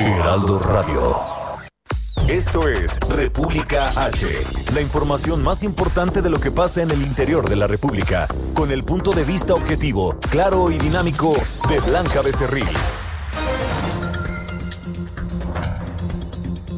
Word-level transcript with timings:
Heraldo 0.00 0.60
Radio. 0.60 1.00
Esto 2.28 2.68
es 2.68 3.00
República 3.08 3.88
H, 3.96 4.26
la 4.72 4.80
información 4.80 5.42
más 5.42 5.64
importante 5.64 6.22
de 6.22 6.30
lo 6.30 6.38
que 6.38 6.52
pasa 6.52 6.82
en 6.82 6.92
el 6.92 7.02
interior 7.02 7.48
de 7.48 7.56
la 7.56 7.66
República, 7.66 8.28
con 8.54 8.70
el 8.70 8.84
punto 8.84 9.10
de 9.10 9.24
vista 9.24 9.54
objetivo, 9.54 10.16
claro 10.30 10.70
y 10.70 10.78
dinámico 10.78 11.34
de 11.68 11.80
Blanca 11.80 12.22
Becerril. 12.22 12.68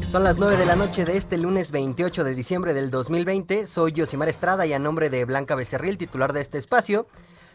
Son 0.09 0.23
las 0.23 0.37
9 0.37 0.57
de 0.57 0.65
la 0.65 0.75
noche 0.75 1.05
de 1.05 1.15
este 1.15 1.37
lunes 1.37 1.71
28 1.71 2.23
de 2.23 2.33
diciembre 2.33 2.73
del 2.73 2.89
2020. 2.89 3.67
Soy 3.67 3.91
Yosimar 3.91 4.29
Estrada 4.29 4.65
y 4.65 4.73
a 4.73 4.79
nombre 4.79 5.11
de 5.11 5.25
Blanca 5.25 5.53
Becerril, 5.53 5.99
titular 5.99 6.33
de 6.33 6.41
este 6.41 6.57
espacio, 6.57 7.05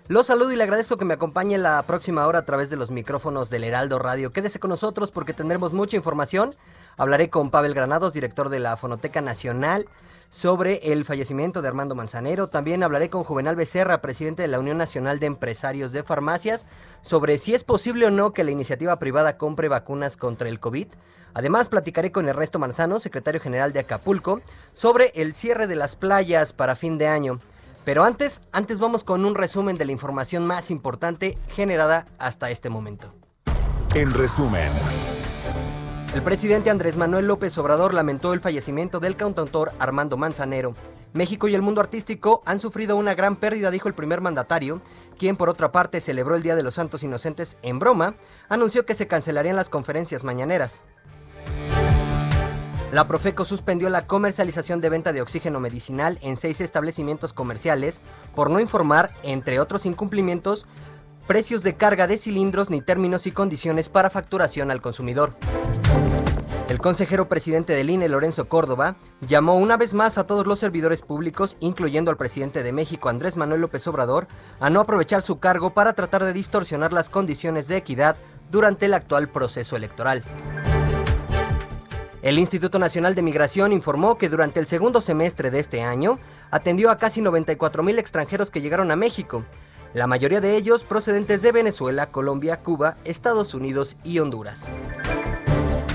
los 0.09 0.27
saludo 0.27 0.53
y 0.53 0.57
le 0.57 0.63
agradezco 0.63 0.97
que 0.97 1.05
me 1.05 1.15
acompañe 1.15 1.59
la 1.59 1.83
próxima 1.83 2.27
hora 2.27 2.41
a 2.41 2.45
través 2.45 2.71
de 2.71 2.77
los 2.77 2.91
micrófonos 2.91 3.51
del 3.51 3.65
Heraldo 3.65 3.99
Radio. 3.99 4.33
Quédese 4.33 4.61
con 4.61 4.71
nosotros 4.71 5.11
porque 5.11 5.33
tendremos 5.33 5.73
mucha 5.73 5.97
información 5.97 6.55
Hablaré 6.99 7.29
con 7.29 7.51
Pavel 7.51 7.75
Granados, 7.75 8.15
director 8.15 8.49
de 8.49 8.59
la 8.59 8.79
Fonoteca 8.79 9.21
Nacional, 9.21 9.87
sobre 10.31 10.93
el 10.93 11.05
fallecimiento 11.05 11.61
de 11.61 11.69
Armando 11.69 11.95
Manzanero. 11.95 12.49
También 12.49 12.83
hablaré 12.83 13.11
con 13.11 13.23
Juvenal 13.23 13.55
Becerra, 13.55 14.01
presidente 14.01 14.41
de 14.41 14.49
la 14.49 14.59
Unión 14.59 14.79
Nacional 14.79 15.19
de 15.19 15.27
Empresarios 15.27 15.93
de 15.93 16.03
Farmacias, 16.03 16.65
sobre 17.03 17.37
si 17.37 17.55
es 17.55 17.65
posible 17.65 18.07
o 18.07 18.11
no 18.11 18.33
que 18.33 18.45
la 18.45 18.51
iniciativa 18.51 18.99
privada 18.99 19.37
compre 19.37 19.69
vacunas 19.69 20.17
contra 20.17 20.49
el 20.49 20.59
COVID. 20.59 20.89
Además, 21.35 21.69
platicaré 21.69 22.13
con 22.13 22.31
Ernesto 22.31 22.59
Manzano, 22.59 22.99
secretario 22.99 23.43
general 23.43 23.75
de 23.75 23.81
Acapulco, 23.81 24.41
sobre 24.73 25.13
el 25.17 25.35
cierre 25.35 25.67
de 25.67 25.77
las 25.77 25.97
playas 25.97 26.55
para 26.55 26.77
fin 26.77 26.97
de 26.97 27.09
año. 27.09 27.41
Pero 27.87 28.03
antes, 28.03 28.43
antes 28.51 28.81
vamos 28.81 29.05
con 29.05 29.25
un 29.25 29.37
resumen 29.37 29.77
de 29.77 29.85
la 29.85 29.93
información 29.93 30.45
más 30.45 30.73
importante 30.73 31.39
generada 31.51 32.07
hasta 32.19 32.51
este 32.51 32.69
momento. 32.69 33.15
En 33.95 34.13
resumen. 34.13 34.73
El 36.13 36.21
presidente 36.23 36.69
Andrés 36.69 36.97
Manuel 36.97 37.29
López 37.29 37.57
Obrador 37.59 37.95
lamentó 37.95 38.33
el 38.33 38.41
fallecimiento 38.41 38.99
del 38.99 39.15
cantautor 39.15 39.71
Armando 39.79 40.17
Manzanero. 40.17 40.75
México 41.13 41.47
y 41.47 41.55
el 41.55 41.63
mundo 41.63 41.81
artístico 41.81 42.43
han 42.45 42.59
sufrido 42.59 42.97
una 42.97 43.15
gran 43.15 43.37
pérdida, 43.37 43.71
dijo 43.71 43.87
el 43.87 43.95
primer 43.95 44.21
mandatario, 44.21 44.81
quien 45.17 45.37
por 45.37 45.49
otra 45.49 45.71
parte 45.71 46.01
celebró 46.01 46.35
el 46.35 46.43
Día 46.43 46.57
de 46.57 46.65
los 46.65 46.75
Santos 46.75 47.05
Inocentes 47.05 47.57
en 47.63 47.79
broma, 47.79 48.17
anunció 48.49 48.85
que 48.85 48.97
se 48.97 49.07
cancelarían 49.07 49.55
las 49.55 49.71
conferencias 49.71 50.25
mañaneras. 50.25 50.83
La 52.97 53.07
Profeco 53.07 53.45
suspendió 53.45 53.91
la 53.91 54.07
comercialización 54.07 54.81
de 54.81 54.89
venta 54.89 55.13
de 55.13 55.21
oxígeno 55.21 55.61
medicinal 55.61 56.19
en 56.23 56.39
seis 56.39 56.63
establecimientos 56.63 57.35
comerciales 57.35 58.01
por 58.35 58.49
no 58.49 58.59
informar, 58.59 59.13
entre 59.23 59.61
otros 59.61 59.85
incumplimientos, 59.85 60.67
precios 61.27 61.63
de 61.63 61.75
carga 61.75 62.07
de 62.07 62.17
cilindros 62.17 62.71
ni 62.71 62.81
términos 62.81 63.27
y 63.27 63.33
condiciones 63.33 63.91
para 63.91 64.09
facturación 64.09 64.71
al 64.71 64.81
consumidor. 64.81 65.35
El 66.71 66.79
consejero 66.79 67.29
presidente 67.29 67.75
del 67.75 67.91
INE, 67.91 68.09
Lorenzo 68.09 68.49
Córdoba, 68.49 68.97
llamó 69.21 69.57
una 69.57 69.77
vez 69.77 69.93
más 69.93 70.17
a 70.17 70.27
todos 70.27 70.47
los 70.47 70.59
servidores 70.59 71.03
públicos, 71.03 71.59
incluyendo 71.61 72.11
al 72.11 72.17
presidente 72.17 72.63
de 72.63 72.73
México, 72.73 73.11
Andrés 73.11 73.37
Manuel 73.37 73.61
López 73.61 73.87
Obrador, 73.89 74.27
a 74.59 74.71
no 74.71 74.81
aprovechar 74.81 75.21
su 75.21 75.39
cargo 75.39 75.75
para 75.75 75.93
tratar 75.93 76.25
de 76.25 76.33
distorsionar 76.33 76.95
las 76.95 77.11
condiciones 77.11 77.69
de 77.69 77.77
equidad 77.77 78.17
durante 78.51 78.87
el 78.87 78.95
actual 78.95 79.29
proceso 79.29 79.77
electoral. 79.77 80.25
El 82.27 82.41
Instituto 82.41 82.81
Nacional 82.81 83.15
de 83.15 83.23
Migración 83.23 83.73
informó 83.73 84.19
que 84.19 84.29
durante 84.29 84.59
el 84.59 84.67
segundo 84.67 85.01
semestre 85.01 85.53
de 85.53 85.61
este 85.61 85.83
año 85.83 86.19
atendió 86.51 86.91
a 86.91 86.99
casi 86.99 87.21
94 87.21 87.85
mil 87.85 88.01
extranjeros 88.01 88.51
que 88.51 88.61
llegaron 88.61 88.91
a 88.91 88.97
México, 88.97 89.45
la 89.95 90.09
mayoría 90.09 90.41
de 90.41 90.57
ellos 90.57 90.83
procedentes 90.83 91.41
de 91.41 91.53
Venezuela, 91.53 92.11
Colombia, 92.11 92.65
Cuba, 92.65 92.97
Estados 93.05 93.55
Unidos 93.55 93.97
y 94.03 94.19
Honduras. 94.19 94.67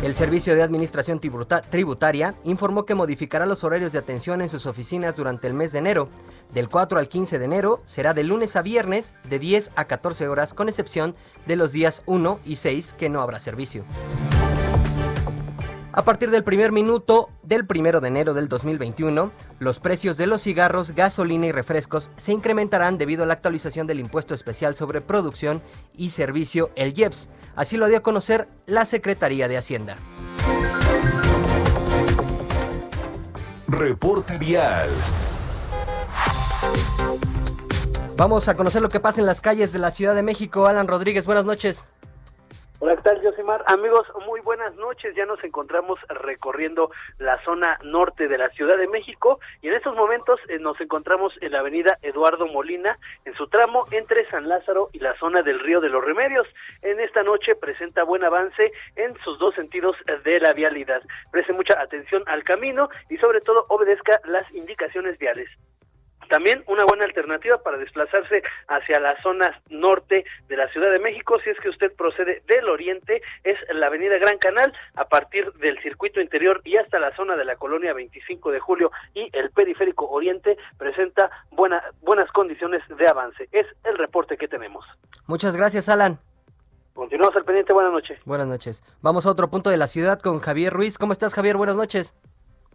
El 0.03 0.15
Servicio 0.15 0.55
de 0.55 0.63
Administración 0.63 1.19
Tributaria 1.19 2.33
informó 2.45 2.85
que 2.85 2.95
modificará 2.95 3.45
los 3.45 3.65
horarios 3.65 3.91
de 3.91 3.99
atención 3.99 4.41
en 4.41 4.47
sus 4.47 4.65
oficinas 4.67 5.17
durante 5.17 5.47
el 5.47 5.53
mes 5.53 5.73
de 5.73 5.79
enero. 5.79 6.07
Del 6.53 6.69
4 6.69 6.97
al 6.97 7.09
15 7.09 7.39
de 7.39 7.45
enero 7.45 7.81
será 7.85 8.13
de 8.13 8.23
lunes 8.23 8.55
a 8.55 8.61
viernes 8.61 9.13
de 9.29 9.37
10 9.37 9.71
a 9.75 9.83
14 9.83 10.29
horas 10.29 10.53
con 10.53 10.69
excepción 10.69 11.13
de 11.45 11.57
los 11.57 11.73
días 11.73 12.03
1 12.05 12.39
y 12.45 12.55
6 12.55 12.95
que 12.97 13.09
no 13.09 13.21
habrá 13.21 13.41
servicio. 13.41 13.83
A 15.93 16.05
partir 16.05 16.31
del 16.31 16.45
primer 16.45 16.71
minuto 16.71 17.29
del 17.43 17.65
primero 17.65 17.99
de 17.99 18.07
enero 18.07 18.33
del 18.33 18.47
2021, 18.47 19.29
los 19.59 19.79
precios 19.79 20.15
de 20.15 20.25
los 20.25 20.43
cigarros, 20.43 20.91
gasolina 20.91 21.47
y 21.47 21.51
refrescos 21.51 22.11
se 22.15 22.31
incrementarán 22.31 22.97
debido 22.97 23.23
a 23.23 23.27
la 23.27 23.33
actualización 23.33 23.87
del 23.87 23.99
impuesto 23.99 24.33
especial 24.33 24.73
sobre 24.73 25.01
producción 25.01 25.61
y 25.93 26.11
servicio, 26.11 26.71
el 26.75 26.97
IEPS. 26.97 27.27
Así 27.57 27.75
lo 27.75 27.89
dio 27.89 27.97
a 27.97 28.03
conocer 28.03 28.47
la 28.65 28.85
Secretaría 28.85 29.49
de 29.49 29.57
Hacienda. 29.57 29.97
Reporte 33.67 34.37
vial. 34.37 34.89
Vamos 38.15 38.47
a 38.47 38.55
conocer 38.55 38.81
lo 38.81 38.87
que 38.87 39.01
pasa 39.01 39.19
en 39.19 39.25
las 39.25 39.41
calles 39.41 39.73
de 39.73 39.79
la 39.79 39.91
Ciudad 39.91 40.15
de 40.15 40.23
México. 40.23 40.67
Alan 40.67 40.87
Rodríguez, 40.87 41.25
buenas 41.25 41.43
noches. 41.43 41.85
Hola, 42.83 42.95
¿qué 42.95 43.03
tal, 43.03 43.21
Josimar? 43.21 43.63
Amigos, 43.67 44.07
muy 44.25 44.39
buenas 44.39 44.73
noches. 44.73 45.13
Ya 45.15 45.27
nos 45.27 45.43
encontramos 45.43 45.99
recorriendo 46.09 46.89
la 47.19 47.39
zona 47.43 47.77
norte 47.83 48.27
de 48.27 48.39
la 48.39 48.49
Ciudad 48.49 48.75
de 48.75 48.87
México 48.87 49.39
y 49.61 49.67
en 49.67 49.75
estos 49.75 49.95
momentos 49.95 50.39
eh, 50.49 50.57
nos 50.57 50.81
encontramos 50.81 51.31
en 51.41 51.51
la 51.51 51.59
avenida 51.59 51.99
Eduardo 52.01 52.47
Molina, 52.47 52.97
en 53.23 53.35
su 53.35 53.47
tramo 53.49 53.83
entre 53.91 54.27
San 54.31 54.49
Lázaro 54.49 54.89
y 54.93 54.97
la 54.97 55.15
zona 55.19 55.43
del 55.43 55.59
Río 55.59 55.79
de 55.79 55.89
los 55.89 56.03
Remedios. 56.03 56.47
En 56.81 56.99
esta 56.99 57.21
noche 57.21 57.53
presenta 57.53 58.01
buen 58.01 58.23
avance 58.23 58.71
en 58.95 59.15
sus 59.23 59.37
dos 59.37 59.53
sentidos 59.53 59.95
de 60.23 60.39
la 60.39 60.53
vialidad. 60.53 61.03
Preste 61.31 61.53
mucha 61.53 61.79
atención 61.79 62.23
al 62.25 62.43
camino 62.43 62.89
y 63.11 63.17
sobre 63.17 63.41
todo 63.41 63.63
obedezca 63.69 64.19
las 64.25 64.51
indicaciones 64.55 65.19
viales. 65.19 65.51
También 66.31 66.63
una 66.67 66.85
buena 66.85 67.03
alternativa 67.03 67.57
para 67.57 67.77
desplazarse 67.77 68.41
hacia 68.69 69.01
la 69.01 69.21
zona 69.21 69.61
norte 69.69 70.23
de 70.47 70.55
la 70.55 70.69
Ciudad 70.69 70.89
de 70.89 70.97
México, 70.97 71.37
si 71.43 71.49
es 71.49 71.59
que 71.59 71.67
usted 71.67 71.91
procede 71.93 72.41
del 72.47 72.69
oriente, 72.69 73.21
es 73.43 73.57
la 73.73 73.87
avenida 73.87 74.17
Gran 74.17 74.37
Canal, 74.37 74.73
a 74.95 75.09
partir 75.09 75.51
del 75.55 75.77
circuito 75.83 76.21
interior 76.21 76.61
y 76.63 76.77
hasta 76.77 76.99
la 76.99 77.13
zona 77.17 77.35
de 77.35 77.43
la 77.43 77.57
colonia 77.57 77.93
25 77.93 78.49
de 78.49 78.61
julio 78.61 78.91
y 79.13 79.29
el 79.33 79.51
periférico 79.51 80.09
oriente 80.09 80.57
presenta 80.77 81.29
buena, 81.51 81.83
buenas 81.99 82.31
condiciones 82.31 82.81
de 82.87 83.09
avance. 83.09 83.49
Es 83.51 83.67
el 83.83 83.97
reporte 83.97 84.37
que 84.37 84.47
tenemos. 84.47 84.85
Muchas 85.27 85.57
gracias, 85.57 85.89
Alan. 85.89 86.17
Continuamos 86.93 87.35
al 87.35 87.43
pendiente, 87.43 87.73
buenas 87.73 87.91
noches. 87.91 88.17
Buenas 88.23 88.47
noches. 88.47 88.83
Vamos 89.01 89.25
a 89.25 89.31
otro 89.31 89.49
punto 89.49 89.69
de 89.69 89.75
la 89.75 89.87
ciudad 89.87 90.21
con 90.21 90.39
Javier 90.39 90.71
Ruiz. 90.71 90.97
¿Cómo 90.97 91.11
estás, 91.11 91.33
Javier? 91.33 91.57
Buenas 91.57 91.75
noches. 91.75 92.13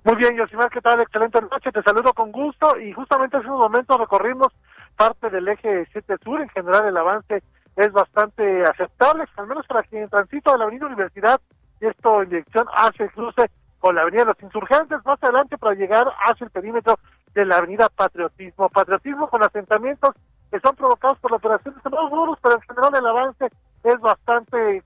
Muy 0.07 0.15
bien, 0.15 0.37
Yosimar, 0.37 0.71
¿qué 0.71 0.81
tal? 0.81 1.01
Excelente 1.01 1.41
noche, 1.43 1.73
te 1.73 1.83
saludo 1.83 2.15
con 2.15 2.31
gusto 2.31 2.79
y 2.79 2.93
justamente 2.93 3.39
hace 3.39 3.49
unos 3.49 3.63
momentos 3.63 3.99
recorrimos 3.99 4.55
parte 4.97 5.29
del 5.31 5.49
eje 5.49 5.85
7 5.91 6.15
Sur, 6.23 6.41
en 6.41 6.49
general 6.51 6.87
el 6.87 6.97
avance 6.97 7.43
es 7.75 7.91
bastante 7.91 8.63
aceptable, 8.63 9.25
al 9.37 9.49
menos 9.49 9.67
para 9.67 9.83
quien 9.83 10.09
transito 10.09 10.53
de 10.53 10.59
la 10.59 10.65
Avenida 10.67 10.87
Universidad, 10.87 11.41
y 11.81 11.87
esto 11.87 12.23
en 12.23 12.29
dirección 12.29 12.69
hacia 12.69 13.07
el 13.07 13.11
cruce 13.11 13.51
con 13.81 13.97
la 13.97 14.03
Avenida 14.03 14.27
los 14.27 14.41
Insurgentes, 14.41 15.05
más 15.05 15.21
adelante 15.25 15.59
para 15.59 15.75
llegar 15.75 16.07
hacia 16.25 16.45
el 16.45 16.53
perímetro 16.53 17.01
de 17.35 17.45
la 17.45 17.57
Avenida 17.57 17.89
Patriotismo. 17.89 18.69
Patriotismo 18.69 19.29
con 19.29 19.43
asentamientos 19.43 20.15
que 20.53 20.61
son 20.61 20.77
provocados 20.77 21.19
por 21.19 21.33
la 21.33 21.39
operación 21.39 21.75
de 21.75 21.91
duros, 21.91 22.39
pero 22.41 22.55
en 22.55 22.63
general 22.63 22.93
el 22.95 23.07
avance 23.09 23.47
es 23.83 24.01
bastante 24.01 24.85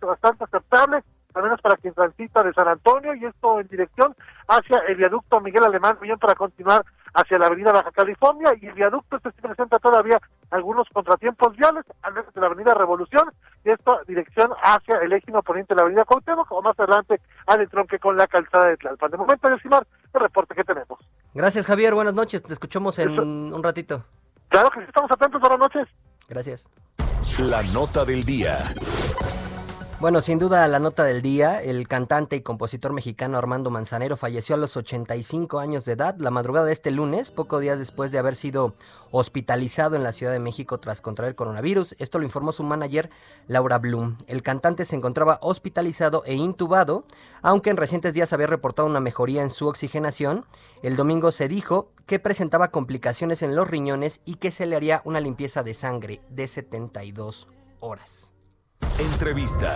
bastante 0.00 0.44
aceptable 0.44 1.04
al 1.34 1.42
menos 1.42 1.60
para 1.60 1.76
quien 1.76 1.94
transita 1.94 2.42
de 2.42 2.52
San 2.52 2.68
Antonio, 2.68 3.14
y 3.14 3.24
esto 3.24 3.60
en 3.60 3.68
dirección 3.68 4.14
hacia 4.48 4.78
el 4.88 4.96
viaducto 4.96 5.40
Miguel 5.40 5.64
Alemán, 5.64 5.98
bien 6.00 6.18
para 6.18 6.34
continuar 6.34 6.84
hacia 7.14 7.38
la 7.38 7.46
avenida 7.46 7.72
Baja 7.72 7.90
California, 7.92 8.52
y 8.60 8.66
el 8.66 8.74
viaducto 8.74 9.16
este 9.16 9.32
se 9.32 9.42
presenta 9.42 9.78
todavía 9.78 10.20
algunos 10.50 10.88
contratiempos 10.92 11.56
viales, 11.56 11.84
al 12.02 12.14
menos 12.14 12.32
de 12.32 12.40
la 12.40 12.46
avenida 12.46 12.74
Revolución, 12.74 13.30
y 13.64 13.70
esto 13.70 13.98
dirección 14.06 14.50
hacia 14.62 14.98
el 14.98 15.12
eje 15.12 15.32
poniente 15.42 15.74
de 15.74 15.76
la 15.76 15.82
avenida 15.82 16.04
Cuauhtémoc, 16.04 16.50
o 16.50 16.62
más 16.62 16.78
adelante 16.78 17.20
al 17.46 17.60
entronque 17.60 17.98
con 17.98 18.16
la 18.16 18.26
calzada 18.26 18.66
de 18.68 18.76
Tlalpan. 18.76 19.10
De 19.10 19.16
momento, 19.16 19.50
Yosimar, 19.50 19.86
el 20.14 20.20
reporte 20.20 20.54
que 20.54 20.64
tenemos. 20.64 20.98
Gracias, 21.34 21.66
Javier, 21.66 21.94
buenas 21.94 22.14
noches, 22.14 22.42
te 22.42 22.52
escuchamos 22.52 22.98
en 22.98 23.18
un 23.18 23.62
ratito. 23.62 24.04
Claro 24.48 24.70
que 24.70 24.80
sí, 24.80 24.86
estamos 24.88 25.10
atentos, 25.10 25.40
buenas 25.40 25.58
noches. 25.58 25.88
Gracias. 26.28 26.68
La 27.38 27.62
nota 27.74 28.04
del 28.04 28.22
día. 28.24 28.58
Bueno, 30.00 30.22
sin 30.22 30.38
duda 30.38 30.68
la 30.68 30.78
nota 30.78 31.02
del 31.02 31.22
día, 31.22 31.60
el 31.60 31.88
cantante 31.88 32.36
y 32.36 32.42
compositor 32.42 32.92
mexicano 32.92 33.36
Armando 33.36 33.68
Manzanero 33.68 34.16
falleció 34.16 34.54
a 34.54 34.58
los 34.58 34.76
85 34.76 35.58
años 35.58 35.84
de 35.84 35.94
edad 35.94 36.14
la 36.18 36.30
madrugada 36.30 36.66
de 36.66 36.72
este 36.72 36.92
lunes, 36.92 37.32
pocos 37.32 37.60
días 37.60 37.80
después 37.80 38.12
de 38.12 38.18
haber 38.20 38.36
sido 38.36 38.76
hospitalizado 39.10 39.96
en 39.96 40.04
la 40.04 40.12
Ciudad 40.12 40.30
de 40.30 40.38
México 40.38 40.78
tras 40.78 41.00
contraer 41.00 41.34
coronavirus. 41.34 41.96
Esto 41.98 42.20
lo 42.20 42.24
informó 42.24 42.52
su 42.52 42.62
manager 42.62 43.10
Laura 43.48 43.78
Bloom. 43.78 44.18
El 44.28 44.44
cantante 44.44 44.84
se 44.84 44.94
encontraba 44.94 45.40
hospitalizado 45.42 46.22
e 46.26 46.34
intubado, 46.34 47.02
aunque 47.42 47.70
en 47.70 47.76
recientes 47.76 48.14
días 48.14 48.32
había 48.32 48.46
reportado 48.46 48.86
una 48.86 49.00
mejoría 49.00 49.42
en 49.42 49.50
su 49.50 49.66
oxigenación. 49.66 50.44
El 50.84 50.94
domingo 50.94 51.32
se 51.32 51.48
dijo 51.48 51.90
que 52.06 52.20
presentaba 52.20 52.70
complicaciones 52.70 53.42
en 53.42 53.56
los 53.56 53.66
riñones 53.66 54.20
y 54.24 54.36
que 54.36 54.52
se 54.52 54.66
le 54.66 54.76
haría 54.76 55.02
una 55.04 55.18
limpieza 55.18 55.64
de 55.64 55.74
sangre 55.74 56.20
de 56.30 56.46
72 56.46 57.48
horas. 57.80 58.27
Entrevista. 58.98 59.74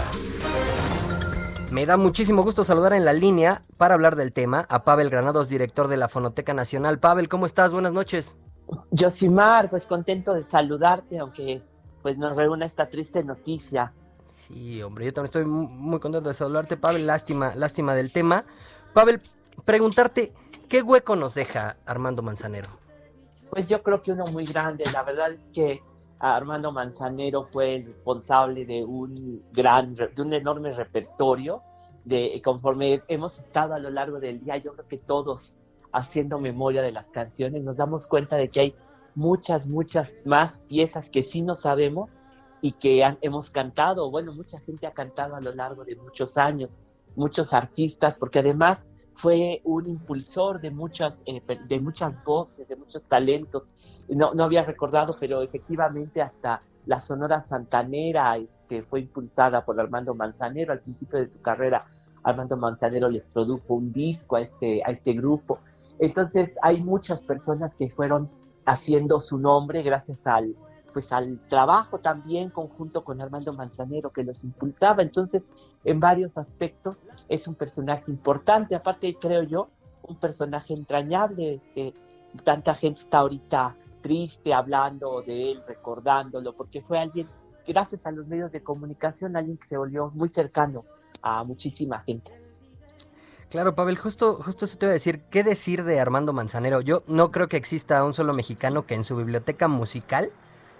Me 1.70 1.86
da 1.86 1.96
muchísimo 1.96 2.42
gusto 2.42 2.64
saludar 2.64 2.92
en 2.92 3.04
la 3.04 3.12
línea 3.12 3.62
para 3.78 3.94
hablar 3.94 4.16
del 4.16 4.32
tema 4.32 4.66
a 4.68 4.84
Pavel 4.84 5.10
Granados, 5.10 5.48
director 5.48 5.88
de 5.88 5.96
la 5.96 6.08
Fonoteca 6.08 6.52
Nacional. 6.54 6.98
Pavel, 6.98 7.28
¿cómo 7.28 7.46
estás? 7.46 7.72
Buenas 7.72 7.92
noches. 7.92 8.36
Yosimar, 8.90 9.70
pues 9.70 9.86
contento 9.86 10.34
de 10.34 10.42
saludarte, 10.42 11.18
aunque 11.18 11.62
pues 12.02 12.18
nos 12.18 12.36
reúna 12.36 12.66
esta 12.66 12.88
triste 12.88 13.24
noticia. 13.24 13.92
Sí, 14.28 14.82
hombre, 14.82 15.06
yo 15.06 15.12
también 15.12 15.26
estoy 15.26 15.44
muy 15.44 16.00
contento 16.00 16.28
de 16.28 16.34
saludarte, 16.34 16.76
Pavel. 16.76 17.06
Lástima, 17.06 17.54
lástima 17.54 17.94
del 17.94 18.12
tema. 18.12 18.44
Pavel, 18.92 19.20
preguntarte, 19.64 20.34
¿qué 20.68 20.82
hueco 20.82 21.16
nos 21.16 21.34
deja 21.34 21.76
Armando 21.86 22.22
Manzanero? 22.22 22.68
Pues 23.50 23.68
yo 23.68 23.82
creo 23.82 24.02
que 24.02 24.12
uno 24.12 24.24
muy 24.32 24.44
grande. 24.44 24.84
La 24.92 25.02
verdad 25.02 25.32
es 25.32 25.46
que 25.48 25.82
Armando 26.22 26.70
Manzanero 26.70 27.48
fue 27.50 27.74
el 27.74 27.84
responsable 27.84 28.64
de 28.64 28.84
un 28.84 29.40
gran, 29.52 29.94
de 29.94 30.22
un 30.22 30.32
enorme 30.32 30.72
repertorio. 30.72 31.62
De, 32.04 32.40
conforme 32.44 33.00
hemos 33.08 33.40
estado 33.40 33.74
a 33.74 33.78
lo 33.80 33.90
largo 33.90 34.20
del 34.20 34.40
día, 34.40 34.56
yo 34.56 34.72
creo 34.72 34.86
que 34.86 34.98
todos 34.98 35.54
haciendo 35.92 36.38
memoria 36.38 36.80
de 36.80 36.92
las 36.92 37.10
canciones, 37.10 37.62
nos 37.62 37.76
damos 37.76 38.06
cuenta 38.06 38.36
de 38.36 38.48
que 38.48 38.60
hay 38.60 38.74
muchas, 39.14 39.68
muchas 39.68 40.08
más 40.24 40.60
piezas 40.60 41.08
que 41.10 41.22
sí 41.24 41.42
no 41.42 41.56
sabemos 41.56 42.10
y 42.60 42.72
que 42.72 43.02
hemos 43.20 43.50
cantado, 43.50 44.08
bueno, 44.10 44.32
mucha 44.32 44.60
gente 44.60 44.86
ha 44.86 44.92
cantado 44.92 45.34
a 45.34 45.40
lo 45.40 45.52
largo 45.54 45.84
de 45.84 45.96
muchos 45.96 46.38
años, 46.38 46.78
muchos 47.16 47.52
artistas, 47.52 48.16
porque 48.16 48.38
además 48.38 48.78
fue 49.14 49.60
un 49.64 49.88
impulsor 49.88 50.60
de 50.60 50.70
muchas, 50.70 51.20
eh, 51.26 51.42
de 51.68 51.80
muchas 51.80 52.24
voces, 52.24 52.68
de 52.68 52.76
muchos 52.76 53.04
talentos, 53.04 53.64
no, 54.14 54.34
no 54.34 54.44
había 54.44 54.64
recordado, 54.64 55.14
pero 55.20 55.42
efectivamente 55.42 56.22
hasta 56.22 56.62
la 56.86 57.00
Sonora 57.00 57.40
Santanera 57.40 58.36
que 58.68 58.80
fue 58.80 59.00
impulsada 59.00 59.64
por 59.64 59.78
Armando 59.78 60.14
Manzanero 60.14 60.72
al 60.72 60.80
principio 60.80 61.18
de 61.18 61.30
su 61.30 61.42
carrera. 61.42 61.80
Armando 62.24 62.56
Manzanero 62.56 63.10
les 63.10 63.22
produjo 63.24 63.74
un 63.74 63.92
disco 63.92 64.36
a 64.36 64.40
este, 64.40 64.82
a 64.84 64.90
este 64.90 65.12
grupo. 65.12 65.58
Entonces 65.98 66.54
hay 66.62 66.82
muchas 66.82 67.22
personas 67.22 67.74
que 67.74 67.90
fueron 67.90 68.26
haciendo 68.64 69.20
su 69.20 69.38
nombre 69.38 69.82
gracias 69.82 70.18
al, 70.24 70.56
pues 70.92 71.12
al 71.12 71.38
trabajo 71.48 71.98
también 71.98 72.50
conjunto 72.50 73.04
con 73.04 73.20
Armando 73.20 73.52
Manzanero 73.52 74.10
que 74.10 74.24
los 74.24 74.42
impulsaba. 74.42 75.02
Entonces, 75.02 75.42
en 75.84 76.00
varios 76.00 76.38
aspectos 76.38 76.96
es 77.28 77.46
un 77.46 77.54
personaje 77.54 78.10
importante, 78.10 78.74
aparte 78.74 79.16
creo 79.20 79.42
yo, 79.42 79.68
un 80.02 80.16
personaje 80.16 80.74
entrañable. 80.74 81.60
que 81.74 81.92
tanta 82.44 82.74
gente 82.74 83.00
está 83.00 83.18
ahorita 83.18 83.76
triste 84.02 84.52
hablando 84.52 85.22
de 85.22 85.52
él, 85.52 85.62
recordándolo, 85.66 86.54
porque 86.54 86.82
fue 86.82 86.98
alguien, 86.98 87.28
gracias 87.66 88.04
a 88.04 88.10
los 88.10 88.26
medios 88.26 88.52
de 88.52 88.62
comunicación, 88.62 89.36
alguien 89.36 89.56
que 89.56 89.68
se 89.68 89.76
volvió 89.76 90.10
muy 90.14 90.28
cercano 90.28 90.80
a 91.22 91.44
muchísima 91.44 92.00
gente. 92.00 92.32
Claro, 93.48 93.74
Pavel, 93.74 93.98
justo, 93.98 94.40
justo 94.42 94.64
eso 94.64 94.78
te 94.78 94.86
iba 94.86 94.90
a 94.90 94.94
decir, 94.94 95.20
¿qué 95.30 95.44
decir 95.44 95.84
de 95.84 96.00
Armando 96.00 96.32
Manzanero? 96.32 96.80
Yo 96.80 97.02
no 97.06 97.30
creo 97.30 97.48
que 97.48 97.58
exista 97.58 98.02
un 98.02 98.14
solo 98.14 98.32
mexicano 98.32 98.86
que 98.86 98.94
en 98.94 99.04
su 99.04 99.14
biblioteca 99.14 99.68
musical 99.68 100.32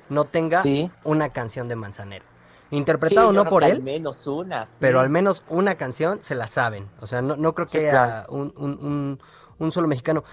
no 0.09 0.25
tenga 0.25 0.63
una 1.05 1.29
canción 1.31 1.69
de 1.69 1.77
Manzanero. 1.77 2.25
Interpretado 2.71 3.31
no 3.35 3.45
por 3.45 3.65
él, 3.65 3.73
al 3.73 3.83
menos 3.83 4.27
una, 4.27 4.67
pero 4.81 5.01
al 5.01 5.11
menos 5.11 5.45
una 5.51 5.75
canción 5.75 6.21
se 6.23 6.35
la 6.35 6.49
saben. 6.49 6.89
O 7.03 7.07
sea, 7.07 7.21
no, 7.21 7.37
no 7.37 7.55
creo 7.55 7.67
que 7.67 7.91
haya 7.91 8.25
un, 8.31 8.55
un, 8.57 9.21
un 9.59 9.73
solo 9.73 9.87
mexicano. 9.87 10.25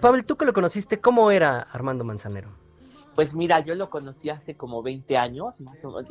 Pablo, 0.00 0.22
tú 0.24 0.36
que 0.36 0.44
lo 0.44 0.52
conociste, 0.52 1.00
¿cómo 1.00 1.30
era 1.30 1.60
Armando 1.60 2.04
Manzanero? 2.04 2.50
Pues 3.14 3.34
mira, 3.34 3.60
yo 3.60 3.74
lo 3.74 3.90
conocí 3.90 4.30
hace 4.30 4.56
como 4.56 4.82
20 4.82 5.16
años. 5.16 5.62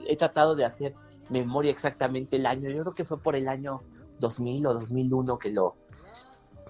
He 0.08 0.16
tratado 0.18 0.56
de 0.56 0.66
hacer 0.66 0.94
memoria 1.30 1.72
exactamente 1.72 2.36
el 2.36 2.46
año. 2.46 2.70
Yo 2.70 2.84
creo 2.84 2.96
que 2.96 3.06
fue 3.06 3.20
por 3.20 3.36
el 3.36 3.48
año 3.48 3.82
2000 4.20 4.68
o 4.68 4.74
2001 4.76 5.40
que 5.40 5.50
lo, 5.50 5.76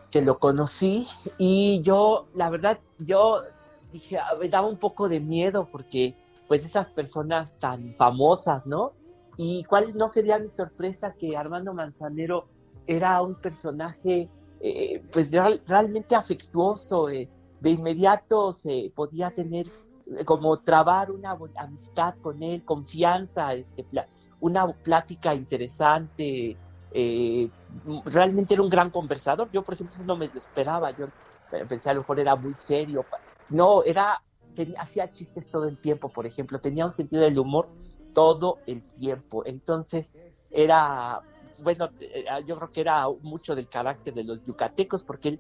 que 0.09 0.21
lo 0.21 0.39
conocí. 0.39 1.07
Y 1.38 1.81
yo, 1.83 2.27
la 2.33 2.50
verdad, 2.50 2.80
yo 3.00 3.44
dije, 3.92 4.19
me 4.39 4.47
daba 4.47 4.68
un 4.68 4.77
poco 4.77 5.09
de 5.09 5.19
miedo 5.19 5.68
porque, 5.69 6.15
pues, 6.47 6.63
esas 6.63 6.89
personas 6.89 7.54
tan 7.59 7.92
famosas, 7.94 8.65
¿no? 8.65 8.94
Y 9.38 9.63
cuál 9.65 9.95
no 9.95 10.09
sería 10.09 10.39
mi 10.39 10.50
sorpresa 10.50 11.13
que 11.18 11.36
Armando 11.36 11.74
Manzanero 11.74 12.47
era 12.88 13.21
un 13.21 13.36
personaje 13.36 14.30
eh, 14.63 15.02
pues 15.12 15.31
realmente 15.68 16.16
afectuoso, 16.16 17.10
eh, 17.10 17.28
de 17.60 17.69
inmediato 17.72 18.52
se 18.52 18.90
podía 18.96 19.31
tener 19.31 19.66
eh, 19.66 20.24
como 20.24 20.60
trabar 20.60 21.10
una 21.10 21.36
amistad 21.56 22.13
con 22.22 22.44
él, 22.44 22.63
confianza, 22.63 23.56
este, 23.56 23.86
una 24.40 24.72
plática 24.72 25.34
interesante, 25.34 26.58
realmente 28.06 28.54
era 28.54 28.62
un 28.62 28.69
gran 28.69 28.92
conversador, 28.92 29.50
yo 29.52 29.63
por 29.63 29.74
ejemplo 29.74 29.98
no 30.06 30.16
me 30.16 30.28
lo 30.28 30.38
esperaba, 30.38 30.92
yo 30.92 31.06
pensé 31.68 31.90
a 31.90 31.94
lo 31.94 32.02
mejor 32.02 32.19
era 32.19 32.36
muy 32.36 32.54
serio, 32.54 33.06
no, 33.50 33.84
era, 33.84 34.22
hacía 34.78 35.10
chistes 35.10 35.50
todo 35.50 35.66
el 35.66 35.80
tiempo, 35.80 36.10
por 36.10 36.28
ejemplo, 36.28 36.60
tenía 36.60 36.86
un 36.86 36.94
sentido 36.94 37.24
del 37.24 37.40
humor 37.40 37.68
todo 38.14 38.60
el 38.68 38.84
tiempo, 38.84 39.44
entonces 39.46 40.14
era 40.52 41.22
bueno, 41.63 41.89
eh, 42.00 42.25
ah, 42.30 42.39
yo 42.39 42.56
creo 42.56 42.69
que 42.69 42.81
era 42.81 43.06
mucho 43.21 43.56
del 43.56 43.68
carácter 43.68 44.13
de 44.13 44.24
los 44.24 44.44
yucatecos, 44.45 45.03
porque 45.03 45.30
él, 45.30 45.39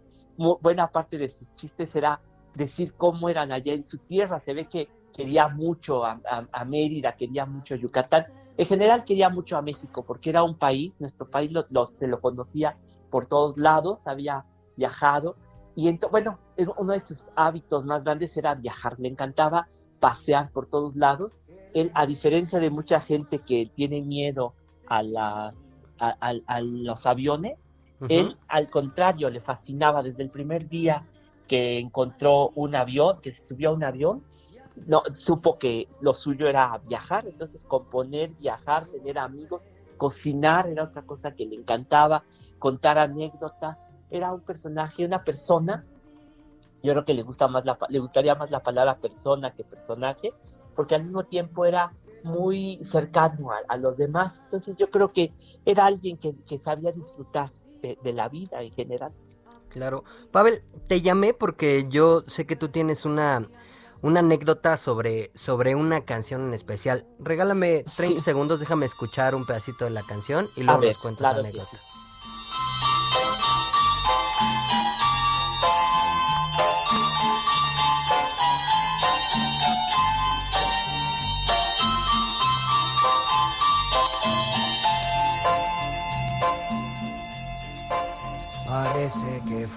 buena 0.61 0.87
parte 0.87 1.17
de 1.17 1.29
sus 1.29 1.53
chistes 1.55 1.95
era 1.95 2.21
decir 2.55 2.93
cómo 2.93 3.29
eran 3.29 3.51
allá 3.51 3.73
en 3.73 3.85
su 3.85 3.97
tierra. 3.99 4.39
Se 4.39 4.53
ve 4.53 4.67
que 4.67 4.89
quería 5.13 5.47
mucho 5.47 6.03
a, 6.05 6.19
Mérida, 6.65 7.13
quería 7.13 7.45
mucho 7.45 7.75
a 7.75 7.77
Yucatán. 7.77 8.25
En 8.57 8.65
general 8.65 9.03
quería 9.03 9.29
mucho 9.29 9.57
a 9.57 9.61
México, 9.61 10.03
porque 10.05 10.29
era 10.29 10.43
un 10.43 10.57
país, 10.57 10.93
nuestro 10.99 11.29
país 11.29 11.51
lo, 11.51 11.65
se 11.87 12.07
lo 12.07 12.19
conocía 12.19 12.77
por 13.09 13.27
todos 13.27 13.57
lados, 13.57 14.01
había 14.05 14.45
viajado. 14.75 15.35
Y 15.75 15.97
bueno, 16.09 16.39
uno 16.77 16.93
de 16.93 16.99
sus 16.99 17.29
hábitos 17.35 17.85
más 17.85 18.03
grandes 18.03 18.35
era 18.37 18.55
viajar. 18.55 18.99
Le 18.99 19.07
encantaba 19.07 19.67
pasear 19.99 20.51
por 20.51 20.67
todos 20.67 20.95
lados. 20.95 21.33
Él, 21.73 21.91
a 21.93 22.05
diferencia 22.05 22.59
de 22.59 22.69
mucha 22.69 22.99
gente 22.99 23.39
que 23.39 23.71
tiene 23.73 24.01
miedo 24.01 24.53
a 24.87 25.03
las 25.03 25.53
a, 26.01 26.61
los 26.61 27.05
aviones. 27.05 27.57
Él, 28.09 28.35
al 28.47 28.67
contrario, 28.67 29.29
le 29.29 29.41
fascinaba 29.41 30.01
desde 30.01 30.23
el 30.23 30.29
primer 30.29 30.67
día 30.67 31.05
que 31.47 31.77
encontró 31.77 32.49
un 32.55 32.75
avión, 32.75 33.17
que 33.21 33.31
se 33.31 33.45
subió 33.45 33.69
a 33.69 33.73
un 33.73 33.83
avión, 33.83 34.23
no, 34.87 35.03
supo 35.11 35.59
que 35.59 35.87
lo 36.01 36.13
suyo 36.13 36.47
era 36.47 36.79
viajar, 36.87 37.27
entonces 37.27 37.63
componer, 37.65 38.31
viajar, 38.39 38.87
tener 38.87 39.19
amigos, 39.19 39.61
cocinar 39.97 40.67
era 40.67 40.85
otra 40.85 41.03
cosa 41.03 41.35
que 41.35 41.45
le 41.45 41.55
encantaba, 41.55 42.23
contar 42.57 42.97
anécdotas, 42.97 43.77
era 44.09 44.33
un 44.33 44.41
personaje, 44.41 45.05
una 45.05 45.23
persona, 45.23 45.85
yo 46.81 46.93
creo 46.93 47.05
que 47.05 47.13
le 47.13 47.21
gusta 47.21 47.47
más 47.47 47.65
la, 47.65 47.77
le 47.89 47.99
gustaría 47.99 48.33
más 48.33 48.49
la 48.49 48.63
palabra 48.63 48.95
persona 48.95 49.51
que 49.51 49.63
personaje, 49.63 50.33
porque 50.75 50.95
al 50.95 51.03
mismo 51.03 51.25
tiempo 51.25 51.65
era 51.65 51.93
muy 52.23 52.79
cercano 52.83 53.49
a, 53.67 53.77
los 53.77 53.97
demás. 53.97 54.41
Entonces 54.45 54.75
yo 54.77 54.89
creo 54.89 55.11
que 55.11 55.33
era 55.65 55.85
alguien 55.85 56.17
que, 56.17 56.33
sabía 56.63 56.91
disfrutar 56.91 57.51
de, 57.81 58.13
la 58.13 58.29
vida 58.29 58.61
en 58.61 58.71
general. 58.71 59.11
Claro. 59.69 60.03
Pavel, 60.31 60.63
te 60.87 61.01
llamé 61.01 61.33
porque 61.33 61.85
yo 61.89 62.21
sé 62.27 62.45
que 62.45 62.55
tú 62.55 62.69
tienes 62.69 63.05
una, 63.05 63.47
una 64.01 64.19
anécdota 64.19 64.77
sobre, 64.77 65.31
sobre 65.33 65.75
una 65.75 66.01
canción 66.01 66.47
en 66.47 66.53
especial. 66.53 67.05
Regálame 67.19 67.85
30 67.95 68.21
segundos, 68.21 68.59
déjame 68.59 68.85
escuchar 68.85 69.33
un 69.35 69.45
pedacito 69.45 69.85
de 69.85 69.91
la 69.91 70.03
canción 70.03 70.49
y 70.55 70.63
luego 70.63 70.81
les 70.81 70.97
cuento 70.97 71.23
la 71.23 71.29
anécdota. 71.31 71.79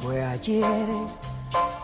Fue 0.04 0.22
ayer 0.22 0.86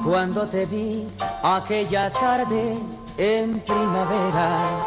cuando 0.04 0.46
te 0.46 0.66
vi 0.66 1.08
aquella 1.42 2.12
tarde 2.12 2.76
en 3.16 3.60
primavera. 3.60 4.86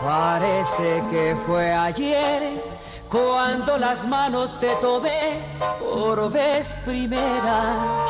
Parece 0.00 1.02
que 1.10 1.34
fue 1.44 1.72
ayer 1.72 2.62
cuando 3.08 3.78
las 3.78 4.06
manos 4.06 4.60
te 4.60 4.76
tomé 4.76 5.40
por 5.80 6.30
vez 6.30 6.78
primera. 6.84 8.06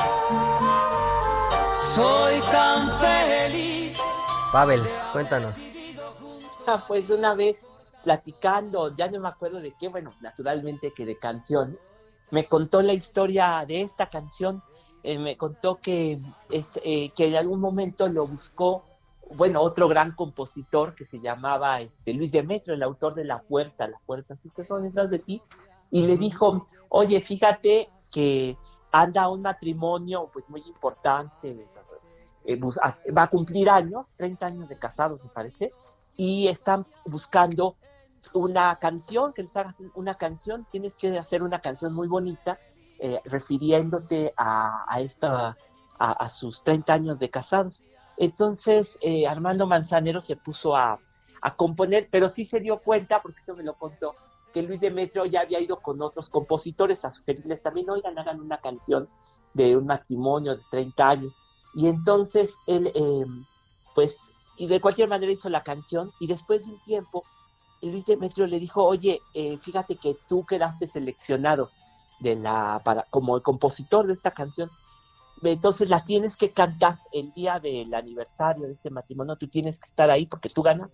Soy 1.95 2.41
tan 2.53 2.91
feliz. 2.99 3.99
Pavel, 4.53 4.83
cuéntanos. 5.13 5.57
Ah, 6.67 6.85
pues 6.87 7.09
una 7.09 7.35
vez 7.35 7.65
platicando, 8.05 8.95
ya 8.95 9.11
no 9.11 9.19
me 9.21 9.29
acuerdo 9.29 9.61
de 9.61 9.75
qué, 9.79 9.89
bueno, 9.89 10.13
naturalmente 10.21 10.93
que 10.95 11.07
de 11.07 11.19
canciones, 11.19 11.79
me 12.33 12.47
contó 12.47 12.81
la 12.81 12.95
historia 12.95 13.65
de 13.69 13.83
esta 13.83 14.09
canción, 14.09 14.63
eh, 15.03 15.19
me 15.19 15.37
contó 15.37 15.77
que, 15.77 16.19
es, 16.51 16.81
eh, 16.83 17.11
que 17.11 17.27
en 17.27 17.37
algún 17.37 17.61
momento 17.61 18.09
lo 18.09 18.27
buscó, 18.27 18.85
bueno, 19.37 19.61
otro 19.61 19.87
gran 19.87 20.13
compositor 20.13 20.95
que 20.95 21.05
se 21.05 21.21
llamaba 21.21 21.83
este, 21.83 22.15
Luis 22.15 22.33
Demetrio, 22.33 22.75
el 22.75 22.83
autor 22.83 23.15
de 23.15 23.25
La 23.25 23.43
Puerta, 23.43 23.87
La 23.87 23.99
Puerta, 24.07 24.35
así 24.35 24.49
que 24.49 24.65
son 24.65 24.83
detrás 24.83 25.11
de 25.11 25.19
ti, 25.19 25.43
y 25.91 26.07
le 26.07 26.17
dijo, 26.17 26.65
oye, 26.89 27.21
fíjate 27.21 27.91
que 28.11 28.57
anda 28.91 29.29
un 29.29 29.43
matrimonio 29.43 30.31
pues 30.33 30.49
muy 30.49 30.63
importante, 30.67 31.69
eh, 32.47 32.61
va 33.15 33.23
a 33.25 33.31
cumplir 33.31 33.69
años, 33.69 34.15
30 34.17 34.47
años 34.47 34.69
de 34.71 34.79
casado, 34.79 35.19
se 35.19 35.29
parece, 35.29 35.71
y 36.17 36.49
están 36.49 36.87
buscando 37.05 37.77
una 38.35 38.77
canción, 38.77 39.33
que 39.33 39.43
les 39.43 39.57
hagas 39.57 39.75
una 39.95 40.15
canción, 40.15 40.67
tienes 40.71 40.95
que 40.97 41.19
hacer 41.19 41.43
una 41.43 41.61
canción 41.61 41.93
muy 41.93 42.09
bonita, 42.09 42.59
eh, 42.99 43.21
refiriéndote 43.25 44.33
a, 44.37 45.01
esta, 45.01 45.57
a, 45.99 46.29
sus 46.29 46.63
30 46.63 46.95
años 46.95 47.19
de 47.19 47.31
casados. 47.31 47.85
Entonces, 48.17 48.99
eh, 49.01 49.27
Armando 49.27 49.67
Manzanero 49.67 50.21
se 50.21 50.37
puso 50.37 50.77
a, 50.77 50.99
a, 51.41 51.57
componer, 51.57 52.09
pero 52.11 52.29
sí 52.29 52.45
se 52.45 52.61
dio 52.61 52.79
cuenta, 52.79 53.21
porque 53.21 53.41
eso 53.41 53.57
me 53.57 53.65
lo 53.65 53.75
contó, 53.75 54.15
que 54.53 54.63
Luis 54.63 54.81
Demetrio 54.81 55.25
ya 55.27 55.41
había 55.41 55.61
ido 55.61 55.81
con 55.81 56.01
otros 56.01 56.29
compositores 56.29 57.05
a 57.05 57.11
sugerirles 57.11 57.63
también, 57.63 57.91
oigan, 57.91 58.19
hagan 58.19 58.41
una 58.41 58.59
canción 58.59 59.09
de 59.55 59.77
un 59.77 59.87
matrimonio 59.87 60.57
de 60.57 60.63
30 60.71 61.09
años. 61.09 61.39
Y 61.75 61.89
entonces 61.89 62.55
él, 62.67 62.93
eh, 62.95 63.25
pues, 63.95 64.21
y 64.57 64.67
de 64.67 64.81
cualquier 64.81 65.09
manera 65.09 65.33
hizo 65.33 65.49
la 65.49 65.63
canción 65.63 66.13
y 66.21 66.27
después 66.27 66.67
de 66.67 66.73
un 66.73 66.81
tiempo 66.85 67.25
Luis 67.91 68.07
Demetrio 68.07 68.47
le 68.47 68.61
dijo, 68.61 68.85
oye, 68.85 69.21
eh, 69.35 69.59
fíjate 69.59 69.97
que 69.97 70.17
tú 70.29 70.45
quedaste 70.47 70.87
seleccionado 70.87 71.71
de 72.21 72.37
la, 72.37 72.81
para, 72.85 73.05
como 73.11 73.37
el 73.37 73.43
compositor 73.43 74.07
de 74.07 74.15
esta 74.15 74.31
canción, 74.31 74.71
entonces 75.43 75.91
la 75.91 76.05
tienes 76.05 76.37
que 76.37 76.51
cantar 76.51 76.97
el 77.13 77.33
día 77.33 77.59
del 77.59 77.93
aniversario 77.93 78.67
de 78.67 78.75
este 78.75 78.91
matrimonio, 78.91 79.35
tú 79.37 79.49
tienes 79.49 79.81
que 79.81 79.87
estar 79.87 80.09
ahí 80.11 80.27
porque 80.27 80.49
tú 80.49 80.63
ganas. 80.63 80.89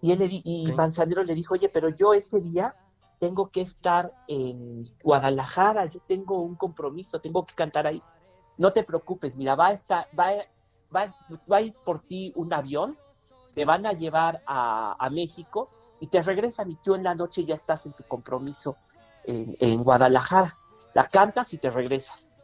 Y, 0.00 0.12
él 0.12 0.28
y 0.30 0.72
Manzanero 0.72 1.24
le 1.24 1.34
dijo, 1.34 1.54
oye, 1.54 1.68
pero 1.68 1.88
yo 1.88 2.14
ese 2.14 2.40
día 2.40 2.74
tengo 3.18 3.50
que 3.50 3.62
estar 3.62 4.12
en 4.28 4.82
Guadalajara, 5.02 5.86
yo 5.86 6.00
tengo 6.06 6.40
un 6.40 6.54
compromiso, 6.54 7.20
tengo 7.20 7.44
que 7.44 7.54
cantar 7.54 7.88
ahí. 7.88 8.00
No 8.56 8.72
te 8.72 8.84
preocupes, 8.84 9.36
mira, 9.36 9.56
va 9.56 9.68
a 9.68 9.72
estar, 9.72 10.06
va, 10.18 10.30
va, 10.94 11.14
va 11.50 11.56
a 11.56 11.62
ir 11.62 11.74
por 11.84 12.00
ti 12.02 12.32
un 12.36 12.52
avión, 12.52 12.96
te 13.54 13.64
van 13.64 13.84
a 13.84 13.92
llevar 13.92 14.42
a, 14.46 14.96
a 14.98 15.10
México 15.10 15.68
y 16.00 16.06
te 16.06 16.22
regresan 16.22 16.70
y 16.70 16.76
tú 16.76 16.94
en 16.94 17.04
la 17.04 17.14
noche 17.14 17.44
ya 17.44 17.54
estás 17.54 17.86
en 17.86 17.92
tu 17.92 18.02
compromiso 18.04 18.76
en, 19.24 19.82
Guadalajara. 19.82 20.56
La 20.94 21.08
cantas 21.08 21.52
y 21.52 21.58
te 21.58 21.70
regresas. 21.70 22.38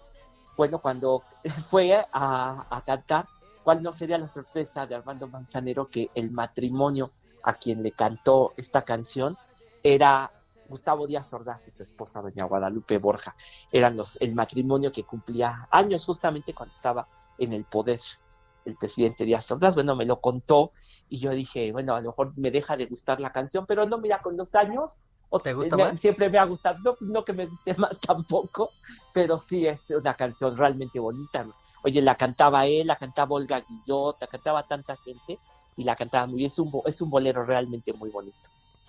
Bueno, 0.57 0.79
cuando 0.81 1.23
fue 1.71 1.95
a, 1.95 2.67
a, 2.71 2.81
cantar, 2.83 3.27
¿cuál 3.65 3.83
no 3.83 3.93
sería 3.93 4.19
la 4.19 4.29
sorpresa 4.29 4.87
de 4.87 4.95
Armando 4.95 5.27
Manzanero 5.27 5.89
que 5.89 6.11
el 6.15 6.31
matrimonio 6.31 7.09
a 7.43 7.55
quien 7.55 7.83
le 7.83 7.93
cantó 7.93 8.53
esta 8.57 8.83
canción 8.83 9.37
era 9.83 10.31
Gustavo 10.69 11.07
Díaz 11.07 11.33
Ordaz 11.33 11.69
y 11.69 11.71
su 11.71 11.83
esposa 11.83 12.21
doña 12.21 12.45
Guadalupe 12.45 12.99
Borja? 12.99 13.35
Eran 13.73 13.97
los, 13.97 14.17
el 14.21 14.35
matrimonio 14.35 14.93
que 14.93 15.05
cumplía 15.05 15.67
años 15.71 16.05
justamente 16.05 16.53
cuando 16.53 16.75
estaba 16.75 17.09
en 17.39 17.53
el 17.53 17.65
poder 17.65 18.01
el 18.67 18.77
presidente 18.77 19.25
Díaz 19.25 19.51
Ordaz. 19.51 19.75
Bueno, 19.75 19.97
me 19.97 20.05
lo 20.05 20.21
contó 20.21 20.73
y 21.09 21.19
yo 21.19 21.31
dije, 21.31 21.73
bueno, 21.73 21.95
a 21.95 22.01
lo 22.01 22.11
mejor 22.11 22.33
me 22.37 22.51
deja 22.51 22.77
de 22.77 22.87
gustar 22.87 23.21
la 23.21 23.33
canción, 23.33 23.67
pero 23.67 23.87
no, 23.87 23.99
mira, 23.99 24.21
con 24.21 24.37
los 24.37 24.55
años 24.55 24.99
¿Te 25.43 25.55
gusta 25.55 25.77
más? 25.77 26.01
siempre 26.01 26.31
me 26.31 26.39
ha 26.39 26.45
gustado, 26.45 26.79
no, 26.83 26.97
no, 27.01 27.25
que 27.25 27.33
me 27.33 27.47
guste 27.47 27.75
más 27.79 27.99
tampoco, 28.01 28.71
pero 29.13 29.39
sí 29.39 29.67
es 29.67 29.81
una 29.91 30.15
canción 30.15 30.57
realmente 30.57 30.99
bonita. 30.99 31.47
Oye, 31.83 32.01
la 32.01 32.17
cantaba 32.17 32.67
él, 32.67 32.87
la 32.87 32.97
cantaba 32.97 33.35
Olga 33.35 33.61
Guillot, 33.61 34.17
la 34.21 34.27
cantaba 34.27 34.63
tanta 34.65 34.97
gente 34.97 35.39
y 35.77 35.85
la 35.85 35.95
cantaba 35.95 36.27
muy 36.27 36.39
bien. 36.39 36.49
Es 36.49 36.59
un, 36.59 36.71
es 36.85 37.01
un 37.01 37.11
bolero 37.11 37.45
realmente 37.45 37.93
muy 37.93 38.11
bonito. 38.11 38.37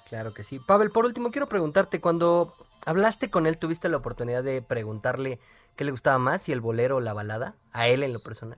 Claro 0.09 0.33
que 0.33 0.43
sí. 0.43 0.57
Pavel, 0.59 0.89
por 0.89 1.05
último, 1.05 1.31
quiero 1.31 1.47
preguntarte, 1.47 1.99
cuando 1.99 2.55
hablaste 2.85 3.29
con 3.29 3.45
él, 3.45 3.57
¿tuviste 3.57 3.89
la 3.89 3.97
oportunidad 3.97 4.43
de 4.43 4.61
preguntarle 4.61 5.39
qué 5.75 5.83
le 5.83 5.91
gustaba 5.91 6.17
más, 6.17 6.43
si 6.43 6.53
el 6.53 6.61
bolero 6.61 6.95
o 6.95 7.01
la 7.01 7.13
balada? 7.13 7.55
A 7.73 7.87
él 7.87 8.03
en 8.03 8.13
lo 8.13 8.19
personal. 8.19 8.57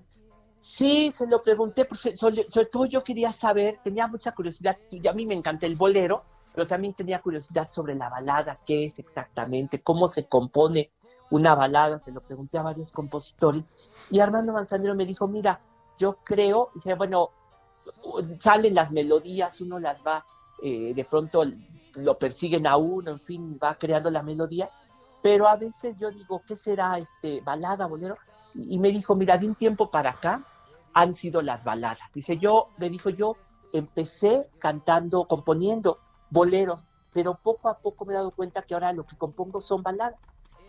Sí, 0.60 1.12
se 1.14 1.26
lo 1.26 1.42
pregunté, 1.42 1.86
porque 1.86 2.16
sobre, 2.18 2.44
todo 2.66 2.86
yo 2.86 3.04
quería 3.04 3.32
saber, 3.32 3.80
tenía 3.84 4.08
mucha 4.08 4.34
curiosidad, 4.34 4.78
a 5.10 5.14
mí 5.14 5.26
me 5.26 5.34
encanta 5.34 5.66
el 5.66 5.76
bolero, 5.76 6.22
pero 6.54 6.68
también 6.68 6.94
tenía 6.94 7.22
curiosidad 7.22 7.70
sobre 7.72 7.96
la 7.96 8.10
balada, 8.10 8.60
qué 8.66 8.88
es 8.88 9.00
exactamente, 9.00 9.82
cómo 9.82 10.10
se 10.10 10.28
compone 10.28 10.92
una 11.30 11.56
balada, 11.56 12.00
se 12.00 12.12
lo 12.12 12.22
pregunté 12.22 12.58
a 12.58 12.64
varios 12.64 12.92
compositores, 12.92 13.64
y 14.12 14.20
Armando 14.20 14.52
Manzanero 14.52 14.96
me 14.96 15.06
dijo, 15.06 15.28
mira, 15.28 15.62
yo 15.98 16.18
creo, 16.24 16.72
dice, 16.74 16.94
bueno, 16.96 17.30
salen 18.40 18.76
las 18.76 18.92
melodías, 18.92 19.62
uno 19.62 19.80
las 19.80 20.06
va, 20.06 20.26
eh, 20.62 20.94
de 20.94 21.06
pronto 21.06 21.44
lo 21.96 22.18
persiguen 22.18 22.68
a 22.68 22.76
uno, 22.76 23.12
en 23.12 23.20
fin, 23.20 23.60
va 23.62 23.76
creando 23.76 24.10
la 24.10 24.24
melodía, 24.24 24.70
pero 25.22 25.48
a 25.48 25.56
veces 25.56 25.98
yo 26.00 26.10
digo, 26.12 26.42
¿qué 26.46 26.56
será 26.56 26.98
este 26.98 27.42
balada, 27.42 27.86
bolero? 27.86 28.18
Y 28.68 28.80
me 28.80 28.92
dijo, 28.92 29.16
mira, 29.16 29.38
de 29.38 29.48
un 29.48 29.56
tiempo 29.56 29.90
para 29.90 30.12
acá 30.12 30.44
han 30.94 31.16
sido 31.16 31.42
las 31.42 31.64
baladas. 31.64 32.00
Dice, 32.14 32.38
yo, 32.38 32.68
me 32.78 32.90
dijo, 32.90 33.10
yo 33.10 33.36
empecé 33.74 34.50
cantando, 34.60 35.26
componiendo 35.26 36.00
boleros, 36.30 36.88
pero 37.14 37.40
poco 37.42 37.70
a 37.70 37.78
poco 37.78 38.06
me 38.06 38.14
he 38.14 38.18
dado 38.18 38.32
cuenta 38.32 38.62
que 38.62 38.74
ahora 38.74 38.94
lo 38.94 39.06
que 39.06 39.16
compongo 39.16 39.62
son 39.62 39.84
baladas. 39.84 40.20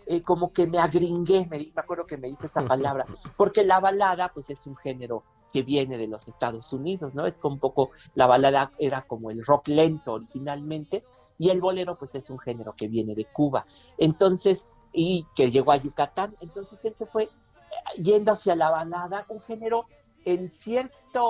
Eh, 0.07 0.23
como 0.23 0.51
que 0.51 0.65
me 0.65 0.79
agringué, 0.79 1.45
me, 1.49 1.57
me 1.57 1.71
acuerdo 1.75 2.05
que 2.05 2.17
me 2.17 2.27
dijo 2.27 2.47
esa 2.47 2.65
palabra, 2.65 3.05
porque 3.37 3.63
la 3.63 3.79
balada 3.79 4.31
pues 4.33 4.49
es 4.49 4.65
un 4.65 4.75
género 4.75 5.23
que 5.53 5.61
viene 5.61 5.97
de 5.97 6.07
los 6.07 6.27
Estados 6.27 6.73
Unidos, 6.73 7.13
¿no? 7.13 7.25
Es 7.27 7.37
como 7.37 7.55
un 7.55 7.59
poco, 7.59 7.91
la 8.15 8.25
balada 8.25 8.71
era 8.79 9.03
como 9.03 9.29
el 9.29 9.45
rock 9.45 9.67
lento 9.67 10.13
originalmente, 10.13 11.03
y 11.37 11.49
el 11.49 11.59
bolero 11.59 11.97
pues 11.97 12.15
es 12.15 12.29
un 12.29 12.39
género 12.39 12.73
que 12.73 12.87
viene 12.87 13.15
de 13.15 13.25
Cuba. 13.25 13.65
Entonces, 13.97 14.65
y 14.93 15.25
que 15.35 15.51
llegó 15.51 15.71
a 15.71 15.77
Yucatán, 15.77 16.35
entonces 16.39 16.79
él 16.83 16.93
se 16.97 17.05
fue 17.05 17.29
yendo 17.95 18.31
hacia 18.31 18.55
la 18.55 18.69
balada, 18.69 19.25
un 19.29 19.41
género 19.41 19.85
en 20.25 20.51
cierta 20.51 21.21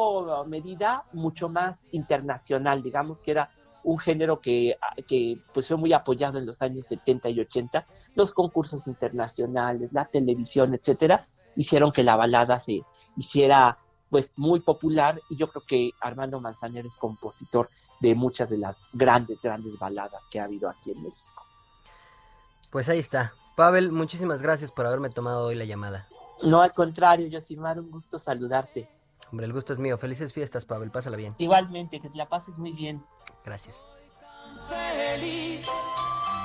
medida 0.45 1.05
mucho 1.13 1.49
más 1.49 1.79
internacional, 1.91 2.83
digamos 2.83 3.21
que 3.21 3.31
era 3.31 3.49
un 3.83 3.97
género 3.97 4.39
que, 4.39 4.75
que 5.07 5.39
pues 5.53 5.67
fue 5.67 5.77
muy 5.77 5.93
apoyado 5.93 6.37
en 6.37 6.45
los 6.45 6.61
años 6.61 6.85
70 6.87 7.29
y 7.29 7.39
80, 7.39 7.85
los 8.15 8.31
concursos 8.33 8.85
internacionales, 8.87 9.91
la 9.93 10.05
televisión, 10.05 10.73
etcétera, 10.73 11.27
hicieron 11.55 11.91
que 11.91 12.03
la 12.03 12.15
balada 12.15 12.59
se 12.59 12.81
hiciera 13.17 13.77
pues 14.09 14.31
muy 14.35 14.59
popular 14.59 15.19
y 15.29 15.37
yo 15.37 15.47
creo 15.47 15.63
que 15.65 15.91
Armando 16.01 16.39
Manzanero 16.39 16.87
es 16.87 16.97
compositor 16.97 17.69
de 18.01 18.13
muchas 18.13 18.49
de 18.49 18.57
las 18.57 18.75
grandes, 18.93 19.41
grandes 19.41 19.77
baladas 19.79 20.21
que 20.29 20.39
ha 20.39 20.43
habido 20.43 20.69
aquí 20.69 20.91
en 20.91 21.03
México. 21.03 21.45
Pues 22.71 22.89
ahí 22.89 22.99
está. 22.99 23.33
Pavel, 23.55 23.91
muchísimas 23.91 24.41
gracias 24.41 24.71
por 24.71 24.85
haberme 24.85 25.09
tomado 25.09 25.45
hoy 25.45 25.55
la 25.55 25.65
llamada. 25.65 26.07
No, 26.45 26.61
al 26.61 26.73
contrario, 26.73 27.27
Yosimar, 27.27 27.79
un 27.79 27.91
gusto 27.91 28.17
saludarte. 28.19 28.89
Hombre, 29.31 29.45
el 29.45 29.53
gusto 29.53 29.73
es 29.73 29.79
mío. 29.79 29.97
Felices 29.97 30.33
fiestas, 30.33 30.65
Pavel. 30.65 30.91
Pásala 30.91 31.15
bien. 31.15 31.35
Igualmente, 31.37 31.99
que 31.99 32.09
te 32.09 32.17
la 32.17 32.27
pases 32.27 32.57
muy 32.57 32.73
bien. 32.73 33.03
Gracias. 33.45 33.75
Feliz 34.67 35.67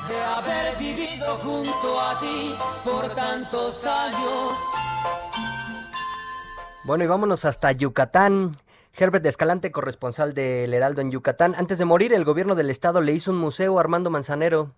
de 0.09 0.23
haber 0.23 0.77
vivido 0.79 1.37
junto 1.39 2.01
a 2.01 2.19
ti 2.21 2.55
por 2.85 3.09
tantos 3.15 3.87
años. 3.87 4.59
Bueno, 6.85 7.03
y 7.03 7.07
vámonos 7.09 7.45
hasta 7.45 7.73
Yucatán. 7.73 8.57
Herbert 8.99 9.27
Escalante, 9.27 9.73
corresponsal 9.73 10.33
del 10.33 10.73
Heraldo 10.73 11.01
en 11.01 11.11
Yucatán. 11.11 11.55
Antes 11.57 11.79
de 11.79 11.85
morir, 11.85 12.15
el 12.15 12.25
gobierno 12.25 12.55
del 12.55 12.71
estado 12.71 13.01
le 13.01 13.13
hizo 13.13 13.31
un 13.31 13.39
museo 13.39 13.77
a 13.77 13.81
Armando 13.81 14.09
Manzanero. 14.09 14.73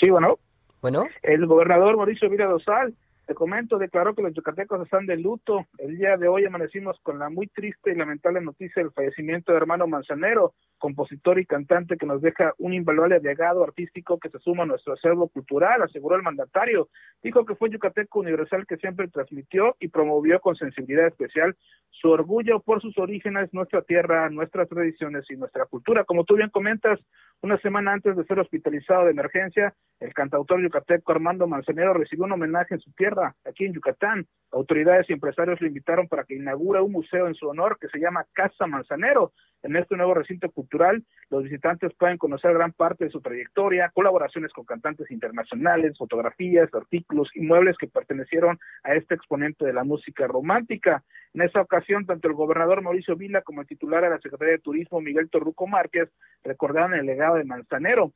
Sí, 0.00 0.08
bueno. 0.08 0.38
Bueno. 0.82 1.06
El 1.22 1.46
gobernador 1.46 1.96
Mauricio 1.96 2.28
Vila 2.28 2.46
Dosal, 2.46 2.94
comento, 3.34 3.78
declaró 3.78 4.14
que 4.14 4.22
los 4.22 4.34
yucatecos 4.34 4.82
están 4.82 5.06
de 5.06 5.16
luto. 5.16 5.66
El 5.78 5.96
día 5.96 6.16
de 6.16 6.28
hoy 6.28 6.44
amanecimos 6.44 6.98
con 7.02 7.18
la 7.18 7.30
muy 7.30 7.46
triste 7.46 7.92
y 7.92 7.94
lamentable 7.94 8.40
noticia 8.40 8.82
del 8.82 8.92
fallecimiento 8.92 9.52
de 9.52 9.58
hermano 9.58 9.86
Manzanero, 9.86 10.54
compositor 10.78 11.38
y 11.38 11.46
cantante 11.46 11.96
que 11.96 12.06
nos 12.06 12.20
deja 12.20 12.54
un 12.58 12.74
invaluable 12.74 13.20
legado 13.20 13.62
artístico 13.62 14.18
que 14.18 14.30
se 14.30 14.38
suma 14.38 14.64
a 14.64 14.66
nuestro 14.66 14.94
acervo 14.94 15.28
cultural, 15.28 15.82
aseguró 15.82 16.16
el 16.16 16.22
mandatario. 16.22 16.88
Dijo 17.22 17.44
que 17.44 17.54
fue 17.54 17.70
yucateco 17.70 18.20
universal 18.20 18.66
que 18.66 18.76
siempre 18.76 19.08
transmitió 19.08 19.76
y 19.78 19.88
promovió 19.88 20.40
con 20.40 20.56
sensibilidad 20.56 21.06
especial 21.06 21.56
su 21.90 22.10
orgullo 22.10 22.60
por 22.60 22.80
sus 22.80 22.98
orígenes, 22.98 23.52
nuestra 23.52 23.82
tierra, 23.82 24.28
nuestras 24.30 24.68
tradiciones 24.68 25.24
y 25.30 25.36
nuestra 25.36 25.66
cultura. 25.66 26.04
Como 26.04 26.24
tú 26.24 26.36
bien 26.36 26.50
comentas, 26.50 26.98
una 27.42 27.58
semana 27.58 27.92
antes 27.92 28.16
de 28.16 28.24
ser 28.24 28.40
hospitalizado 28.40 29.04
de 29.04 29.12
emergencia, 29.12 29.74
el 30.00 30.14
cantautor 30.14 30.60
yucateco 30.60 31.12
Armando 31.12 31.46
Manzanero 31.46 31.94
recibió 31.94 32.24
un 32.24 32.32
homenaje 32.32 32.74
en 32.74 32.80
su 32.80 32.92
tierra, 32.92 33.21
aquí 33.44 33.64
en 33.64 33.74
Yucatán. 33.74 34.26
Autoridades 34.50 35.08
y 35.08 35.14
empresarios 35.14 35.60
lo 35.60 35.66
invitaron 35.66 36.08
para 36.08 36.24
que 36.24 36.34
inaugure 36.34 36.80
un 36.80 36.92
museo 36.92 37.26
en 37.26 37.34
su 37.34 37.48
honor 37.48 37.78
que 37.80 37.88
se 37.88 37.98
llama 37.98 38.26
Casa 38.34 38.66
Manzanero. 38.66 39.32
En 39.62 39.76
este 39.76 39.96
nuevo 39.96 40.12
recinto 40.12 40.50
cultural, 40.50 41.04
los 41.30 41.44
visitantes 41.44 41.94
pueden 41.94 42.18
conocer 42.18 42.52
gran 42.52 42.72
parte 42.72 43.04
de 43.04 43.10
su 43.10 43.20
trayectoria, 43.20 43.90
colaboraciones 43.94 44.52
con 44.52 44.64
cantantes 44.64 45.10
internacionales, 45.10 45.96
fotografías, 45.96 46.68
artículos 46.74 47.30
y 47.34 47.40
muebles 47.40 47.78
que 47.78 47.86
pertenecieron 47.86 48.58
a 48.82 48.94
este 48.94 49.14
exponente 49.14 49.64
de 49.64 49.72
la 49.72 49.84
música 49.84 50.26
romántica. 50.26 51.02
En 51.32 51.42
esa 51.42 51.62
ocasión, 51.62 52.04
tanto 52.04 52.28
el 52.28 52.34
gobernador 52.34 52.82
Mauricio 52.82 53.16
Vila 53.16 53.42
como 53.42 53.62
el 53.62 53.66
titular 53.66 54.02
de 54.02 54.10
la 54.10 54.20
Secretaría 54.20 54.54
de 54.54 54.58
Turismo, 54.58 55.00
Miguel 55.00 55.30
Torruco 55.30 55.66
Márquez, 55.66 56.10
recordaron 56.42 56.94
el 56.94 57.06
legado 57.06 57.36
de 57.36 57.44
Manzanero. 57.44 58.12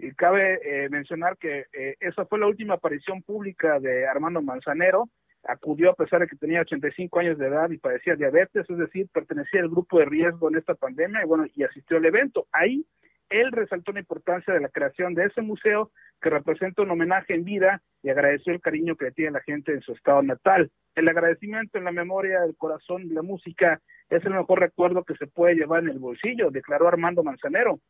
Y 0.00 0.12
cabe 0.12 0.60
eh, 0.62 0.88
mencionar 0.88 1.36
que 1.36 1.66
eh, 1.72 1.96
esa 1.98 2.24
fue 2.24 2.38
la 2.38 2.46
última 2.46 2.74
aparición 2.74 3.20
pública 3.22 3.80
de 3.80 4.06
Armando 4.06 4.40
Manzanero, 4.40 5.08
acudió 5.42 5.90
a 5.90 5.94
pesar 5.94 6.20
de 6.20 6.28
que 6.28 6.36
tenía 6.36 6.60
85 6.60 7.18
años 7.18 7.38
de 7.38 7.48
edad 7.48 7.68
y 7.70 7.78
padecía 7.78 8.14
diabetes, 8.14 8.64
es 8.68 8.78
decir, 8.78 9.08
pertenecía 9.12 9.60
al 9.60 9.68
grupo 9.68 9.98
de 9.98 10.04
riesgo 10.04 10.48
en 10.48 10.56
esta 10.56 10.74
pandemia 10.74 11.22
y 11.22 11.26
bueno, 11.26 11.46
y 11.52 11.64
asistió 11.64 11.96
al 11.96 12.04
evento. 12.04 12.46
Ahí 12.52 12.86
él 13.28 13.52
resaltó 13.52 13.92
la 13.92 14.00
importancia 14.00 14.54
de 14.54 14.60
la 14.60 14.68
creación 14.68 15.14
de 15.14 15.26
ese 15.26 15.42
museo 15.42 15.90
que 16.20 16.30
representa 16.30 16.82
un 16.82 16.90
homenaje 16.90 17.34
en 17.34 17.44
vida 17.44 17.82
y 18.02 18.10
agradeció 18.10 18.52
el 18.52 18.60
cariño 18.60 18.96
que 18.96 19.10
tiene 19.10 19.32
la 19.32 19.40
gente 19.40 19.72
en 19.72 19.82
su 19.82 19.92
estado 19.92 20.22
natal. 20.22 20.70
El 20.94 21.08
agradecimiento 21.08 21.76
en 21.76 21.84
la 21.84 21.92
memoria, 21.92 22.40
del 22.40 22.56
corazón 22.56 23.02
y 23.02 23.10
la 23.10 23.22
música 23.22 23.80
es 24.08 24.24
el 24.24 24.34
mejor 24.34 24.60
recuerdo 24.60 25.04
que 25.04 25.14
se 25.16 25.26
puede 25.26 25.54
llevar 25.54 25.82
en 25.82 25.90
el 25.90 25.98
bolsillo, 25.98 26.50
declaró 26.50 26.88
Armando 26.88 27.22
Manzanero. 27.22 27.80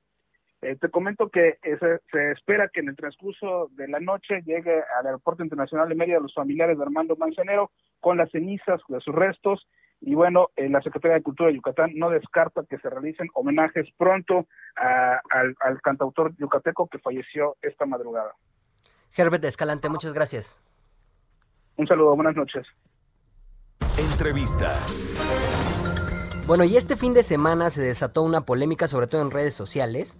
Eh, 0.60 0.76
te 0.80 0.88
comento 0.88 1.28
que 1.28 1.58
se, 1.62 2.32
espera 2.32 2.68
que 2.68 2.80
en 2.80 2.88
el 2.88 2.96
transcurso 2.96 3.68
de 3.72 3.86
la 3.86 4.00
noche 4.00 4.42
llegue 4.44 4.82
al 4.98 5.06
Aeropuerto 5.06 5.44
Internacional 5.44 5.88
de 5.88 5.94
Mérida 5.94 6.18
los 6.18 6.34
familiares 6.34 6.76
de 6.76 6.82
Armando 6.82 7.14
Manzanero 7.16 7.70
con 8.00 8.16
las 8.16 8.30
cenizas 8.30 8.80
de 8.88 9.00
sus 9.00 9.14
restos 9.14 9.68
y 10.00 10.14
bueno, 10.14 10.50
eh, 10.56 10.68
la 10.68 10.80
Secretaría 10.82 11.16
de 11.16 11.22
Cultura 11.22 11.48
de 11.48 11.56
Yucatán 11.56 11.92
no 11.94 12.10
descarta 12.10 12.64
que 12.68 12.78
se 12.78 12.90
realicen 12.90 13.28
homenajes 13.34 13.86
pronto 13.96 14.46
al, 14.76 15.56
al 15.60 15.82
cantautor 15.82 16.36
yucateco 16.36 16.88
que 16.88 16.98
falleció 16.98 17.56
esta 17.62 17.84
madrugada. 17.86 18.32
Herbert 19.16 19.44
Escalante, 19.44 19.88
muchas 19.88 20.12
gracias. 20.12 20.60
Un 21.76 21.86
saludo, 21.86 22.14
buenas 22.14 22.36
noches. 22.36 22.66
Entrevista. 23.98 24.70
Bueno, 26.46 26.64
y 26.64 26.76
este 26.76 26.96
fin 26.96 27.12
de 27.12 27.22
semana 27.22 27.70
se 27.70 27.82
desató 27.82 28.22
una 28.22 28.40
polémica, 28.40 28.88
sobre 28.88 29.06
todo 29.06 29.20
en 29.20 29.30
redes 29.30 29.54
sociales, 29.54 30.16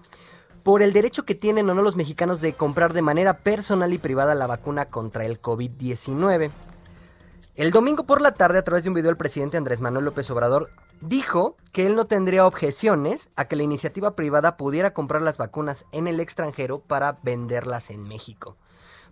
por 0.63 0.83
el 0.83 0.93
derecho 0.93 1.25
que 1.25 1.35
tienen 1.35 1.69
o 1.71 1.75
no 1.75 1.83
los 1.83 1.97
mexicanos 1.97 2.41
de 2.41 2.53
comprar 2.53 2.93
de 2.93 3.03
manera 3.03 3.39
personal 3.39 3.93
y 3.93 3.99
privada 3.99 4.35
la 4.35 4.47
vacuna 4.47 4.87
contra 4.87 5.25
el 5.25 5.41
COVID-19. 5.41 6.51
El 7.57 7.71
domingo 7.73 8.05
por 8.05 8.21
la 8.21 8.35
tarde, 8.35 8.59
a 8.59 8.63
través 8.63 8.85
de 8.85 8.91
un 8.91 8.95
video, 8.95 9.11
el 9.11 9.17
presidente 9.17 9.57
Andrés 9.57 9.81
Manuel 9.81 10.05
López 10.05 10.31
Obrador 10.31 10.71
dijo 11.01 11.57
que 11.73 11.87
él 11.87 11.97
no 11.97 12.07
tendría 12.07 12.47
objeciones 12.47 13.31
a 13.35 13.47
que 13.47 13.57
la 13.57 13.65
iniciativa 13.65 14.15
privada 14.15 14.57
pudiera 14.57 14.93
comprar 14.95 15.23
las 15.23 15.39
vacunas 15.39 15.85
en 15.91 16.07
el 16.07 16.21
extranjero 16.21 16.81
para 16.81 17.19
venderlas 17.23 17.91
en 17.91 18.05
México. 18.05 18.57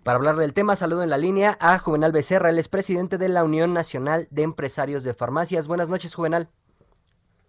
Para 0.03 0.15
hablar 0.15 0.37
del 0.37 0.53
tema, 0.53 0.77
saludo 0.77 1.03
en 1.03 1.09
la 1.09 1.17
línea 1.17 1.57
a 1.59 1.77
Juvenal 1.79 2.13
Becerra, 2.13 2.49
él 2.49 2.59
es 2.59 2.69
presidente 2.69 3.17
de 3.17 3.27
la 3.27 3.43
Unión 3.43 3.73
Nacional 3.73 4.27
de 4.31 4.43
Empresarios 4.43 5.03
de 5.03 5.13
Farmacias. 5.13 5.67
Buenas 5.67 5.89
noches, 5.89 6.15
Juvenal. 6.15 6.47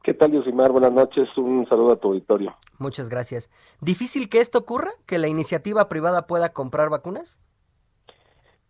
¿Qué 0.08 0.14
tal, 0.14 0.32
Yosimar? 0.32 0.72
Buenas 0.72 0.94
noches. 0.94 1.28
Un 1.36 1.68
saludo 1.68 1.92
a 1.92 1.96
tu 1.96 2.08
auditorio. 2.08 2.56
Muchas 2.78 3.10
gracias. 3.10 3.50
¿Difícil 3.82 4.30
que 4.30 4.40
esto 4.40 4.60
ocurra? 4.60 4.90
¿Que 5.04 5.18
la 5.18 5.28
iniciativa 5.28 5.86
privada 5.90 6.26
pueda 6.26 6.54
comprar 6.54 6.88
vacunas? 6.88 7.38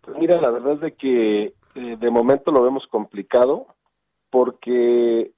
Pues 0.01 0.18
mira, 0.18 0.40
la 0.40 0.51
verdad 0.51 0.72
es 0.72 0.81
de 0.81 0.94
que 0.94 1.44
eh, 1.77 1.96
de 1.96 2.11
momento 2.11 2.51
lo 2.51 2.61
vemos 2.61 2.88
complicado 2.88 3.68
porque 4.31 5.31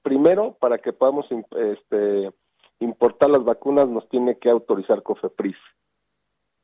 primero, 0.00 0.56
para 0.58 0.78
que 0.78 0.94
podamos 0.94 1.26
este, 1.30 2.32
importar 2.80 3.28
las 3.28 3.44
vacunas 3.44 3.86
nos 3.86 4.08
tiene 4.08 4.38
que 4.38 4.48
autorizar 4.48 5.02
COFEPRIS. 5.02 5.58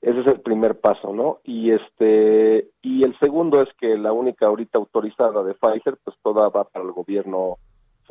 Ese 0.00 0.20
es 0.20 0.26
el 0.26 0.40
primer 0.40 0.80
paso, 0.80 1.12
¿no? 1.12 1.40
Y 1.44 1.72
este 1.72 2.70
y 2.80 3.04
el 3.04 3.14
segundo 3.18 3.60
es 3.60 3.68
que 3.78 3.98
la 3.98 4.14
única 4.14 4.46
ahorita 4.46 4.78
autorizada 4.78 5.42
de 5.42 5.52
Pfizer, 5.52 5.98
pues 6.02 6.16
toda 6.22 6.48
va 6.48 6.64
para 6.64 6.86
el 6.86 6.92
gobierno 6.92 7.58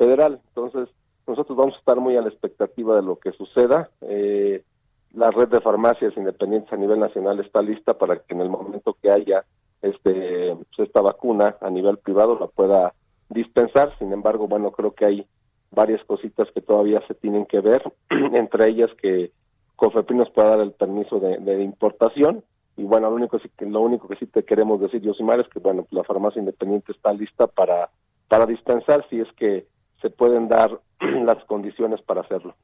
federal. 0.00 0.40
Entonces, 0.48 0.88
nosotros 1.26 1.58
vamos 1.58 1.74
a 1.74 1.78
estar 1.78 2.00
muy 2.00 2.16
a 2.16 2.22
la 2.22 2.30
expectativa 2.30 2.96
de 2.96 3.02
lo 3.02 3.16
que 3.16 3.32
suceda. 3.32 3.90
Eh, 4.00 4.64
la 5.12 5.30
red 5.30 5.48
de 5.48 5.60
farmacias 5.60 6.16
independientes 6.16 6.72
a 6.72 6.76
nivel 6.76 6.98
nacional 6.98 7.38
está 7.40 7.60
lista 7.60 7.92
para 7.94 8.16
que 8.16 8.32
en 8.34 8.40
el 8.40 8.48
momento 8.48 8.96
que 9.02 9.10
haya 9.10 9.44
este 9.82 10.56
pues, 10.56 10.88
esta 10.88 11.02
vacuna 11.02 11.56
a 11.60 11.68
nivel 11.68 11.98
privado 11.98 12.38
la 12.40 12.46
pueda 12.46 12.94
dispensar. 13.28 13.94
Sin 13.98 14.10
embargo, 14.12 14.48
bueno, 14.48 14.70
creo 14.70 14.92
que 14.92 15.04
hay 15.04 15.26
varias 15.70 16.02
cositas 16.04 16.48
que 16.54 16.62
todavía 16.62 17.02
se 17.06 17.14
tienen 17.14 17.44
que 17.44 17.60
ver, 17.60 17.82
entre 18.10 18.68
ellas 18.68 18.90
que 19.02 19.32
COFEPRIS 19.76 20.18
nos 20.18 20.30
pueda 20.30 20.50
dar 20.50 20.60
el 20.60 20.72
permiso 20.72 21.20
de, 21.20 21.62
importación. 21.62 22.42
Y 22.76 22.84
bueno, 22.84 23.10
lo 23.10 23.16
único, 23.16 23.38
lo 23.58 23.80
único 23.80 24.08
que 24.08 24.16
sí 24.16 24.26
te 24.26 24.44
queremos 24.44 24.80
decir, 24.80 25.02
Yosimar, 25.02 25.40
es 25.40 25.48
que 25.48 25.58
bueno, 25.58 25.86
la 25.90 26.04
farmacia 26.04 26.40
independiente 26.40 26.92
está 26.92 27.12
lista 27.12 27.46
para, 27.46 27.90
para 28.28 28.46
dispensar 28.46 29.06
si 29.10 29.20
es 29.20 29.28
que 29.36 29.66
se 30.00 30.10
pueden 30.10 30.48
dar 30.48 30.80
las 31.00 31.44
condiciones 31.44 32.00
para 32.02 32.22
hacerlo. 32.22 32.54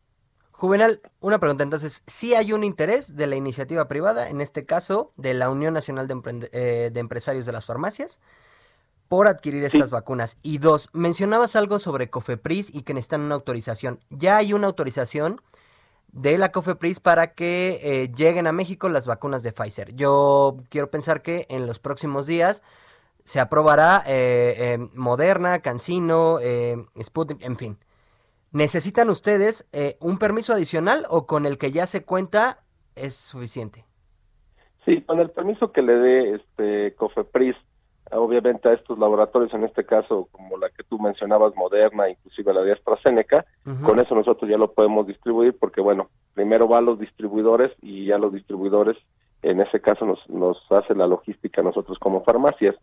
Juvenal, 0.53 1.03
una 1.21 1.39
pregunta 1.39 1.65
entonces, 1.65 2.03
¿sí 2.07 2.35
hay 2.35 2.55
un 2.55 2.65
interés 2.65 3.15
de 3.15 3.27
la 3.27 3.37
iniciativa 3.37 3.89
privada, 3.89 4.31
en 4.31 4.41
este 4.41 4.65
caso 4.65 5.11
de 5.19 5.35
la 5.35 5.51
Unión 5.51 5.75
Nacional 5.75 6.09
de, 6.09 6.49
eh, 6.53 6.91
Empresarios 6.95 7.45
de 7.45 7.53
las 7.53 7.67
Farmacias, 7.67 8.21
por 9.09 9.29
adquirir 9.29 9.65
estas 9.65 9.91
vacunas? 9.91 10.39
Y 10.43 10.57
dos, 10.57 10.89
mencionabas 10.95 11.57
algo 11.57 11.79
sobre 11.79 12.09
COFEPRIS 12.09 12.75
y 12.75 12.85
que 12.85 12.95
necesitan 12.95 13.21
una 13.21 13.35
autorización. 13.35 14.01
¿Ya 14.09 14.39
hay 14.39 14.55
una 14.55 14.67
autorización 14.67 15.43
de 16.13 16.39
la 16.39 16.53
COFEPRIS 16.53 17.01
para 17.01 17.35
que 17.35 17.81
eh, 17.83 18.11
lleguen 18.17 18.47
a 18.47 18.53
México 18.53 18.89
las 18.89 19.07
vacunas 19.07 19.43
de 19.43 19.53
Pfizer? 19.53 19.95
Yo 19.95 20.57
quiero 20.71 20.91
pensar 20.91 21.21
que 21.21 21.45
en 21.51 21.67
los 21.67 21.81
próximos 21.81 22.27
días 22.27 22.63
se 23.27 23.41
aprobará 23.41 24.05
eh, 24.07 24.79
Moderna, 24.95 25.59
Cancino, 25.59 26.39
eh, 26.41 26.77
Sputnik, 27.03 27.43
en 27.43 27.57
fin. 27.57 27.77
¿Necesitan 28.53 29.11
ustedes 29.11 29.69
eh, 29.73 29.97
un 30.01 30.19
permiso 30.19 30.53
adicional 30.53 31.07
o 31.11 31.27
con 31.27 31.45
el 31.45 31.59
que 31.59 31.73
ya 31.73 31.87
se 31.89 32.05
cuenta 32.05 32.61
es 32.95 33.17
suficiente? 33.17 33.85
Sí, 34.85 35.03
con 35.03 35.19
el 35.19 35.31
permiso 35.31 35.73
que 35.73 35.83
le 35.83 35.95
dé 35.97 36.35
este 36.37 36.95
COFEPRIS, 36.95 37.57
obviamente 38.13 38.71
a 38.71 38.75
estos 38.75 38.97
laboratorios, 38.97 39.53
en 39.55 39.65
este 39.65 39.85
caso 39.85 40.29
como 40.31 40.57
la 40.57 40.71
que 40.71 40.85
tú 40.85 41.01
mencionabas, 41.01 41.53
Moderna, 41.57 42.09
inclusive 42.09 42.55
la 42.55 42.63
de 42.63 42.75
AstraZeneca, 42.75 43.45
con 43.83 43.99
eso 43.99 44.15
nosotros 44.15 44.49
ya 44.49 44.57
lo 44.57 44.73
podemos 44.73 45.09
distribuir 45.09 45.59
porque, 45.59 45.81
bueno, 45.81 46.11
primero 46.35 46.69
va 46.69 46.79
a 46.79 46.83
los 46.83 47.01
distribuidores 47.01 47.73
y 47.83 48.07
ya 48.07 48.19
los 48.19 48.33
distribuidores, 48.33 48.97
en 49.43 49.61
ese 49.61 49.81
caso 49.81 50.07
nos, 50.07 50.21
nos 50.31 50.57
hace 50.71 50.95
la 50.95 51.09
logística 51.09 51.61
nosotros 51.63 51.99
como 51.99 52.23
farmacias. 52.23 52.77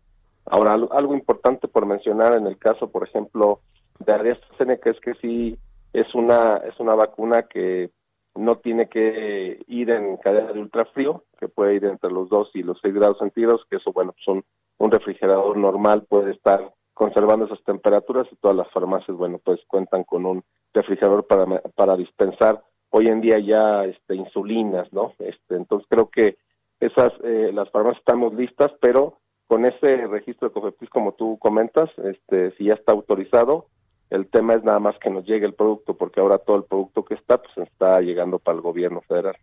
Ahora, 0.46 0.74
algo 0.74 1.14
importante 1.14 1.68
por 1.68 1.86
mencionar 1.86 2.38
en 2.38 2.48
el 2.48 2.58
caso, 2.58 2.90
por 2.90 3.08
ejemplo, 3.08 3.62
de 4.00 4.14
AstraZeneca 4.14 4.90
es 4.90 5.00
que 5.00 5.14
sí 5.16 5.58
es 5.94 6.14
una 6.16 6.58
es 6.58 6.80
una 6.80 6.96
vacuna 6.96 7.44
que 7.44 7.92
no 8.36 8.58
tiene 8.58 8.90
que 8.90 9.64
ir 9.68 9.92
en 9.92 10.18
cadena 10.18 10.52
de 10.52 10.60
ultrafrío, 10.60 11.24
que 11.40 11.48
puede 11.48 11.76
ir 11.76 11.86
entre 11.86 12.12
los 12.12 12.30
2 12.30 12.52
y 12.56 12.64
los 12.64 12.80
6 12.82 12.94
grados 12.96 13.20
centígrados, 13.20 13.66
que 13.70 13.78
eso, 13.78 13.94
bueno, 13.94 14.16
son 14.26 14.44
un 14.80 14.92
refrigerador 14.92 15.56
normal 15.58 16.06
puede 16.10 16.32
estar 16.32 16.74
conservando 16.94 17.46
esas 17.46 17.64
temperaturas 17.64 18.28
y 18.32 18.36
todas 18.36 18.58
las 18.58 18.70
farmacias, 18.72 19.16
bueno, 19.18 19.40
pues 19.44 19.60
cuentan 19.68 20.04
con 20.04 20.26
un 20.26 20.44
refrigerador 20.74 21.26
para, 21.26 21.46
para 21.76 21.96
dispensar 21.96 22.64
hoy 22.90 23.08
en 23.08 23.22
día 23.22 23.40
ya 23.40 23.86
este, 23.86 24.16
insulinas, 24.16 24.92
¿no? 24.94 25.14
Este, 25.20 25.56
entonces 25.56 25.88
creo 25.90 26.10
que 26.10 26.38
esas, 26.80 27.12
eh, 27.24 27.52
las 27.54 27.70
farmacias 27.72 28.00
estamos 28.00 28.34
listas, 28.34 28.72
pero 28.80 29.20
con 29.54 29.68
ese 29.68 30.08
registro 30.08 30.48
de 30.48 30.54
COFEPRIS, 30.56 30.90
como 30.90 31.12
tú 31.12 31.38
comentas, 31.38 31.88
este, 32.04 32.58
si 32.58 32.66
ya 32.66 32.74
está 32.74 32.92
autorizado, 32.92 33.68
el 34.10 34.26
tema 34.26 34.56
es 34.56 34.64
nada 34.64 34.80
más 34.80 34.98
que 34.98 35.12
nos 35.12 35.26
llegue 35.26 35.46
el 35.46 35.54
producto, 35.54 35.96
porque 35.96 36.22
ahora 36.22 36.40
todo 36.40 36.58
el 36.58 36.64
producto 36.64 37.06
que 37.06 37.14
está, 37.14 37.38
pues 37.38 37.56
está 37.70 38.02
llegando 38.02 38.40
para 38.40 38.56
el 38.56 38.64
gobierno 38.64 39.02
federal. 39.02 39.38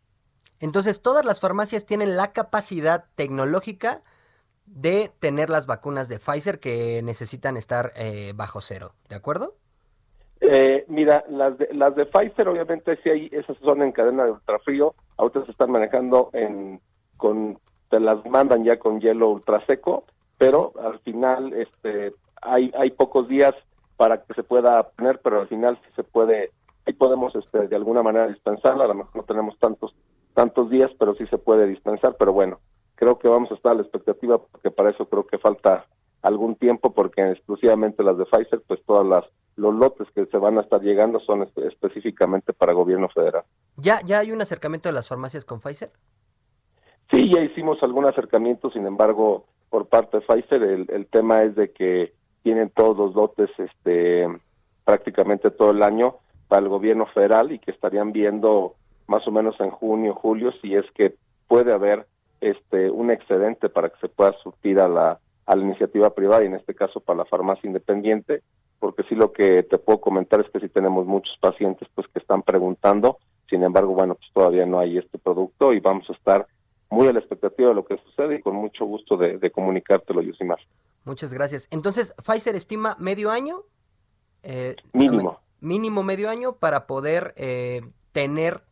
Entonces, 0.58 1.00
todas 1.00 1.24
las 1.24 1.38
farmacias 1.38 1.86
tienen 1.86 2.16
la 2.16 2.32
capacidad 2.32 3.04
tecnológica 3.14 4.02
de 4.66 5.12
tener 5.20 5.48
las 5.48 5.68
vacunas 5.68 6.08
de 6.08 6.18
Pfizer 6.18 6.58
que 6.58 7.02
necesitan 7.04 7.56
estar 7.56 7.92
eh, 7.94 8.32
bajo 8.34 8.60
cero, 8.60 8.94
¿de 9.08 9.14
acuerdo? 9.14 9.54
Eh, 10.40 10.86
mira, 10.88 11.24
las 11.28 11.56
de, 11.56 11.68
las 11.72 11.94
de 11.94 12.06
Pfizer 12.06 12.48
obviamente 12.48 12.98
sí 13.04 13.10
hay, 13.10 13.28
esas 13.30 13.56
son 13.58 13.80
en 13.80 13.92
cadena 13.92 14.24
de 14.24 14.32
ultrafrío, 14.32 14.92
ahorita 15.18 15.44
se 15.44 15.52
están 15.52 15.70
manejando 15.70 16.30
en 16.32 16.80
con 17.16 17.60
te 17.90 18.00
las 18.00 18.24
mandan 18.24 18.64
ya 18.64 18.78
con 18.78 19.00
hielo 19.00 19.28
ultra 19.28 19.64
seco, 19.66 20.04
pero 20.38 20.70
al 20.82 20.98
final 21.00 21.52
este 21.52 22.14
hay 22.40 22.72
hay 22.76 22.90
pocos 22.90 23.28
días 23.28 23.54
para 23.96 24.22
que 24.22 24.32
se 24.34 24.42
pueda 24.42 24.82
poner, 24.90 25.20
pero 25.22 25.40
al 25.40 25.48
final 25.48 25.78
sí 25.84 25.92
se 25.96 26.04
puede 26.04 26.50
ahí 26.86 26.94
podemos 26.94 27.34
este, 27.34 27.68
de 27.68 27.76
alguna 27.76 28.02
manera 28.02 28.28
dispensarla, 28.28 28.84
a 28.84 28.88
lo 28.88 28.94
mejor 28.94 29.16
no 29.16 29.22
tenemos 29.24 29.58
tantos 29.58 29.94
tantos 30.34 30.70
días, 30.70 30.90
pero 30.98 31.14
sí 31.16 31.26
se 31.26 31.38
puede 31.38 31.66
dispensar, 31.66 32.16
pero 32.18 32.32
bueno, 32.32 32.60
creo 32.94 33.18
que 33.18 33.28
vamos 33.28 33.50
a 33.50 33.54
estar 33.54 33.72
a 33.72 33.74
la 33.74 33.82
expectativa 33.82 34.38
porque 34.38 34.70
para 34.70 34.90
eso 34.90 35.06
creo 35.06 35.26
que 35.26 35.38
falta 35.38 35.86
algún 36.22 36.54
tiempo 36.54 36.92
porque 36.92 37.22
exclusivamente 37.30 38.02
las 38.02 38.16
de 38.16 38.24
Pfizer, 38.26 38.62
pues 38.66 38.80
todas 38.86 39.06
las 39.06 39.24
los 39.56 39.74
lotes 39.74 40.08
que 40.14 40.24
se 40.26 40.38
van 40.38 40.56
a 40.56 40.62
estar 40.62 40.80
llegando 40.80 41.20
son 41.20 41.46
específicamente 41.56 42.54
para 42.54 42.72
gobierno 42.72 43.08
federal. 43.10 43.42
¿Ya, 43.76 44.00
¿Ya 44.04 44.20
hay 44.20 44.32
un 44.32 44.40
acercamiento 44.40 44.88
de 44.88 44.94
las 44.94 45.08
farmacias 45.08 45.44
con 45.44 45.60
Pfizer? 45.60 45.90
Sí, 47.10 47.30
ya 47.32 47.40
hicimos 47.40 47.82
algún 47.82 48.06
acercamiento, 48.06 48.70
sin 48.70 48.86
embargo, 48.86 49.44
por 49.68 49.86
parte 49.86 50.18
de 50.18 50.22
Pfizer, 50.22 50.62
el, 50.62 50.86
el 50.90 51.06
tema 51.06 51.42
es 51.42 51.54
de 51.56 51.72
que 51.72 52.12
tienen 52.42 52.70
todos 52.70 52.96
los 52.96 53.14
lotes 53.14 53.50
este, 53.58 54.26
prácticamente 54.84 55.50
todo 55.50 55.72
el 55.72 55.82
año 55.82 56.16
para 56.48 56.62
el 56.62 56.68
gobierno 56.68 57.06
federal 57.06 57.52
y 57.52 57.58
que 57.58 57.70
estarían 57.70 58.12
viendo 58.12 58.74
más 59.06 59.26
o 59.26 59.30
menos 59.30 59.58
en 59.60 59.70
junio, 59.70 60.14
julio, 60.14 60.52
si 60.62 60.74
es 60.74 60.84
que 60.92 61.14
puede 61.48 61.72
haber 61.72 62.06
este 62.40 62.90
un 62.90 63.10
excedente 63.10 63.68
para 63.68 63.90
que 63.90 64.00
se 64.00 64.08
pueda 64.08 64.32
surtir 64.42 64.80
a 64.80 64.88
la, 64.88 65.18
a 65.46 65.56
la 65.56 65.62
iniciativa 65.62 66.14
privada 66.14 66.42
y 66.42 66.46
en 66.46 66.54
este 66.54 66.74
caso 66.74 67.00
para 67.00 67.18
la 67.18 67.24
farmacia 67.26 67.66
independiente 67.66 68.42
porque 68.80 69.04
sí 69.04 69.14
lo 69.14 69.32
que 69.32 69.62
te 69.62 69.78
puedo 69.78 70.00
comentar 70.00 70.40
es 70.40 70.50
que 70.50 70.58
sí 70.58 70.68
tenemos 70.68 71.06
muchos 71.06 71.36
pacientes 71.38 71.86
pues 71.94 72.08
que 72.08 72.18
están 72.18 72.42
preguntando, 72.42 73.18
sin 73.48 73.62
embargo, 73.62 73.92
bueno, 73.92 74.14
pues 74.14 74.28
todavía 74.32 74.66
no 74.66 74.80
hay 74.80 74.98
este 74.98 75.18
producto 75.18 75.72
y 75.72 75.80
vamos 75.80 76.08
a 76.08 76.14
estar 76.14 76.46
muy 76.90 77.06
a 77.06 77.12
la 77.12 77.20
expectativa 77.20 77.68
de 77.68 77.74
lo 77.74 77.84
que 77.84 77.96
sucede 77.98 78.36
y 78.36 78.40
con 78.40 78.56
mucho 78.56 78.84
gusto 78.84 79.16
de, 79.16 79.38
de 79.38 79.50
comunicártelo, 79.50 80.22
Yusimar. 80.22 80.58
Muchas 81.04 81.32
gracias. 81.32 81.68
Entonces, 81.70 82.14
Pfizer 82.24 82.56
estima 82.56 82.96
medio 82.98 83.30
año. 83.30 83.62
Eh, 84.42 84.76
mínimo. 84.92 85.40
Mínimo 85.60 86.02
medio 86.02 86.30
año 86.30 86.54
para 86.54 86.86
poder 86.86 87.34
eh, 87.36 87.82
tener 88.12 88.62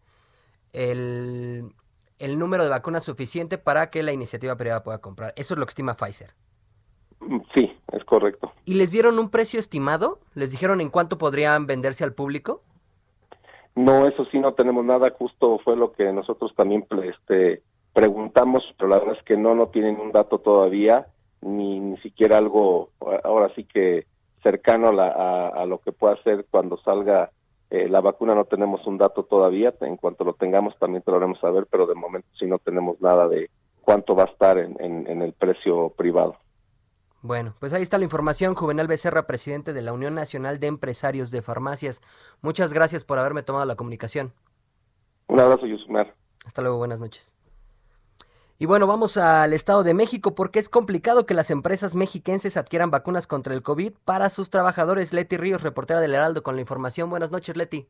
el, 0.73 1.73
el 2.19 2.39
número 2.39 2.65
de 2.65 2.71
vacunas 2.71 3.05
suficiente 3.05 3.59
para 3.59 3.91
que 3.91 4.03
la 4.03 4.13
iniciativa 4.13 4.57
privada 4.57 4.83
pueda 4.83 4.99
comprar. 4.99 5.33
Eso 5.37 5.55
es 5.55 5.59
lo 5.59 5.67
que 5.67 5.71
estima 5.71 5.95
Pfizer. 5.95 6.35
Mm, 7.21 7.39
sí, 7.55 7.77
es 7.93 8.05
correcto. 8.05 8.53
¿Y 8.65 8.75
les 8.75 8.91
dieron 8.91 9.19
un 9.19 9.31
precio 9.31 9.61
estimado? 9.61 10.19
¿Les 10.35 10.51
dijeron 10.51 10.81
en 10.81 10.91
cuánto 10.91 11.19
podrían 11.19 11.67
venderse 11.67 12.05
al 12.05 12.15
público? 12.15 12.63
No, 13.75 14.07
eso 14.07 14.25
sí 14.33 14.41
no 14.41 14.55
tenemos 14.55 14.85
nada, 14.85 15.11
justo 15.17 15.61
fue 15.61 15.77
lo 15.77 15.93
que 15.93 16.13
nosotros 16.13 16.53
también 16.57 16.85
este, 17.05 17.63
preguntamos, 17.99 18.63
pero 18.77 18.89
la 18.89 19.01
verdad 19.01 19.17
es 19.19 19.25
que 19.25 19.37
no, 19.37 19.57
no 19.57 19.71
tienen 19.71 19.99
un 19.99 20.13
dato 20.13 20.39
todavía, 20.39 21.09
ni, 21.41 21.81
ni 21.81 21.97
siquiera 21.99 22.39
algo, 22.39 22.91
ahora 23.25 23.53
sí 23.57 23.65
que 23.65 24.07
cercano 24.41 24.91
a, 24.91 24.93
la, 24.93 25.49
a, 25.49 25.67
lo 25.67 25.79
que 25.79 25.91
pueda 25.91 26.17
ser 26.23 26.47
cuando 26.49 26.77
salga 26.79 27.33
eh, 27.71 27.89
la 27.89 28.01
vacuna, 28.01 28.37
no 28.37 28.45
tenemos 28.45 28.87
un 28.87 28.99
dato 28.99 29.25
todavía, 29.25 29.75
en 29.81 29.97
cuanto 29.97 30.23
lo 30.23 30.35
tengamos 30.35 30.79
también 30.79 31.03
te 31.03 31.11
lo 31.11 31.17
haremos 31.17 31.41
saber, 31.41 31.67
pero 31.69 31.87
de 31.87 31.97
momento 31.97 32.29
sí 32.39 32.47
no 32.47 32.61
tenemos 32.61 33.01
nada 33.01 33.27
de 33.27 33.51
cuánto 33.81 34.15
va 34.15 34.23
a 34.23 34.31
estar 34.31 34.59
en, 34.59 34.77
en 34.79 35.21
el 35.21 35.33
precio 35.33 35.89
privado. 35.97 36.37
Bueno, 37.21 37.55
pues 37.59 37.73
ahí 37.73 37.83
está 37.83 37.99
la 37.99 38.05
información. 38.05 38.55
Juvenal 38.55 38.87
Becerra, 38.87 39.27
presidente 39.27 39.73
de 39.73 39.83
la 39.83 39.93
Unión 39.93 40.15
Nacional 40.15 40.61
de 40.61 40.69
Empresarios 40.69 41.33
de 41.33 41.43
Farmacias. 41.43 42.01
Muchas 42.43 42.73
gracias 42.73 43.03
por 43.03 43.19
haberme 43.19 43.43
tomado 43.43 43.65
la 43.65 43.75
comunicación. 43.75 44.35
Un 45.27 45.41
abrazo, 45.41 45.67
Yusumar. 45.67 46.15
Hasta 46.47 46.63
luego, 46.63 46.79
buenas 46.79 47.01
noches. 47.01 47.38
Y 48.61 48.67
bueno, 48.67 48.89
vamos 48.89 49.17
al 49.17 49.53
Estado 49.53 49.85
de 49.85 49.95
México 49.95 50.35
porque 50.35 50.59
es 50.59 50.69
complicado 50.69 51.27
que 51.27 51.35
las 51.35 51.53
empresas 51.53 51.95
mexiquenses 51.95 52.57
adquieran 52.57 52.91
vacunas 52.91 53.29
contra 53.29 53.55
el 53.55 53.63
COVID 53.63 53.93
para 54.05 54.31
sus 54.31 54.51
trabajadores. 54.51 55.13
Leti 55.13 55.37
Ríos, 55.37 55.63
reportera 55.63 56.01
del 56.01 56.17
Heraldo, 56.17 56.43
con 56.43 56.57
la 56.57 56.61
información. 56.61 57.09
Buenas 57.09 57.31
noches, 57.31 57.57
Leti. 57.57 57.87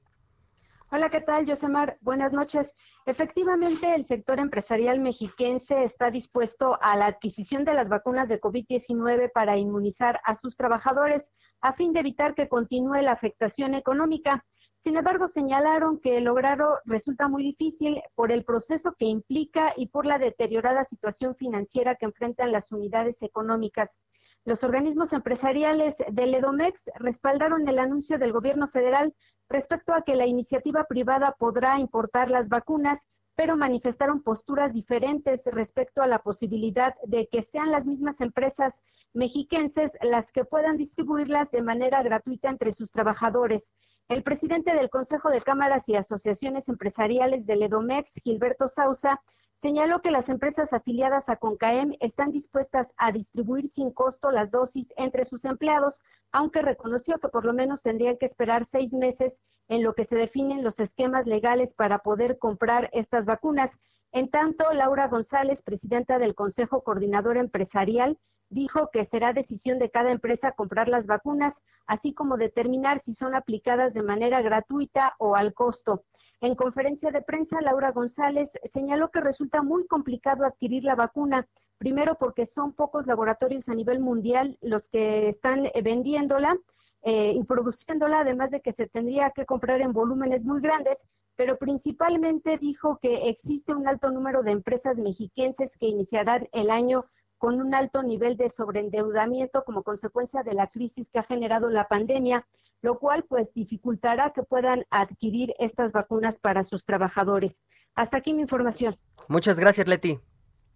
Hola, 0.92 1.08
¿qué 1.08 1.22
tal, 1.22 1.46
Yosemar? 1.46 1.96
Buenas 2.02 2.34
noches. 2.34 2.74
Efectivamente, 3.06 3.94
el 3.94 4.04
sector 4.04 4.38
empresarial 4.40 5.00
mexiquense 5.00 5.84
está 5.84 6.10
dispuesto 6.10 6.78
a 6.82 6.96
la 6.96 7.06
adquisición 7.06 7.64
de 7.64 7.72
las 7.72 7.88
vacunas 7.88 8.28
de 8.28 8.38
COVID-19 8.38 9.32
para 9.32 9.56
inmunizar 9.56 10.20
a 10.22 10.34
sus 10.34 10.54
trabajadores 10.54 11.30
a 11.62 11.72
fin 11.72 11.94
de 11.94 12.00
evitar 12.00 12.34
que 12.34 12.48
continúe 12.48 13.00
la 13.00 13.12
afectación 13.12 13.74
económica. 13.74 14.44
Sin 14.80 14.96
embargo, 14.96 15.26
señalaron 15.26 15.98
que 15.98 16.20
lograrlo 16.20 16.78
resulta 16.84 17.26
muy 17.26 17.42
difícil 17.42 18.00
por 18.14 18.30
el 18.30 18.44
proceso 18.44 18.94
que 18.96 19.06
implica 19.06 19.72
y 19.76 19.88
por 19.88 20.06
la 20.06 20.18
deteriorada 20.18 20.84
situación 20.84 21.34
financiera 21.34 21.96
que 21.96 22.06
enfrentan 22.06 22.52
las 22.52 22.70
unidades 22.70 23.22
económicas. 23.22 23.98
Los 24.44 24.62
organismos 24.62 25.12
empresariales 25.12 25.96
del 26.12 26.34
EDOMEX 26.34 26.84
respaldaron 26.94 27.68
el 27.68 27.80
anuncio 27.80 28.18
del 28.18 28.32
gobierno 28.32 28.68
federal 28.68 29.14
respecto 29.48 29.92
a 29.92 30.02
que 30.02 30.14
la 30.14 30.26
iniciativa 30.26 30.84
privada 30.84 31.34
podrá 31.38 31.80
importar 31.80 32.30
las 32.30 32.48
vacunas, 32.48 33.08
pero 33.34 33.56
manifestaron 33.56 34.22
posturas 34.22 34.72
diferentes 34.72 35.44
respecto 35.46 36.02
a 36.02 36.06
la 36.06 36.20
posibilidad 36.20 36.94
de 37.04 37.28
que 37.28 37.42
sean 37.42 37.72
las 37.72 37.84
mismas 37.84 38.20
empresas 38.20 38.80
mexiquenses 39.12 39.98
las 40.02 40.30
que 40.32 40.44
puedan 40.44 40.76
distribuirlas 40.76 41.50
de 41.50 41.62
manera 41.62 42.02
gratuita 42.02 42.48
entre 42.48 42.72
sus 42.72 42.90
trabajadores. 42.92 43.70
El 44.08 44.22
presidente 44.22 44.74
del 44.74 44.90
Consejo 44.90 45.28
de 45.28 45.42
Cámaras 45.42 45.88
y 45.88 45.96
Asociaciones 45.96 46.68
Empresariales 46.68 47.46
del 47.46 47.62
EDOMEX, 47.62 48.14
Gilberto 48.24 48.66
Sausa, 48.66 49.20
Señaló 49.60 50.02
que 50.02 50.12
las 50.12 50.28
empresas 50.28 50.72
afiliadas 50.72 51.28
a 51.28 51.34
CONCAEM 51.34 51.96
están 51.98 52.30
dispuestas 52.30 52.92
a 52.96 53.10
distribuir 53.10 53.68
sin 53.68 53.90
costo 53.90 54.30
las 54.30 54.52
dosis 54.52 54.86
entre 54.96 55.24
sus 55.24 55.44
empleados, 55.44 56.00
aunque 56.30 56.62
reconoció 56.62 57.18
que 57.18 57.28
por 57.28 57.44
lo 57.44 57.52
menos 57.52 57.82
tendrían 57.82 58.18
que 58.18 58.26
esperar 58.26 58.64
seis 58.64 58.92
meses 58.92 59.36
en 59.66 59.82
lo 59.82 59.94
que 59.94 60.04
se 60.04 60.14
definen 60.14 60.62
los 60.62 60.78
esquemas 60.78 61.26
legales 61.26 61.74
para 61.74 61.98
poder 61.98 62.38
comprar 62.38 62.88
estas 62.92 63.26
vacunas. 63.26 63.76
En 64.12 64.30
tanto, 64.30 64.72
Laura 64.72 65.08
González, 65.08 65.62
presidenta 65.62 66.20
del 66.20 66.36
Consejo 66.36 66.84
Coordinador 66.84 67.36
Empresarial, 67.36 68.16
dijo 68.50 68.90
que 68.92 69.04
será 69.04 69.32
decisión 69.32 69.78
de 69.78 69.90
cada 69.90 70.10
empresa 70.10 70.52
comprar 70.52 70.88
las 70.88 71.06
vacunas, 71.06 71.62
así 71.86 72.12
como 72.14 72.36
determinar 72.36 72.98
si 72.98 73.14
son 73.14 73.34
aplicadas 73.34 73.94
de 73.94 74.02
manera 74.02 74.42
gratuita 74.42 75.14
o 75.18 75.36
al 75.36 75.54
costo. 75.54 76.04
En 76.40 76.54
conferencia 76.54 77.10
de 77.10 77.22
prensa, 77.22 77.60
Laura 77.60 77.92
González 77.92 78.52
señaló 78.64 79.10
que 79.10 79.20
resulta 79.20 79.62
muy 79.62 79.86
complicado 79.86 80.44
adquirir 80.44 80.84
la 80.84 80.94
vacuna, 80.94 81.48
primero 81.78 82.16
porque 82.16 82.46
son 82.46 82.72
pocos 82.72 83.06
laboratorios 83.06 83.68
a 83.68 83.74
nivel 83.74 84.00
mundial 84.00 84.56
los 84.60 84.88
que 84.88 85.28
están 85.28 85.66
eh, 85.66 85.82
vendiéndola. 85.82 86.56
Eh, 87.02 87.32
y 87.36 87.44
produciéndola, 87.44 88.20
además 88.20 88.50
de 88.50 88.60
que 88.60 88.72
se 88.72 88.88
tendría 88.88 89.30
que 89.30 89.46
comprar 89.46 89.80
en 89.80 89.92
volúmenes 89.92 90.44
muy 90.44 90.60
grandes, 90.60 91.06
pero 91.36 91.56
principalmente 91.56 92.58
dijo 92.58 92.98
que 93.00 93.28
existe 93.28 93.72
un 93.72 93.86
alto 93.86 94.10
número 94.10 94.42
de 94.42 94.50
empresas 94.50 94.98
mexiquenses 94.98 95.76
que 95.76 95.86
iniciarán 95.86 96.48
el 96.50 96.70
año 96.70 97.04
con 97.38 97.60
un 97.60 97.74
alto 97.74 98.02
nivel 98.02 98.36
de 98.36 98.50
sobreendeudamiento 98.50 99.64
como 99.64 99.82
consecuencia 99.82 100.42
de 100.42 100.52
la 100.52 100.66
crisis 100.66 101.08
que 101.10 101.20
ha 101.20 101.22
generado 101.22 101.70
la 101.70 101.88
pandemia, 101.88 102.46
lo 102.82 102.98
cual 102.98 103.24
pues 103.24 103.52
dificultará 103.54 104.32
que 104.32 104.42
puedan 104.42 104.84
adquirir 104.90 105.54
estas 105.58 105.92
vacunas 105.92 106.38
para 106.38 106.62
sus 106.62 106.84
trabajadores. 106.84 107.62
Hasta 107.94 108.18
aquí 108.18 108.34
mi 108.34 108.42
información. 108.42 108.96
Muchas 109.28 109.58
gracias, 109.58 109.88
Leti. 109.88 110.20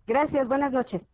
Gracias, 0.06 0.48
buenas 0.48 0.72
noches. 0.72 1.06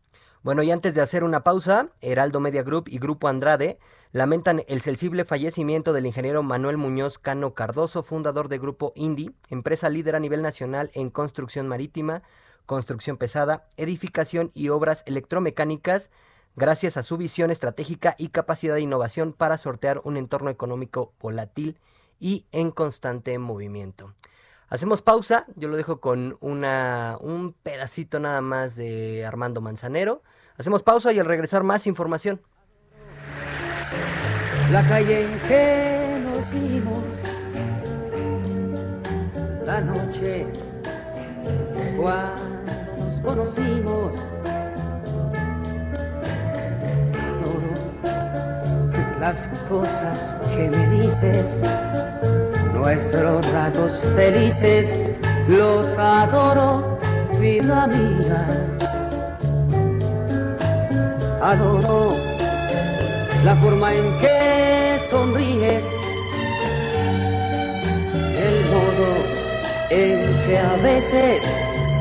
Bueno, 0.42 0.62
y 0.62 0.70
antes 0.70 0.94
de 0.94 1.00
hacer 1.00 1.24
una 1.24 1.42
pausa, 1.42 1.90
Heraldo 2.00 2.38
Media 2.40 2.62
Group 2.62 2.84
y 2.88 2.98
Grupo 2.98 3.28
Andrade 3.28 3.78
lamentan 4.12 4.62
el 4.68 4.80
sensible 4.80 5.24
fallecimiento 5.24 5.92
del 5.92 6.06
ingeniero 6.06 6.42
Manuel 6.42 6.76
Muñoz 6.76 7.18
Cano 7.18 7.54
Cardoso, 7.54 8.02
fundador 8.02 8.48
de 8.48 8.58
Grupo 8.58 8.92
Indy, 8.94 9.34
empresa 9.48 9.88
líder 9.88 10.14
a 10.14 10.20
nivel 10.20 10.40
nacional 10.40 10.90
en 10.94 11.10
construcción 11.10 11.66
marítima, 11.66 12.22
construcción 12.68 13.16
pesada, 13.16 13.66
edificación 13.78 14.52
y 14.52 14.68
obras 14.68 15.02
electromecánicas, 15.06 16.10
gracias 16.54 16.98
a 16.98 17.02
su 17.02 17.16
visión 17.16 17.50
estratégica 17.50 18.14
y 18.18 18.28
capacidad 18.28 18.74
de 18.74 18.82
innovación 18.82 19.32
para 19.32 19.56
sortear 19.56 20.02
un 20.04 20.18
entorno 20.18 20.50
económico 20.50 21.14
volátil 21.18 21.78
y 22.20 22.44
en 22.52 22.70
constante 22.70 23.38
movimiento. 23.38 24.14
Hacemos 24.68 25.00
pausa, 25.00 25.46
yo 25.56 25.68
lo 25.68 25.78
dejo 25.78 25.98
con 25.98 26.36
una, 26.40 27.16
un 27.22 27.54
pedacito 27.54 28.20
nada 28.20 28.42
más 28.42 28.76
de 28.76 29.24
Armando 29.24 29.62
Manzanero. 29.62 30.22
Hacemos 30.58 30.82
pausa 30.82 31.10
y 31.14 31.18
al 31.18 31.24
regresar 31.24 31.62
más 31.62 31.86
información. 31.86 32.42
La 34.70 34.86
calle 34.86 35.24
en 35.24 35.40
que 35.48 36.20
nos 36.22 36.50
vimos, 36.50 37.02
la 39.64 39.80
noche 39.80 40.46
conocimos. 43.28 44.12
las 49.20 49.50
cosas 49.68 50.36
que 50.54 50.70
me 50.70 51.02
dices, 51.02 51.60
nuestros 52.72 53.44
ratos 53.52 53.92
felices, 54.16 54.98
los 55.48 55.86
adoro, 55.98 56.98
vida 57.38 57.88
mía. 57.88 58.48
Adoro 61.42 62.14
la 63.44 63.54
forma 63.56 63.92
en 63.92 64.18
que 64.20 64.98
sonríes, 65.10 65.84
el 68.46 68.64
modo 68.70 69.10
en 69.90 70.46
que 70.46 70.58
a 70.58 70.76
veces 70.82 71.67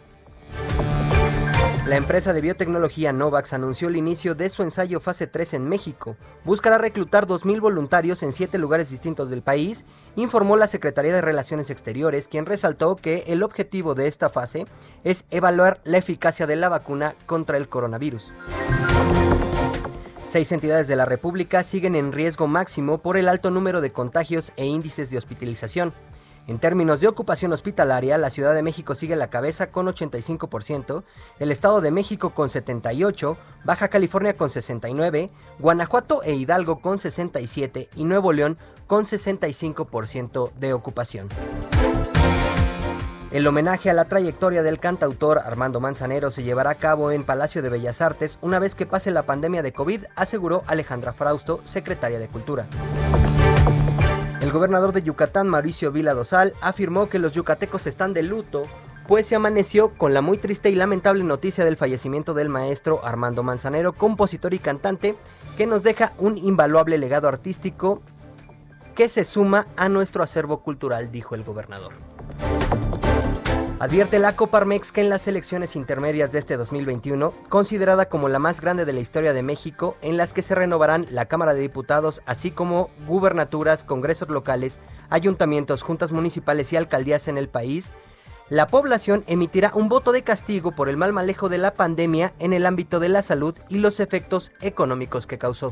La 1.87 1.95
empresa 1.95 2.33
de 2.33 2.41
biotecnología 2.41 3.13
Novax 3.13 3.53
anunció 3.53 3.87
el 3.87 3.95
inicio 3.95 4.35
de 4.35 4.49
su 4.49 4.61
ensayo 4.61 4.99
fase 4.99 5.25
3 5.25 5.53
en 5.53 5.69
México. 5.69 6.17
Buscará 6.43 6.77
reclutar 6.77 7.25
2.000 7.25 7.61
voluntarios 7.61 8.23
en 8.23 8.33
siete 8.33 8.57
lugares 8.57 8.89
distintos 8.89 9.29
del 9.29 9.41
país, 9.41 9.85
informó 10.17 10.57
la 10.57 10.67
Secretaría 10.67 11.13
de 11.13 11.21
Relaciones 11.21 11.69
Exteriores, 11.69 12.27
quien 12.27 12.45
resaltó 12.45 12.97
que 12.97 13.23
el 13.27 13.41
objetivo 13.41 13.95
de 13.95 14.07
esta 14.07 14.27
fase 14.27 14.65
es 15.05 15.23
evaluar 15.31 15.79
la 15.85 15.97
eficacia 15.97 16.45
de 16.45 16.57
la 16.57 16.67
vacuna 16.67 17.15
contra 17.25 17.55
el 17.55 17.69
coronavirus. 17.69 18.33
Seis 20.25 20.51
entidades 20.51 20.89
de 20.89 20.97
la 20.97 21.05
República 21.05 21.63
siguen 21.63 21.95
en 21.95 22.11
riesgo 22.11 22.47
máximo 22.47 22.97
por 22.97 23.15
el 23.15 23.29
alto 23.29 23.49
número 23.49 23.79
de 23.79 23.93
contagios 23.93 24.51
e 24.57 24.65
índices 24.65 25.09
de 25.09 25.17
hospitalización. 25.17 25.93
En 26.47 26.59
términos 26.59 27.01
de 27.01 27.09
ocupación 27.09 27.51
hospitalaria, 27.51 28.17
la 28.17 28.29
Ciudad 28.29 28.55
de 28.55 28.63
México 28.63 28.95
sigue 28.95 29.17
la 29.17 29.29
cabeza 29.29 29.69
con 29.69 29.85
85%, 29.87 31.03
el 31.39 31.51
Estado 31.51 31.81
de 31.81 31.91
México 31.91 32.29
con 32.29 32.47
78%, 32.47 33.35
Baja 33.65 33.89
California 33.89 34.37
con 34.37 34.49
69%, 34.49 35.29
Guanajuato 35.59 36.23
e 36.23 36.35
Hidalgo 36.35 36.79
con 36.79 36.99
67% 36.99 37.89
y 37.97 38.05
Nuevo 38.05 38.31
León 38.31 38.57
con 38.87 39.03
65% 39.03 40.53
de 40.53 40.71
ocupación. 40.71 41.27
El 43.31 43.45
homenaje 43.45 43.89
a 43.89 43.93
la 43.93 44.05
trayectoria 44.05 44.63
del 44.63 44.79
cantautor 44.79 45.39
Armando 45.39 45.81
Manzanero 45.81 46.31
se 46.31 46.43
llevará 46.43 46.69
a 46.69 46.75
cabo 46.75 47.11
en 47.11 47.25
Palacio 47.25 47.61
de 47.61 47.67
Bellas 47.67 48.01
Artes 48.01 48.39
una 48.41 48.59
vez 48.59 48.73
que 48.73 48.85
pase 48.85 49.11
la 49.11 49.23
pandemia 49.23 49.63
de 49.63 49.73
COVID, 49.73 50.05
aseguró 50.15 50.63
Alejandra 50.67 51.11
Frausto, 51.11 51.59
secretaria 51.65 52.19
de 52.19 52.29
Cultura. 52.29 52.67
El 54.47 54.53
gobernador 54.53 54.93
de 54.93 55.03
Yucatán, 55.03 55.49
Mauricio 55.49 55.91
Vila 55.91 56.13
Dosal, 56.13 56.53
afirmó 56.61 57.09
que 57.09 57.19
los 57.19 57.33
yucatecos 57.33 57.85
están 57.85 58.13
de 58.13 58.23
luto, 58.23 58.63
pues 59.05 59.27
se 59.27 59.35
amaneció 59.35 59.89
con 59.89 60.13
la 60.13 60.21
muy 60.21 60.37
triste 60.37 60.69
y 60.69 60.75
lamentable 60.75 61.25
noticia 61.25 61.65
del 61.65 61.75
fallecimiento 61.75 62.33
del 62.33 62.47
maestro 62.47 63.05
Armando 63.05 63.43
Manzanero, 63.43 63.91
compositor 63.91 64.53
y 64.53 64.59
cantante, 64.59 65.17
que 65.57 65.67
nos 65.67 65.83
deja 65.83 66.13
un 66.17 66.37
invaluable 66.37 66.97
legado 66.97 67.27
artístico 67.27 68.01
que 68.95 69.09
se 69.09 69.25
suma 69.25 69.67
a 69.75 69.89
nuestro 69.89 70.23
acervo 70.23 70.61
cultural, 70.61 71.11
dijo 71.11 71.35
el 71.35 71.43
gobernador. 71.43 71.91
Advierte 73.79 74.17
la 74.17 74.35
Coparmex 74.35 74.91
que 74.91 75.01
en 75.01 75.09
las 75.09 75.27
elecciones 75.27 75.75
intermedias 75.75 76.31
de 76.31 76.39
este 76.39 76.57
2021, 76.57 77.31
considerada 77.47 78.09
como 78.09 78.27
la 78.27 78.39
más 78.39 78.59
grande 78.59 78.85
de 78.85 78.93
la 78.93 79.01
historia 79.01 79.33
de 79.33 79.43
México, 79.43 79.95
en 80.01 80.17
las 80.17 80.33
que 80.33 80.41
se 80.41 80.55
renovarán 80.55 81.05
la 81.11 81.25
Cámara 81.25 81.53
de 81.53 81.61
Diputados, 81.61 82.23
así 82.25 82.49
como 82.49 82.89
gubernaturas, 83.05 83.83
congresos 83.83 84.29
locales, 84.29 84.79
ayuntamientos, 85.11 85.83
juntas 85.83 86.11
municipales 86.11 86.73
y 86.73 86.75
alcaldías 86.75 87.27
en 87.27 87.37
el 87.37 87.49
país, 87.49 87.91
la 88.49 88.65
población 88.65 89.23
emitirá 89.27 89.71
un 89.75 89.89
voto 89.89 90.11
de 90.11 90.23
castigo 90.23 90.71
por 90.71 90.89
el 90.89 90.97
mal 90.97 91.13
manejo 91.13 91.47
de 91.47 91.59
la 91.59 91.75
pandemia 91.75 92.33
en 92.39 92.53
el 92.53 92.65
ámbito 92.65 92.99
de 92.99 93.09
la 93.09 93.21
salud 93.21 93.55
y 93.69 93.77
los 93.77 93.99
efectos 93.99 94.51
económicos 94.59 95.27
que 95.27 95.37
causó. 95.37 95.71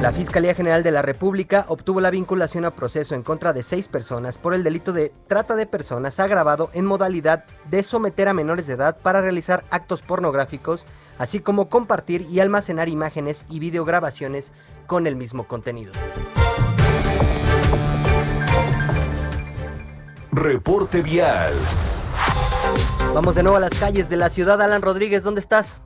La 0.00 0.12
Fiscalía 0.12 0.54
General 0.54 0.82
de 0.82 0.92
la 0.92 1.02
República 1.02 1.66
obtuvo 1.68 2.00
la 2.00 2.10
vinculación 2.10 2.64
a 2.64 2.70
proceso 2.70 3.14
en 3.14 3.22
contra 3.22 3.52
de 3.52 3.62
seis 3.62 3.86
personas 3.86 4.38
por 4.38 4.54
el 4.54 4.64
delito 4.64 4.94
de 4.94 5.12
trata 5.28 5.56
de 5.56 5.66
personas 5.66 6.18
agravado 6.18 6.70
en 6.72 6.86
modalidad 6.86 7.44
de 7.68 7.82
someter 7.82 8.26
a 8.26 8.32
menores 8.32 8.66
de 8.66 8.72
edad 8.72 8.96
para 8.96 9.20
realizar 9.20 9.62
actos 9.68 10.00
pornográficos, 10.00 10.86
así 11.18 11.40
como 11.40 11.68
compartir 11.68 12.22
y 12.30 12.40
almacenar 12.40 12.88
imágenes 12.88 13.44
y 13.50 13.58
videograbaciones 13.58 14.52
con 14.86 15.06
el 15.06 15.16
mismo 15.16 15.46
contenido. 15.46 15.92
Reporte 20.32 21.02
vial. 21.02 21.52
Vamos 23.14 23.34
de 23.34 23.42
nuevo 23.42 23.58
a 23.58 23.60
las 23.60 23.78
calles 23.78 24.08
de 24.08 24.16
la 24.16 24.30
ciudad. 24.30 24.62
Alan 24.62 24.80
Rodríguez, 24.80 25.24
¿dónde 25.24 25.42
estás? 25.42 25.76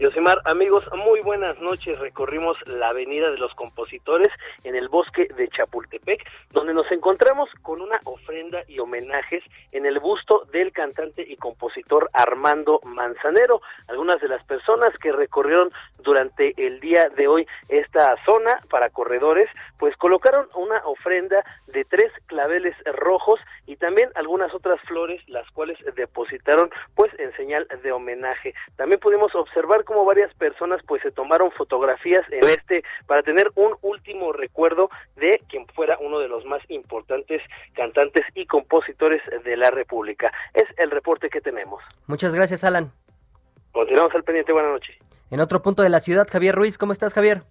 Yosimar, 0.00 0.40
amigos, 0.44 0.88
muy 1.04 1.20
buenas 1.22 1.60
noches. 1.60 1.98
Recorrimos 1.98 2.56
la 2.68 2.90
Avenida 2.90 3.32
de 3.32 3.36
los 3.38 3.52
Compositores 3.56 4.28
en 4.62 4.76
el 4.76 4.88
bosque 4.88 5.26
de 5.36 5.48
Chapultepec, 5.48 6.24
donde 6.52 6.72
nos 6.72 6.88
encontramos 6.92 7.50
con 7.62 7.80
una 7.80 7.98
ofrenda 8.04 8.62
y 8.68 8.78
homenajes 8.78 9.42
en 9.72 9.86
el 9.86 9.98
busto 9.98 10.44
del 10.52 10.70
cantante 10.70 11.26
y 11.28 11.34
compositor 11.34 12.08
Armando 12.12 12.78
Manzanero. 12.84 13.60
Algunas 13.88 14.20
de 14.20 14.28
las 14.28 14.44
personas 14.44 14.96
que 15.02 15.10
recorrieron 15.10 15.72
durante 15.98 16.54
el 16.64 16.78
día 16.78 17.08
de 17.08 17.26
hoy 17.26 17.48
esta 17.68 18.14
zona 18.24 18.60
para 18.70 18.90
corredores, 18.90 19.50
pues 19.78 19.96
colocaron 19.96 20.48
una 20.54 20.78
ofrenda 20.84 21.44
de 21.66 21.84
tres 21.84 22.12
claveles 22.26 22.74
rojos 22.84 23.40
y 23.66 23.76
también 23.76 24.10
algunas 24.14 24.52
otras 24.54 24.80
flores, 24.82 25.22
las 25.28 25.48
cuales 25.50 25.78
depositaron 25.94 26.70
pues 26.94 27.12
en 27.18 27.34
señal 27.36 27.66
de 27.82 27.92
homenaje. 27.92 28.54
También 28.76 29.00
pudimos 29.00 29.34
observar 29.34 29.84
como 29.84 30.04
varias 30.04 30.34
personas 30.34 30.82
pues 30.86 31.02
se 31.02 31.10
tomaron 31.10 31.50
fotografías 31.52 32.24
en 32.30 32.44
este 32.48 32.82
para 33.06 33.22
tener 33.22 33.50
un 33.54 33.76
último 33.82 34.32
recuerdo 34.32 34.90
de 35.16 35.40
quien 35.48 35.66
fuera 35.68 35.96
uno 36.00 36.18
de 36.18 36.28
los 36.28 36.44
más 36.44 36.62
importantes 36.68 37.42
cantantes 37.74 38.24
y 38.34 38.46
compositores 38.46 39.22
de 39.44 39.56
la 39.56 39.70
República. 39.70 40.32
Es 40.54 40.66
el 40.76 40.90
reporte 40.90 41.30
que 41.30 41.40
tenemos. 41.40 41.82
Muchas 42.06 42.34
gracias, 42.34 42.64
Alan. 42.64 42.92
Continuamos 43.72 44.14
al 44.14 44.24
pendiente, 44.24 44.52
buenas 44.52 44.72
noches. 44.72 44.96
En 45.30 45.40
otro 45.40 45.62
punto 45.62 45.82
de 45.82 45.90
la 45.90 46.00
ciudad, 46.00 46.26
Javier 46.30 46.54
Ruiz, 46.54 46.78
¿cómo 46.78 46.92
estás, 46.92 47.12
Javier? 47.12 47.42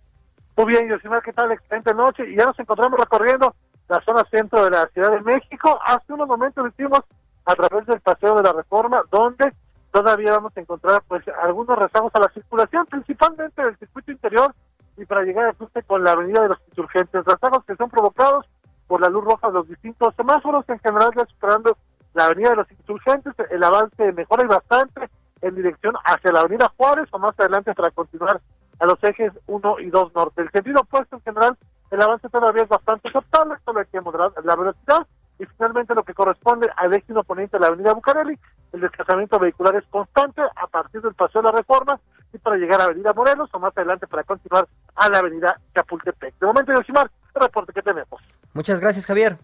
Muy 0.57 0.73
bien, 0.73 0.89
Yosimar, 0.89 1.21
¿qué 1.21 1.33
tal? 1.33 1.51
Excelente 1.51 1.93
noche. 1.93 2.27
Y 2.27 2.35
ya 2.35 2.45
nos 2.45 2.57
encontramos 2.57 2.99
recorriendo 2.99 3.53
la 3.87 4.01
zona 4.01 4.23
centro 4.31 4.65
de 4.65 4.71
la 4.71 4.87
Ciudad 4.87 5.11
de 5.11 5.21
México. 5.21 5.79
Hace 5.85 6.11
unos 6.11 6.27
momentos 6.27 6.65
estuvimos 6.65 7.01
a 7.45 7.53
través 7.53 7.85
del 7.85 8.01
Paseo 8.01 8.33
de 8.33 8.41
la 8.41 8.53
Reforma, 8.53 9.03
donde 9.11 9.53
todavía 9.91 10.31
vamos 10.31 10.57
a 10.57 10.59
encontrar 10.59 11.03
pues 11.07 11.23
algunos 11.43 11.77
rezagos 11.77 12.11
a 12.15 12.21
la 12.21 12.29
circulación, 12.29 12.87
principalmente 12.87 13.61
del 13.61 13.77
circuito 13.77 14.11
interior 14.11 14.55
y 14.97 15.05
para 15.05 15.21
llegar 15.21 15.45
al 15.45 15.55
cruce 15.55 15.83
con 15.83 16.03
la 16.03 16.13
avenida 16.13 16.41
de 16.41 16.49
los 16.49 16.59
insurgentes, 16.69 17.23
rezagos 17.23 17.63
que 17.65 17.75
son 17.75 17.91
provocados 17.91 18.47
por 18.87 18.99
la 18.99 19.09
luz 19.09 19.25
roja 19.25 19.49
de 19.49 19.53
los 19.53 19.67
distintos 19.69 20.15
semáforos, 20.15 20.67
en 20.69 20.79
general 20.79 21.11
ya 21.15 21.23
superando 21.27 21.77
la 22.15 22.25
avenida 22.25 22.49
de 22.49 22.55
los 22.55 22.71
insurgentes, 22.71 23.33
el 23.51 23.63
avance 23.63 24.11
mejora 24.11 24.43
y 24.43 24.47
bastante 24.47 25.07
en 25.39 25.53
dirección 25.53 25.93
hacia 26.03 26.31
la 26.31 26.39
avenida 26.39 26.73
Juárez 26.75 27.07
o 27.11 27.19
más 27.19 27.39
adelante 27.39 27.75
para 27.75 27.91
continuar 27.91 28.41
a 28.79 28.85
los 28.85 29.03
ejes 29.03 29.33
1 29.47 29.79
y 29.79 29.89
2 29.89 30.15
norte. 30.15 30.41
El 30.41 30.51
sentido 30.51 30.81
opuesto 30.81 31.15
en 31.15 31.21
general, 31.21 31.57
el 31.91 32.01
avance 32.01 32.29
todavía 32.29 32.63
es 32.63 32.69
bastante 32.69 33.09
aceptable, 33.09 33.55
solo 33.65 33.79
hay 33.79 33.85
que 33.87 34.01
moderar 34.01 34.31
la 34.43 34.55
velocidad 34.55 35.07
y 35.39 35.45
finalmente 35.45 35.93
lo 35.93 36.03
que 36.03 36.13
corresponde 36.13 36.67
al 36.75 36.93
eje 36.93 37.13
poniente 37.25 37.57
de 37.57 37.61
la 37.61 37.67
avenida 37.67 37.93
Bucareli, 37.93 38.37
el 38.73 38.81
desplazamiento 38.81 39.39
vehicular 39.39 39.75
es 39.75 39.85
constante 39.89 40.41
a 40.41 40.67
partir 40.67 41.01
del 41.01 41.13
Paseo 41.13 41.41
de 41.41 41.51
la 41.51 41.57
Reforma 41.57 41.99
y 42.33 42.37
para 42.39 42.57
llegar 42.57 42.81
a 42.81 42.85
Avenida 42.85 43.13
Morelos 43.13 43.49
o 43.53 43.59
más 43.59 43.75
adelante 43.77 44.07
para 44.07 44.23
continuar 44.23 44.67
a 44.95 45.09
la 45.09 45.19
Avenida 45.19 45.59
Chapultepec. 45.75 46.37
De 46.39 46.45
momento, 46.45 46.73
Yoshimar, 46.73 47.09
reporte 47.35 47.71
que 47.73 47.81
tenemos. 47.81 48.21
Muchas 48.53 48.79
gracias, 48.79 49.05
Javier. 49.05 49.37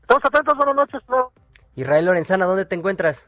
Estamos 0.00 0.24
atentos, 0.24 0.56
buenas 0.56 0.76
noches. 0.76 1.02
Israel 1.74 2.04
Lorenzana, 2.06 2.46
¿dónde 2.46 2.64
te 2.64 2.74
encuentras? 2.74 3.26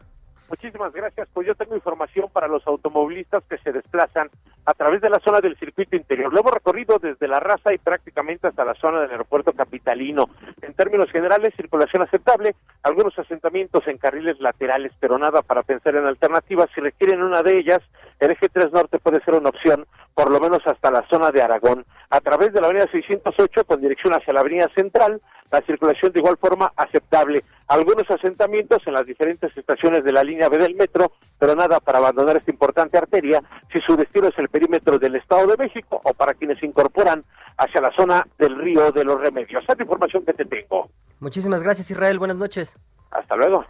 Muchísimas 0.55 0.93
gracias. 0.93 1.27
Pues 1.35 1.49
yo 1.49 1.57
tengo 1.57 1.75
información 1.75 2.29
para 2.33 2.47
los 2.47 2.65
automovilistas 2.69 3.43
que 3.51 3.59
se 3.59 3.73
desplazan 3.73 4.31
a 4.65 4.73
través 4.73 5.01
de 5.01 5.11
la 5.11 5.19
zona 5.19 5.41
del 5.41 5.57
circuito 5.57 5.97
interior. 5.97 6.33
Lo 6.33 6.39
hemos 6.39 6.53
recorrido 6.53 7.01
desde 7.01 7.27
la 7.27 7.41
raza 7.41 7.75
y 7.75 7.79
prácticamente 7.79 8.47
hasta 8.47 8.65
la 8.65 8.75
zona 8.75 9.01
del 9.01 9.11
aeropuerto 9.11 9.53
capitalino. 9.53 10.27
En 10.63 10.73
términos 10.75 11.11
generales, 11.11 11.55
circulación 11.57 12.03
aceptable, 12.03 12.55
algunos 12.85 13.19
asentamientos 13.19 13.85
en 13.89 13.99
carriles 13.99 14.39
laterales, 14.39 14.93
pero 15.01 15.19
nada 15.19 15.43
para 15.43 15.65
pensar 15.65 15.97
en 15.97 16.07
alternativas. 16.07 16.71
Si 16.73 16.81
requieren 16.81 17.21
una 17.21 17.43
de 17.43 17.59
ellas, 17.59 17.81
el 18.25 18.33
eje 18.33 18.49
3 18.49 18.73
Norte 18.73 18.99
puede 18.99 19.23
ser 19.25 19.35
una 19.35 19.51
opción, 19.51 19.87
por 20.15 20.31
lo 20.31 20.41
menos 20.41 20.61
hasta 20.67 20.91
la 20.91 21.07
zona 21.09 21.31
de 21.31 21.43
Aragón. 21.43 21.85
A 22.11 22.21
través 22.21 22.53
de 22.53 22.61
la 22.61 22.69
avenida 22.69 22.87
608, 22.91 23.65
con 23.65 23.81
dirección 23.81 24.13
hacia 24.15 24.33
la 24.33 24.41
avenida 24.41 24.69
Central, 24.75 25.21
la 25.51 25.61
circulación 25.63 26.13
de 26.13 26.21
igual 26.21 26.37
forma 26.37 26.73
aceptable. 26.77 27.45
Algunos 27.69 28.11
asentamientos 28.11 28.79
en 28.87 28.95
las 28.95 29.07
diferentes 29.07 29.57
estaciones 29.57 30.05
de 30.05 30.13
la 30.13 30.25
línea 30.25 30.49
B 30.49 30.59
del 30.59 30.75
metro, 30.75 31.13
pero 31.39 31.55
nada 31.55 31.81
para 31.81 31.99
abandonar 31.99 32.37
esta 32.37 32.51
importante 32.51 32.99
arteria 32.99 33.43
si 33.73 33.81
su 33.81 33.97
destino 33.97 34.29
es 34.29 34.39
el 34.39 34.49
perímetro 34.49 34.99
del 34.99 35.17
Estado 35.17 35.47
de 35.47 35.57
México 35.57 36.01
o 36.03 36.13
para 36.15 36.35
quienes 36.35 36.59
se 36.59 36.67
incorporan 36.67 37.23
hacia 37.57 37.81
la 37.81 37.93
zona 37.95 38.27
del 38.39 38.57
río 38.57 38.91
de 38.91 39.05
los 39.05 39.21
remedios. 39.21 39.63
Esa 39.63 39.73
es 39.73 39.79
la 39.79 39.85
información 39.85 40.25
que 40.25 40.33
te 40.33 40.45
tengo. 40.45 40.89
Muchísimas 41.21 41.63
gracias 41.63 41.91
Israel, 41.91 42.19
buenas 42.19 42.37
noches. 42.37 42.77
Hasta 43.11 43.37
luego. 43.37 43.65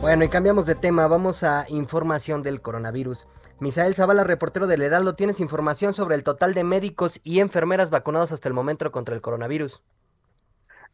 Bueno, 0.00 0.24
y 0.24 0.28
cambiamos 0.28 0.64
de 0.64 0.76
tema, 0.76 1.08
vamos 1.08 1.42
a 1.42 1.66
información 1.68 2.42
del 2.42 2.62
coronavirus. 2.62 3.26
Misael 3.58 3.96
Zavala, 3.96 4.22
reportero 4.22 4.68
del 4.68 4.82
Heraldo, 4.82 5.16
¿tienes 5.16 5.40
información 5.40 5.92
sobre 5.92 6.14
el 6.14 6.22
total 6.22 6.54
de 6.54 6.62
médicos 6.62 7.20
y 7.24 7.40
enfermeras 7.40 7.90
vacunados 7.90 8.30
hasta 8.30 8.48
el 8.48 8.54
momento 8.54 8.92
contra 8.92 9.16
el 9.16 9.20
coronavirus? 9.20 9.82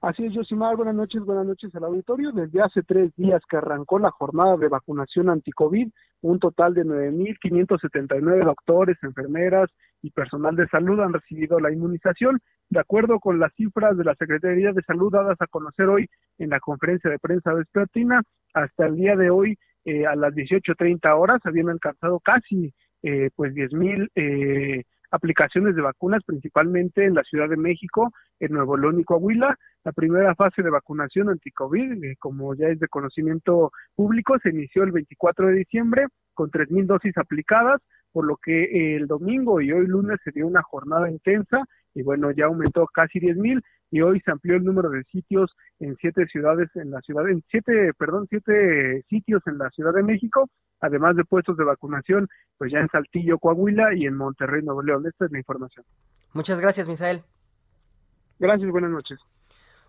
Así 0.06 0.22
es, 0.26 0.34
Josimar, 0.34 0.76
buenas 0.76 0.94
noches, 0.94 1.22
buenas 1.24 1.46
noches 1.46 1.74
al 1.74 1.84
auditorio. 1.84 2.30
Desde 2.30 2.60
hace 2.60 2.82
tres 2.82 3.10
días 3.16 3.40
que 3.48 3.56
arrancó 3.56 3.98
la 3.98 4.10
jornada 4.10 4.58
de 4.58 4.68
vacunación 4.68 5.30
anti-COVID, 5.30 5.88
un 6.20 6.38
total 6.38 6.74
de 6.74 6.84
9.579 6.84 8.44
doctores, 8.44 8.98
enfermeras 9.02 9.70
y 10.02 10.10
personal 10.10 10.56
de 10.56 10.68
salud 10.68 11.00
han 11.00 11.14
recibido 11.14 11.58
la 11.58 11.72
inmunización. 11.72 12.38
De 12.68 12.80
acuerdo 12.80 13.18
con 13.18 13.40
las 13.40 13.54
cifras 13.54 13.96
de 13.96 14.04
la 14.04 14.14
Secretaría 14.16 14.72
de 14.72 14.82
Salud 14.82 15.10
dadas 15.10 15.40
a 15.40 15.46
conocer 15.46 15.86
hoy 15.86 16.06
en 16.36 16.50
la 16.50 16.60
conferencia 16.60 17.10
de 17.10 17.18
prensa 17.18 17.54
vespertina, 17.54 18.20
hasta 18.52 18.84
el 18.84 18.96
día 18.96 19.16
de 19.16 19.30
hoy, 19.30 19.56
eh, 19.86 20.04
a 20.04 20.14
las 20.16 20.34
18.30 20.34 21.18
horas, 21.18 21.40
habían 21.44 21.70
alcanzado 21.70 22.20
casi 22.20 22.74
eh, 23.02 23.30
pues 23.34 23.54
10.000 23.54 24.10
eh, 24.16 24.84
aplicaciones 25.14 25.76
de 25.76 25.82
vacunas, 25.82 26.22
principalmente 26.24 27.04
en 27.04 27.14
la 27.14 27.22
Ciudad 27.22 27.48
de 27.48 27.56
México, 27.56 28.12
en 28.40 28.52
Nuevo 28.52 28.76
León 28.76 29.00
y 29.00 29.04
Coahuila. 29.04 29.56
La 29.84 29.92
primera 29.92 30.34
fase 30.34 30.62
de 30.62 30.70
vacunación 30.70 31.30
anti-COVID, 31.30 32.04
eh, 32.04 32.16
como 32.18 32.54
ya 32.54 32.68
es 32.68 32.80
de 32.80 32.88
conocimiento 32.88 33.70
público, 33.94 34.36
se 34.42 34.50
inició 34.50 34.82
el 34.82 34.92
24 34.92 35.48
de 35.48 35.54
diciembre 35.54 36.06
con 36.34 36.50
3.000 36.50 36.86
dosis 36.86 37.16
aplicadas, 37.16 37.80
por 38.12 38.26
lo 38.26 38.36
que 38.36 38.64
eh, 38.64 38.96
el 38.96 39.06
domingo 39.06 39.60
y 39.60 39.70
hoy 39.72 39.86
lunes 39.86 40.18
se 40.24 40.32
dio 40.32 40.46
una 40.46 40.62
jornada 40.62 41.10
intensa 41.10 41.62
y 41.94 42.02
bueno, 42.02 42.32
ya 42.32 42.46
aumentó 42.46 42.86
casi 42.92 43.20
10.000 43.20 43.62
y 43.90 44.00
hoy 44.00 44.20
se 44.24 44.32
amplió 44.32 44.56
el 44.56 44.64
número 44.64 44.90
de 44.90 45.04
sitios 45.04 45.54
en 45.78 45.94
siete 46.00 46.26
ciudades 46.26 46.68
en 46.74 46.90
la 46.90 47.00
ciudad, 47.02 47.28
en 47.28 47.42
siete, 47.48 47.92
perdón, 47.96 48.26
siete 48.28 49.02
sitios 49.08 49.40
en 49.46 49.58
la 49.58 49.70
Ciudad 49.70 49.92
de 49.92 50.02
México, 50.02 50.48
además 50.84 51.16
de 51.16 51.24
puestos 51.24 51.56
de 51.56 51.64
vacunación, 51.64 52.28
pues 52.58 52.72
ya 52.72 52.78
en 52.78 52.88
Saltillo, 52.88 53.38
Coahuila 53.38 53.94
y 53.94 54.06
en 54.06 54.16
Monterrey, 54.16 54.62
Nuevo 54.62 54.82
León. 54.82 55.06
Esta 55.06 55.24
es 55.26 55.32
la 55.32 55.38
información. 55.38 55.84
Muchas 56.32 56.60
gracias, 56.60 56.88
Misael. 56.88 57.22
Gracias, 58.38 58.70
buenas 58.70 58.90
noches. 58.90 59.20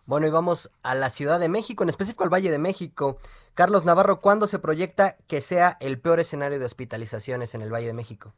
Bueno, 0.05 0.27
y 0.27 0.29
vamos 0.29 0.71
a 0.83 0.93
la 0.93 1.09
Ciudad 1.09 1.39
de 1.39 1.49
México, 1.49 1.83
en 1.83 1.89
específico 1.89 2.23
al 2.23 2.29
Valle 2.29 2.51
de 2.51 2.59
México. 2.59 3.17
Carlos 3.55 3.85
Navarro, 3.85 4.21
¿cuándo 4.21 4.45
se 4.45 4.59
proyecta 4.59 5.17
que 5.27 5.41
sea 5.41 5.77
el 5.79 5.99
peor 5.99 6.19
escenario 6.19 6.59
de 6.59 6.65
hospitalizaciones 6.65 7.55
en 7.55 7.63
el 7.63 7.73
Valle 7.73 7.87
de 7.87 7.93
México? 7.93 8.33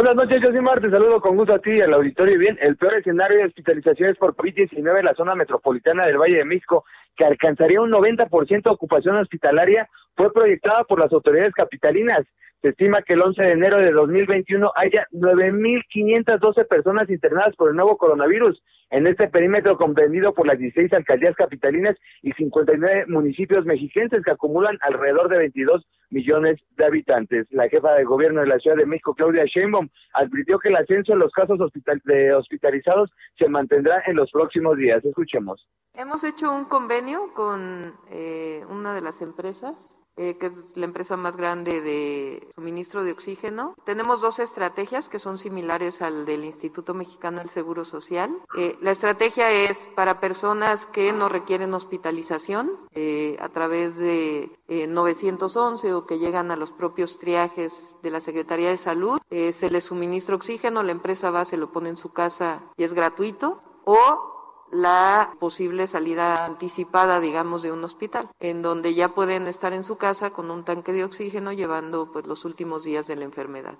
Buenas 0.00 0.16
noches, 0.16 0.38
yo 0.42 0.50
soy 0.50 0.62
Marte, 0.62 0.90
saludo 0.90 1.20
con 1.20 1.36
gusto 1.36 1.52
a 1.52 1.58
ti 1.58 1.72
y 1.72 1.80
al 1.82 1.92
auditorio. 1.92 2.38
Bien, 2.38 2.58
el 2.62 2.78
peor 2.78 2.96
escenario 2.96 3.36
de 3.36 3.44
hospitalizaciones 3.44 4.16
por 4.16 4.34
COVID-19 4.34 4.98
en 4.98 5.04
la 5.04 5.14
zona 5.14 5.34
metropolitana 5.34 6.06
del 6.06 6.16
Valle 6.16 6.38
de 6.38 6.46
México, 6.46 6.86
que 7.14 7.26
alcanzaría 7.26 7.82
un 7.82 7.90
90% 7.90 8.48
de 8.48 8.70
ocupación 8.70 9.18
hospitalaria, 9.18 9.90
fue 10.16 10.32
proyectada 10.32 10.84
por 10.84 11.00
las 11.00 11.12
autoridades 11.12 11.52
capitalinas. 11.52 12.26
Se 12.62 12.70
estima 12.70 13.02
que 13.02 13.12
el 13.12 13.20
11 13.20 13.42
de 13.42 13.50
enero 13.50 13.76
de 13.76 13.90
2021 13.90 14.72
haya 14.74 15.06
9.512 15.12 16.66
personas 16.66 17.10
internadas 17.10 17.54
por 17.56 17.68
el 17.68 17.76
nuevo 17.76 17.98
coronavirus 17.98 18.58
en 18.90 19.06
este 19.06 19.28
perímetro 19.28 19.76
comprendido 19.76 20.34
por 20.34 20.46
las 20.46 20.58
16 20.58 20.92
alcaldías 20.92 21.36
capitalinas 21.36 21.96
y 22.22 22.32
59 22.32 23.06
municipios 23.06 23.64
mexiquenses 23.64 24.22
que 24.24 24.30
acumulan 24.30 24.78
alrededor 24.82 25.28
de 25.28 25.38
22 25.38 25.86
millones 26.10 26.56
de 26.76 26.84
habitantes. 26.84 27.46
La 27.50 27.68
jefa 27.68 27.92
de 27.92 28.04
gobierno 28.04 28.40
de 28.40 28.48
la 28.48 28.58
Ciudad 28.58 28.76
de 28.76 28.86
México, 28.86 29.14
Claudia 29.14 29.44
Sheinbaum, 29.44 29.88
advirtió 30.14 30.58
que 30.58 30.68
el 30.68 30.76
ascenso 30.76 31.12
en 31.12 31.20
los 31.20 31.32
casos 31.32 31.58
hospitalizados 31.60 33.10
se 33.38 33.48
mantendrá 33.48 34.02
en 34.06 34.16
los 34.16 34.30
próximos 34.30 34.76
días. 34.76 35.04
Escuchemos. 35.04 35.66
Hemos 35.94 36.24
hecho 36.24 36.52
un 36.52 36.64
convenio 36.64 37.32
con 37.34 37.94
eh, 38.10 38.64
una 38.68 38.94
de 38.94 39.00
las 39.00 39.22
empresas 39.22 39.99
eh, 40.22 40.36
que 40.36 40.48
es 40.48 40.72
la 40.74 40.84
empresa 40.84 41.16
más 41.16 41.34
grande 41.34 41.80
de 41.80 42.46
suministro 42.54 43.04
de 43.04 43.12
oxígeno. 43.12 43.74
Tenemos 43.86 44.20
dos 44.20 44.38
estrategias 44.38 45.08
que 45.08 45.18
son 45.18 45.38
similares 45.38 46.02
al 46.02 46.26
del 46.26 46.44
Instituto 46.44 46.92
Mexicano 46.92 47.38
del 47.38 47.48
Seguro 47.48 47.86
Social. 47.86 48.30
Eh, 48.54 48.76
la 48.82 48.90
estrategia 48.90 49.50
es 49.50 49.88
para 49.94 50.20
personas 50.20 50.84
que 50.84 51.14
no 51.14 51.30
requieren 51.30 51.72
hospitalización 51.72 52.70
eh, 52.92 53.38
a 53.40 53.48
través 53.48 53.96
de 53.96 54.52
911 54.68 55.94
o 55.94 56.04
que 56.04 56.18
llegan 56.18 56.50
a 56.50 56.56
los 56.56 56.70
propios 56.70 57.18
triajes 57.18 57.96
de 58.02 58.10
la 58.10 58.20
Secretaría 58.20 58.68
de 58.68 58.76
Salud. 58.76 59.18
se 59.30 59.70
les 59.70 59.84
suministra 59.84 60.36
oxígeno, 60.36 60.82
la 60.82 60.92
empresa 60.92 61.30
va, 61.30 61.46
se 61.46 61.56
lo 61.56 61.72
pone 61.72 61.88
en 61.88 61.96
su 61.96 62.12
casa 62.12 62.62
y 62.76 62.84
es 62.84 62.92
gratuito. 62.92 63.62
O 63.86 64.39
la 64.72 65.32
posible 65.40 65.86
salida 65.86 66.44
anticipada, 66.44 67.20
digamos, 67.20 67.62
de 67.62 67.72
un 67.72 67.82
hospital, 67.84 68.28
en 68.38 68.62
donde 68.62 68.94
ya 68.94 69.08
pueden 69.08 69.46
estar 69.46 69.72
en 69.72 69.84
su 69.84 69.98
casa 69.98 70.30
con 70.30 70.50
un 70.50 70.64
tanque 70.64 70.92
de 70.92 71.04
oxígeno 71.04 71.52
llevando 71.52 72.10
pues 72.12 72.26
los 72.26 72.44
últimos 72.44 72.84
días 72.84 73.06
de 73.06 73.16
la 73.16 73.24
enfermedad. 73.24 73.74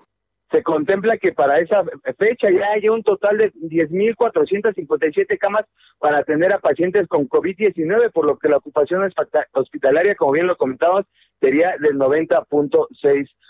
Se 0.51 0.63
contempla 0.63 1.17
que 1.17 1.31
para 1.31 1.59
esa 1.59 1.81
fecha 2.17 2.49
ya 2.51 2.73
haya 2.75 2.91
un 2.91 3.03
total 3.03 3.37
de 3.37 3.53
10.457 3.53 5.37
camas 5.39 5.65
para 5.97 6.19
atender 6.19 6.53
a 6.53 6.59
pacientes 6.59 7.07
con 7.07 7.29
COVID-19, 7.29 8.11
por 8.11 8.25
lo 8.25 8.37
que 8.37 8.49
la 8.49 8.57
ocupación 8.57 9.09
hospitalaria, 9.53 10.15
como 10.15 10.33
bien 10.33 10.47
lo 10.47 10.57
comentabas, 10.57 11.05
sería 11.39 11.75
del 11.79 11.97
90.6 11.97 12.37
por 12.49 12.67
ciento. 12.99 13.40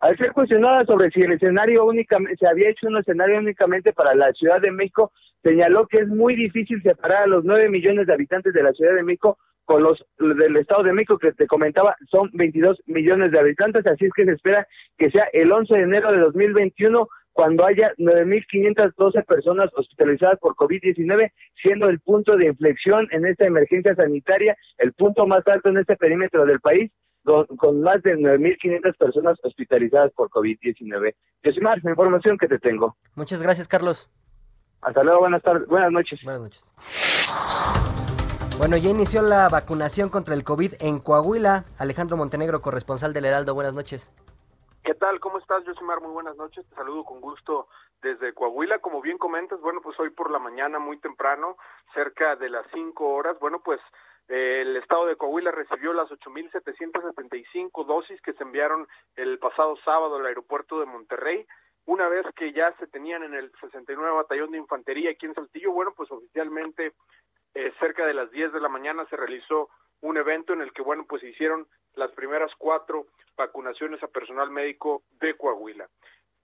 Al 0.00 0.16
ser 0.16 0.32
cuestionada 0.32 0.84
sobre 0.84 1.10
si 1.10 1.20
el 1.20 1.32
escenario 1.32 1.84
únicamente 1.84 2.36
se 2.36 2.46
había 2.46 2.70
hecho 2.70 2.86
un 2.88 2.98
escenario 2.98 3.38
únicamente 3.38 3.92
para 3.92 4.14
la 4.14 4.32
Ciudad 4.32 4.60
de 4.60 4.70
México, 4.70 5.12
señaló 5.42 5.86
que 5.86 5.98
es 5.98 6.08
muy 6.08 6.34
difícil 6.34 6.82
separar 6.82 7.24
a 7.24 7.26
los 7.26 7.44
nueve 7.44 7.68
millones 7.68 8.06
de 8.06 8.14
habitantes 8.14 8.52
de 8.52 8.62
la 8.62 8.72
Ciudad 8.72 8.94
de 8.94 9.02
México 9.02 9.38
con 9.64 9.82
los 9.82 10.04
del 10.18 10.56
Estado 10.56 10.82
de 10.82 10.92
México 10.92 11.18
que 11.18 11.32
te 11.32 11.46
comentaba 11.46 11.94
son 12.10 12.30
22 12.32 12.82
millones 12.86 13.30
de 13.30 13.38
habitantes, 13.38 13.86
así 13.86 14.06
es 14.06 14.12
que 14.12 14.24
se 14.24 14.32
espera 14.32 14.66
que 14.98 15.10
sea 15.10 15.28
el 15.32 15.52
11 15.52 15.74
de 15.74 15.82
enero 15.82 16.12
de 16.12 16.18
2021 16.18 17.08
cuando 17.32 17.64
haya 17.64 17.92
9.512 17.96 19.24
personas 19.24 19.70
hospitalizadas 19.74 20.38
por 20.38 20.54
COVID-19, 20.54 21.32
siendo 21.62 21.88
el 21.88 22.00
punto 22.00 22.36
de 22.36 22.48
inflexión 22.48 23.08
en 23.10 23.26
esta 23.26 23.46
emergencia 23.46 23.94
sanitaria, 23.94 24.56
el 24.78 24.92
punto 24.92 25.26
más 25.26 25.46
alto 25.46 25.70
en 25.70 25.78
este 25.78 25.96
perímetro 25.96 26.44
del 26.44 26.60
país, 26.60 26.90
con, 27.24 27.82
más 27.82 28.02
de 28.02 28.16
9.500 28.16 28.96
personas 28.96 29.38
hospitalizadas 29.42 30.12
por 30.12 30.28
COVID-19. 30.30 31.14
Es 31.42 31.60
más 31.60 31.82
la 31.82 31.90
información 31.90 32.38
que 32.38 32.48
te 32.48 32.58
tengo. 32.58 32.96
Muchas 33.14 33.42
gracias, 33.42 33.68
Carlos. 33.68 34.10
Hasta 34.80 35.02
luego, 35.04 35.20
buenas 35.20 35.42
tardes, 35.42 35.66
buenas 35.68 35.92
noches. 35.92 36.20
Buenas 36.24 36.42
noches. 36.42 36.72
Bueno, 38.58 38.76
ya 38.76 38.90
inició 38.90 39.22
la 39.22 39.48
vacunación 39.48 40.08
contra 40.08 40.34
el 40.34 40.44
COVID 40.44 40.74
en 40.80 40.98
Coahuila. 40.98 41.64
Alejandro 41.78 42.16
Montenegro, 42.16 42.60
corresponsal 42.60 43.12
del 43.12 43.24
Heraldo, 43.24 43.54
buenas 43.54 43.74
noches. 43.74 44.10
¿Qué 44.84 44.94
tal? 44.94 45.20
¿Cómo 45.20 45.38
estás, 45.38 45.64
Josimar? 45.64 46.00
Muy 46.00 46.12
buenas 46.12 46.36
noches. 46.36 46.66
Te 46.68 46.74
saludo 46.74 47.04
con 47.04 47.20
gusto 47.20 47.68
desde 48.02 48.34
Coahuila. 48.34 48.80
Como 48.80 49.00
bien 49.00 49.16
comentas, 49.16 49.60
bueno, 49.60 49.80
pues 49.80 49.98
hoy 50.00 50.10
por 50.10 50.30
la 50.30 50.40
mañana, 50.40 50.80
muy 50.80 50.98
temprano, 50.98 51.56
cerca 51.94 52.36
de 52.36 52.50
las 52.50 52.66
5 52.74 53.08
horas, 53.08 53.38
bueno, 53.40 53.60
pues 53.64 53.80
el 54.28 54.76
estado 54.76 55.06
de 55.06 55.16
Coahuila 55.16 55.50
recibió 55.50 55.92
las 55.92 56.08
8.775 56.10 57.84
dosis 57.84 58.20
que 58.22 58.32
se 58.34 58.42
enviaron 58.42 58.86
el 59.16 59.38
pasado 59.38 59.76
sábado 59.84 60.16
al 60.16 60.26
aeropuerto 60.26 60.80
de 60.80 60.86
Monterrey. 60.86 61.46
Una 61.84 62.08
vez 62.08 62.24
que 62.36 62.52
ya 62.52 62.72
se 62.78 62.86
tenían 62.86 63.24
en 63.24 63.34
el 63.34 63.52
69 63.60 64.14
Batallón 64.14 64.52
de 64.52 64.58
Infantería 64.58 65.10
aquí 65.10 65.26
en 65.26 65.34
Saltillo, 65.34 65.72
bueno, 65.72 65.92
pues 65.96 66.10
oficialmente 66.10 66.92
eh, 67.54 67.72
cerca 67.80 68.06
de 68.06 68.14
las 68.14 68.30
10 68.30 68.52
de 68.52 68.60
la 68.60 68.68
mañana 68.68 69.04
se 69.10 69.16
realizó 69.16 69.68
un 70.00 70.16
evento 70.16 70.52
en 70.52 70.62
el 70.62 70.72
que, 70.72 70.82
bueno, 70.82 71.04
pues 71.08 71.22
se 71.22 71.28
hicieron 71.28 71.66
las 71.94 72.10
primeras 72.12 72.52
cuatro 72.56 73.06
vacunaciones 73.36 74.02
a 74.02 74.08
personal 74.08 74.50
médico 74.50 75.02
de 75.20 75.34
Coahuila. 75.36 75.88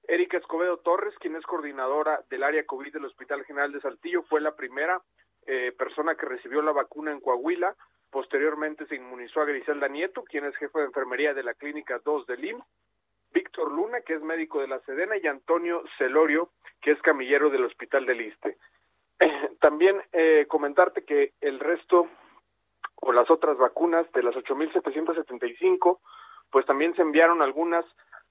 Erika 0.06 0.38
Escobedo 0.38 0.78
Torres, 0.78 1.14
quien 1.20 1.36
es 1.36 1.44
coordinadora 1.44 2.22
del 2.30 2.42
área 2.42 2.64
COVID 2.64 2.92
del 2.92 3.04
Hospital 3.04 3.44
General 3.44 3.72
de 3.72 3.80
Saltillo, 3.80 4.22
fue 4.24 4.40
la 4.40 4.56
primera 4.56 5.02
eh, 5.50 5.72
persona 5.72 6.14
que 6.14 6.26
recibió 6.26 6.60
la 6.60 6.72
vacuna 6.72 7.10
en 7.10 7.20
Coahuila. 7.20 7.74
Posteriormente 8.10 8.86
se 8.86 8.96
inmunizó 8.96 9.40
a 9.40 9.46
Griselda 9.46 9.88
Nieto, 9.88 10.22
quien 10.22 10.44
es 10.44 10.54
jefe 10.56 10.78
de 10.78 10.84
enfermería 10.84 11.32
de 11.32 11.42
la 11.42 11.54
Clínica 11.54 12.00
2 12.04 12.26
del 12.26 12.44
IMSS. 12.44 12.64
Víctor 13.32 13.72
Luna, 13.72 14.02
que 14.02 14.14
es 14.14 14.22
médico 14.22 14.60
de 14.60 14.68
la 14.68 14.80
Sedena, 14.80 15.16
y 15.16 15.26
Antonio 15.26 15.82
Celorio, 15.96 16.50
que 16.82 16.90
es 16.90 17.00
camillero 17.00 17.48
del 17.48 17.64
Hospital 17.64 18.04
del 18.04 18.20
Iste. 18.20 18.58
también 19.60 20.02
eh, 20.12 20.44
comentarte 20.48 21.04
que 21.04 21.32
el 21.40 21.60
resto 21.60 22.08
o 22.96 23.12
las 23.12 23.30
otras 23.30 23.56
vacunas 23.56 24.10
de 24.12 24.22
las 24.22 24.34
8.775, 24.34 25.98
pues 26.50 26.66
también 26.66 26.94
se 26.94 27.02
enviaron 27.02 27.40
algunas 27.40 27.86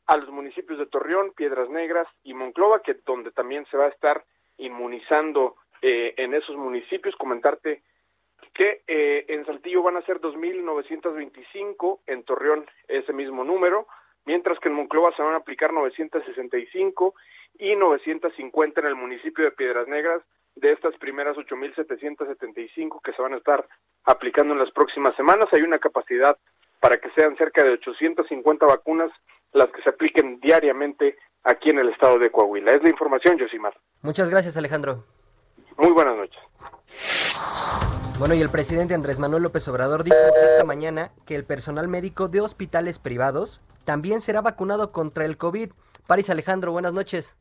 a 0.05 0.18
los 0.18 0.30
municipios 0.30 0.78
de 0.78 0.86
Torreón, 0.86 1.34
Piedras 1.36 1.70
Negras 1.70 2.07
y 2.24 2.36
Monclova, 2.36 2.82
que 2.82 2.95
donde 3.05 3.32
también 3.32 3.65
se 3.72 3.78
va 3.78 3.86
a 3.86 3.89
estar 3.89 4.24
inmunizando 4.57 5.55
eh, 5.82 6.14
en 6.18 6.34
esos 6.34 6.56
municipios. 6.56 7.16
Comentarte 7.16 7.82
que 8.54 8.82
eh, 8.88 9.26
en 9.28 9.46
Saltillo 9.46 9.84
van 9.84 9.98
a 9.98 10.02
ser 10.02 10.20
2.925, 10.20 12.00
en 12.08 12.24
Torreón 12.24 12.66
ese 12.88 13.14
mismo 13.14 13.44
número, 13.44 13.88
mientras 14.26 14.60
que 14.60 14.70
en 14.70 14.76
Monclova 14.76 15.16
se 15.16 15.22
van 15.22 15.34
a 15.34 15.38
aplicar 15.38 15.74
965 15.74 17.14
y 17.60 17.76
950 17.76 18.82
en 18.82 18.88
el 18.88 18.96
municipio 18.96 19.46
de 19.46 19.52
Piedras 19.52 19.88
Negras 19.88 20.22
de 20.56 20.72
estas 20.72 20.96
primeras 20.98 21.38
8.775 21.38 23.02
que 23.04 23.14
se 23.14 23.22
van 23.22 23.34
a 23.34 23.38
estar 23.38 23.68
aplicando 24.06 24.54
en 24.54 24.60
las 24.60 24.72
próximas 24.72 25.16
semanas. 25.16 25.46
Hay 25.52 25.62
una 25.62 25.80
capacidad 25.80 26.38
para 26.80 26.98
que 26.98 27.10
sean 27.12 27.36
cerca 27.38 27.64
de 27.64 27.74
850 27.74 28.66
vacunas 28.66 29.12
las 29.54 29.68
que 29.68 29.82
se 29.82 29.90
apliquen 29.90 30.40
diariamente 30.40 31.16
aquí 31.44 31.70
en 31.70 31.80
el 31.80 31.90
estado 31.90 32.20
de 32.20 32.32
Coahuila. 32.32 32.72
Es 32.72 32.84
la 32.84 32.90
información, 32.90 33.40
Josimar. 33.40 33.76
Muchas 34.02 34.30
gracias, 34.30 34.58
Alejandro. 34.58 35.04
Muy 35.78 35.92
buenas 35.92 36.18
noches. 36.18 36.40
Bueno, 38.20 38.34
y 38.34 38.42
el 38.42 38.50
presidente 38.50 38.96
Andrés 38.96 39.20
Manuel 39.20 39.44
López 39.44 39.68
Obrador 39.68 40.04
dijo 40.04 40.16
esta 40.44 40.64
mañana 40.64 41.12
que 41.26 41.36
el 41.36 41.46
personal 41.46 41.88
médico 41.88 42.28
de 42.28 42.42
hospitales 42.42 42.98
privados 42.98 43.62
también 43.86 44.22
será 44.22 44.42
vacunado 44.42 44.92
contra 44.92 45.24
el 45.26 45.38
COVID. 45.38 45.72
París 46.08 46.30
Alejandro, 46.32 46.72
buenas 46.72 46.94
noches. 46.94 47.36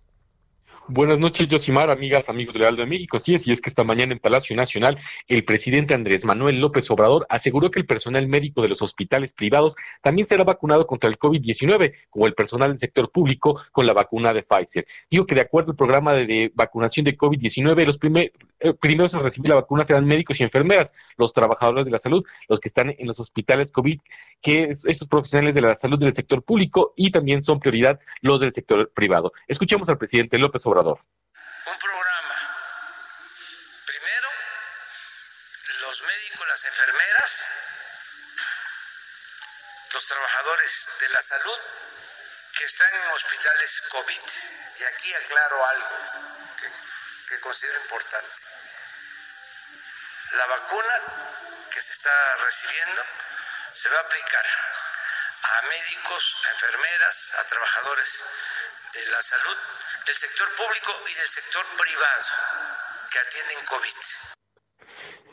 Buenas 0.89 1.19
noches, 1.19 1.49
Josimar, 1.51 1.91
amigas, 1.91 2.29
amigos 2.29 2.55
del 2.55 2.63
Aldo 2.63 2.83
de 2.83 2.89
México. 2.89 3.19
Sí, 3.19 3.35
es, 3.35 3.45
y 3.49 3.53
es 3.53 3.61
que 3.61 3.71
esta 3.71 3.83
mañana 3.83 4.13
en 4.13 4.21
Palacio 4.21 4.55
Nacional, 4.55 4.97
el 5.27 5.45
presidente 5.45 5.95
Andrés 5.95 6.25
Manuel 6.25 6.61
López 6.61 6.89
Obrador 6.93 7.27
aseguró 7.29 7.73
que 7.73 7.81
el 7.81 7.87
personal 7.87 8.29
médico 8.29 8.63
de 8.63 8.69
los 8.69 8.81
hospitales 8.83 9.33
privados 9.33 9.75
también 10.01 10.29
será 10.29 10.45
vacunado 10.45 10.87
contra 10.87 11.11
el 11.11 11.19
COVID-19, 11.19 11.93
como 12.09 12.29
el 12.29 12.35
personal 12.35 12.71
del 12.71 12.79
sector 12.79 13.11
público 13.11 13.61
con 13.73 13.85
la 13.85 13.95
vacuna 13.95 14.33
de 14.33 14.45
Pfizer. 14.45 14.87
Dijo 15.11 15.27
que 15.27 15.35
de 15.35 15.41
acuerdo 15.41 15.73
al 15.73 15.77
programa 15.77 16.15
de, 16.15 16.53
vacunación 16.55 17.03
de 17.03 17.17
COVID-19, 17.17 17.85
los 17.85 17.99
primer, 17.99 18.31
eh, 18.59 18.73
primeros 18.73 19.15
a 19.15 19.19
recibir 19.19 19.51
la 19.51 19.57
vacuna 19.57 19.85
serán 19.85 20.07
médicos 20.07 20.41
y 20.41 20.43
enfermeras, 20.43 20.91
los 21.17 21.33
trabajadores 21.33 21.85
de 21.85 21.91
la 21.91 21.99
salud, 21.99 22.25
los 22.49 22.59
que 22.59 22.69
están 22.69 22.95
en 22.97 23.07
los 23.07 23.21
hospitales 23.21 23.71
COVID, 23.71 24.01
que 24.41 24.75
estos 24.85 25.09
profesionales 25.09 25.55
de 25.55 25.61
la 25.61 25.79
salud 25.79 25.99
del 25.99 26.15
sector 26.15 26.43
público 26.43 26.95
y 26.97 27.11
también 27.11 27.43
son 27.43 27.61
prioridad 27.61 28.01
los 28.23 28.41
del 28.41 28.55
sector 28.55 28.91
privado. 28.93 29.33
Escuchemos 29.47 29.89
al 29.89 29.99
presidente 29.99 30.39
López 30.39 30.65
Obrador. 30.67 31.01
Un 31.67 31.79
programa. 31.79 32.35
Primero, 33.87 34.29
los 35.83 36.03
médicos, 36.03 36.49
las 36.49 36.65
enfermeras, 36.65 37.47
los 39.93 40.07
trabajadores 40.07 40.89
de 41.01 41.09
la 41.11 41.23
salud 41.23 41.59
que 42.59 42.65
están 42.65 42.89
en 42.95 43.11
hospitales 43.13 43.89
COVID. 43.93 44.25
Y 44.81 44.83
aquí 44.85 45.13
aclaro 45.15 45.57
algo 45.67 46.96
que 47.29 47.41
considero 47.41 47.81
importante. 47.83 48.43
La 50.37 50.47
vacuna 50.47 50.95
que 51.73 51.81
se 51.81 51.93
está 51.93 52.37
recibiendo 52.45 53.03
se 53.75 53.89
va 53.89 53.99
a 53.99 54.01
aplicar 54.01 54.45
a 55.43 55.63
médicos, 55.69 56.37
a 56.47 56.53
enfermeras, 56.53 57.35
a 57.39 57.49
trabajadores 57.49 58.25
de 58.93 59.07
la 59.07 59.23
salud 59.23 59.57
del 60.07 60.17
sector 60.17 60.49
público 60.57 60.93
y 61.11 61.15
del 61.15 61.29
sector 61.29 61.65
privado 61.77 62.27
que 63.11 63.19
atienden 63.19 63.65
COVID. 63.67 63.97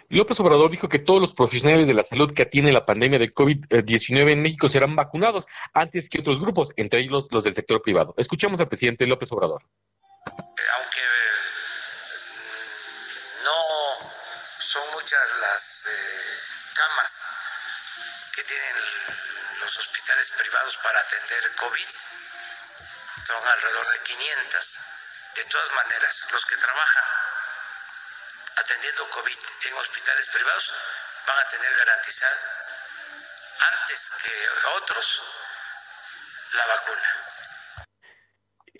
López 0.09 0.39
Obrador 0.39 0.69
dijo 0.69 0.89
que 0.89 0.99
todos 0.99 1.19
los 1.19 1.33
profesionales 1.33 1.87
de 1.87 1.93
la 1.95 2.03
salud 2.03 2.33
que 2.33 2.43
atienden 2.43 2.73
la 2.73 2.85
pandemia 2.85 3.17
de 3.17 3.33
COVID-19 3.33 4.31
en 4.31 4.41
México 4.41 4.69
serán 4.69 4.95
vacunados 4.95 5.47
antes 5.73 6.07
que 6.07 6.19
otros 6.19 6.39
grupos, 6.39 6.69
entre 6.75 6.99
ellos 6.99 7.27
los 7.31 7.43
del 7.43 7.55
sector 7.55 7.81
privado. 7.81 8.13
Escuchemos 8.17 8.59
al 8.59 8.67
presidente 8.67 9.07
López 9.07 9.31
Obrador. 9.31 9.63
Eh, 9.63 10.61
aunque 10.77 10.99
no 13.43 14.13
son 14.59 14.91
muchas 14.91 15.29
las 15.37 15.85
eh, 15.85 16.43
camas 16.73 17.21
que 18.33 18.43
tienen 18.43 18.75
los 19.59 19.77
hospitales 19.77 20.31
privados 20.31 20.77
para 20.77 20.99
atender 20.99 21.55
COVID, 21.55 21.89
son 23.25 23.47
alrededor 23.47 23.89
de 23.91 24.03
500. 24.03 24.77
De 25.35 25.45
todas 25.45 25.71
maneras, 25.71 26.23
los 26.31 26.45
que 26.45 26.57
trabajan 26.57 27.03
atendiendo 28.55 29.09
COVID 29.09 29.39
en 29.61 29.73
hospitales 29.75 30.27
privados 30.29 30.73
van 31.25 31.39
a 31.39 31.47
tener 31.47 31.75
garantizada 31.75 32.75
antes 33.59 34.11
que 34.21 34.49
otros 34.75 35.21
la 36.51 36.65
vacuna. 36.65 37.22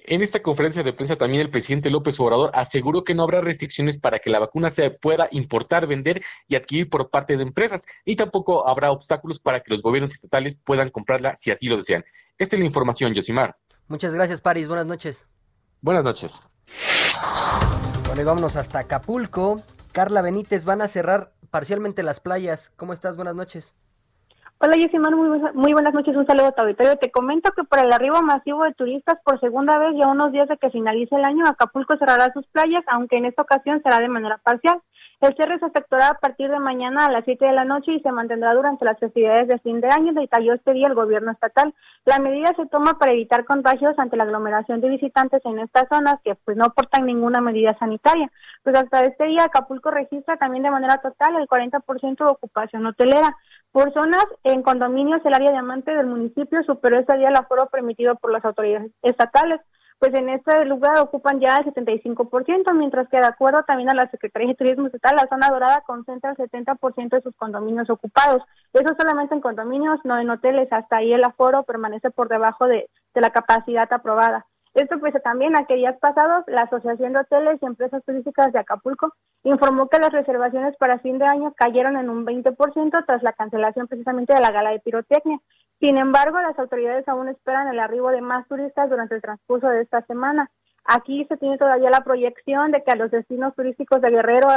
En 0.06 0.22
esta 0.22 0.41
conferencia 0.41 0.84
de 0.84 0.91
prensa 0.91 1.16
también 1.16 1.41
el 1.41 1.49
presidente 1.49 1.89
López 1.89 2.20
Obrador 2.20 2.51
aseguró 2.54 3.06
que 3.06 3.16
no 3.16 3.24
habrá 3.24 3.39
restricciones 3.39 3.97
para 3.97 4.20
que 4.20 4.30
la 4.30 4.39
vacuna 4.39 4.70
se 4.70 4.91
pueda 4.91 5.30
importar, 5.32 5.88
vender 5.88 6.22
y 6.49 6.58
adquirir 6.58 6.89
por 6.89 7.10
parte 7.10 7.38
de 7.38 7.43
empresas, 7.43 7.82
y 8.04 8.18
tampoco 8.18 8.68
habrá 8.68 8.91
obstáculos 8.91 9.39
para 9.39 9.62
que 9.62 9.72
los 9.72 9.82
gobiernos 9.82 10.14
estatales 10.14 10.58
puedan 10.66 10.89
comprarla 10.89 11.38
si 11.39 11.51
así 11.51 11.68
lo 11.68 11.78
desean. 11.78 12.04
Esta 12.38 12.58
es 12.58 12.60
la 12.60 12.66
información, 12.66 13.14
Yosimar. 13.14 13.56
Muchas 13.88 14.14
gracias, 14.14 14.41
Paris. 14.41 14.68
Buenas 14.68 14.88
noches. 14.88 15.26
Buenas 15.80 16.04
noches. 16.04 16.43
Bueno, 18.08 18.22
y 18.22 18.26
vámonos 18.26 18.58
hasta 18.58 18.80
Acapulco. 18.80 19.56
Carla 19.93 20.22
Benítez, 20.22 20.66
van 20.66 20.82
a 20.82 20.89
cerrar 20.89 21.32
parcialmente 21.49 22.04
las 22.04 22.20
playas. 22.20 22.72
¿Cómo 22.76 22.91
estás? 22.91 23.16
Buenas 23.16 23.36
noches. 23.36 23.74
Hola, 24.66 24.78
Yosimar, 24.78 25.14
muy, 25.14 25.41
muy 25.55 25.74
buenas 25.74 25.93
noches. 25.93 26.16
Un 26.16 26.26
saludo 26.26 26.45
a 26.45 26.51
tu 26.53 26.61
auditorio. 26.61 26.95
Te 26.95 27.11
comento 27.11 27.51
que 27.51 27.66
por 27.66 27.80
el 27.80 27.91
arribo 27.91 28.22
masivo 28.22 28.64
de 28.64 28.74
turistas, 28.74 29.20
por 29.26 29.38
segunda 29.41 29.78
vez 29.78 29.93
y 29.93 30.01
a 30.01 30.07
unos 30.07 30.32
días 30.32 30.47
de 30.47 30.55
que 30.55 30.70
finalice 30.70 31.14
el 31.18 31.26
año, 31.26 31.43
Acapulco 31.45 31.97
cerrará 31.97 32.32
sus 32.32 32.47
playas, 32.47 32.82
aunque 32.88 33.18
en 33.18 33.26
esta 33.26 33.41
ocasión 33.41 33.82
será 33.84 33.99
de 33.99 34.07
manera 34.07 34.38
parcial. 34.41 34.80
El 35.24 35.34
cierre 35.36 35.58
se 35.58 35.68
efectuará 35.68 36.10
a 36.10 36.14
partir 36.16 36.52
de 36.52 36.60
mañana 36.60 37.06
a 37.06 37.10
las 37.10 37.24
7 37.24 37.46
de 37.46 37.54
la 37.54 37.64
noche 37.64 37.94
y 37.94 38.02
se 38.02 38.12
mantendrá 38.12 38.54
durante 38.54 38.84
las 38.84 39.00
festividades 39.00 39.48
de 39.48 39.58
fin 39.60 39.80
de 39.80 39.88
año, 39.88 40.12
detalló 40.12 40.52
este 40.52 40.74
día 40.74 40.88
el 40.88 40.96
gobierno 40.96 41.32
estatal. 41.32 41.74
La 42.04 42.20
medida 42.20 42.52
se 42.58 42.66
toma 42.66 43.00
para 43.00 43.14
evitar 43.14 43.46
contagios 43.46 43.98
ante 43.98 44.18
la 44.18 44.24
aglomeración 44.24 44.82
de 44.82 44.90
visitantes 44.90 45.40
en 45.46 45.60
estas 45.60 45.88
zonas 45.90 46.16
que 46.26 46.36
pues 46.44 46.58
no 46.58 46.66
aportan 46.66 47.06
ninguna 47.06 47.40
medida 47.40 47.74
sanitaria. 47.80 48.30
Pues 48.64 48.78
hasta 48.78 49.00
este 49.06 49.24
día 49.28 49.46
Acapulco 49.46 49.92
registra 49.92 50.36
también 50.36 50.64
de 50.64 50.72
manera 50.72 50.98
total 50.98 51.38
el 51.38 51.48
40% 51.48 52.18
de 52.18 52.26
ocupación 52.26 52.86
hotelera. 52.86 53.38
Por 53.72 53.94
zonas, 53.94 54.26
en 54.44 54.62
condominios, 54.62 55.26
el 55.26 55.36
área 55.36 55.52
diamante 55.52 55.96
del 55.96 56.08
municipio 56.08 56.64
superó 56.64 57.00
este 57.00 57.18
día 57.18 57.30
el 57.30 57.38
aforo 57.38 57.68
permitido 57.68 58.16
por 58.16 58.34
las 58.34 58.44
autoridades 58.44 58.92
estatales 59.02 59.62
pues 60.00 60.14
en 60.14 60.30
este 60.30 60.66
lugar 60.66 61.00
ocupan 61.00 61.39
ya 61.39 61.58
el 61.58 61.74
75%, 61.74 62.74
mientras 62.74 63.08
que 63.10 63.18
de 63.18 63.28
acuerdo 63.28 63.64
también 63.64 63.89
a 63.89 63.96
la 63.96 64.10
Secretaría 64.10 64.50
de 64.50 64.56
Turismo 64.56 64.88
Estatal, 64.88 65.16
la 65.16 65.28
zona 65.28 65.50
dorada 65.50 65.82
concentra 65.86 66.32
el 66.32 66.38
70% 66.38 67.10
de 67.10 67.22
sus 67.22 67.36
condominios 67.36 67.89
ocupados. 67.89 68.44
Eso 68.74 68.96
solamente 69.00 69.36
en 69.36 69.41
condominios, 69.41 70.00
no 70.04 70.20
en 70.20 70.30
hoteles. 70.30 70.72
Hasta 70.72 70.98
ahí 70.98 71.14
el 71.14 71.24
aforo 71.24 71.64
permanece 71.64 72.12
por 72.12 72.30
debajo 72.30 72.68
de, 72.68 72.89
de 73.14 73.22
la 73.22 73.30
capacidad 73.30 73.88
aprobada. 73.91 74.46
Esto 74.74 75.00
pues 75.00 75.14
también 75.24 75.56
a 75.56 75.66
que 75.66 75.76
días 75.76 75.96
pasados 76.00 76.46
la 76.48 76.64
Asociación 76.64 77.14
de 77.14 77.20
Hoteles 77.20 77.60
y 77.62 77.66
Empresas 77.66 78.04
Turísticas 78.06 78.52
de 78.52 78.60
Acapulco 78.60 79.14
informó 79.44 79.88
que 79.88 80.00
las 80.00 80.12
reservaciones 80.12 80.76
para 80.78 80.98
fin 80.98 81.20
de 81.20 81.26
año 81.26 81.54
cayeron 81.56 81.96
en 81.96 82.10
un 82.10 82.26
20% 82.26 83.06
tras 83.06 83.22
la 83.22 83.34
cancelación 83.34 83.88
precisamente 83.88 84.34
de 84.34 84.41
la 84.41 84.52
gala 84.52 84.72
de 84.72 84.80
pirotecnia. 84.80 85.38
Sin 85.84 85.98
embargo, 85.98 86.40
las 86.40 86.58
autoridades 86.58 87.06
aún 87.10 87.28
esperan 87.28 87.68
el 87.68 87.78
arribo 87.78 88.10
de 88.10 88.22
más 88.22 88.48
turistas 88.48 88.90
durante 88.90 89.16
el 89.16 89.22
transcurso 89.22 89.68
de 89.68 89.82
esta 89.82 90.02
semana. 90.04 90.50
Aquí 90.86 91.26
se 91.26 91.36
tiene 91.36 91.58
todavía 91.58 91.90
la 91.90 92.06
proyección 92.06 92.72
de 92.72 92.82
que 92.82 92.92
a 92.92 92.96
los 92.96 93.12
destinos 93.12 93.54
turísticos 93.54 94.00
de 94.00 94.10
Guerrero 94.10 94.48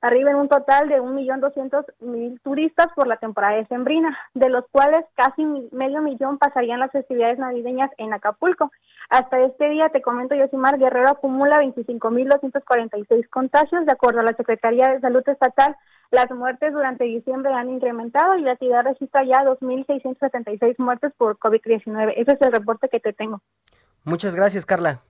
arriben 0.00 0.36
un 0.36 0.48
total 0.48 0.88
de 0.88 1.02
1.200.000 1.02 2.40
turistas 2.40 2.86
por 2.94 3.08
la 3.08 3.16
temporada 3.16 3.56
de 3.56 3.66
sembrina, 3.66 4.16
de 4.34 4.48
los 4.48 4.64
cuales 4.70 5.04
casi 5.16 5.44
medio 5.72 6.02
millón 6.02 6.38
pasarían 6.38 6.78
las 6.78 6.92
festividades 6.92 7.40
navideñas 7.40 7.90
en 7.98 8.12
Acapulco. 8.12 8.70
Hasta 9.10 9.40
este 9.40 9.68
día, 9.70 9.88
te 9.88 10.02
comento, 10.02 10.36
Yosimar 10.36 10.78
Guerrero 10.78 11.08
acumula 11.08 11.64
25.246 11.64 13.28
contagios, 13.28 13.86
de 13.86 13.92
acuerdo 13.92 14.20
a 14.20 14.24
la 14.24 14.36
Secretaría 14.36 14.92
de 14.92 15.00
Salud 15.00 15.28
Estatal. 15.28 15.76
Las 16.16 16.30
muertes 16.30 16.72
durante 16.72 17.04
diciembre 17.04 17.52
han 17.52 17.68
incrementado 17.68 18.38
y 18.38 18.40
la 18.40 18.56
ciudad 18.56 18.84
registra 18.84 19.22
ya 19.22 19.44
2.676 19.44 20.76
muertes 20.78 21.12
por 21.18 21.38
COVID-19. 21.38 22.14
Ese 22.16 22.32
es 22.32 22.40
el 22.40 22.52
reporte 22.52 22.88
que 22.88 23.00
te 23.00 23.12
tengo. 23.12 23.42
Muchas 24.02 24.34
gracias, 24.34 24.64
Carla. 24.64 25.02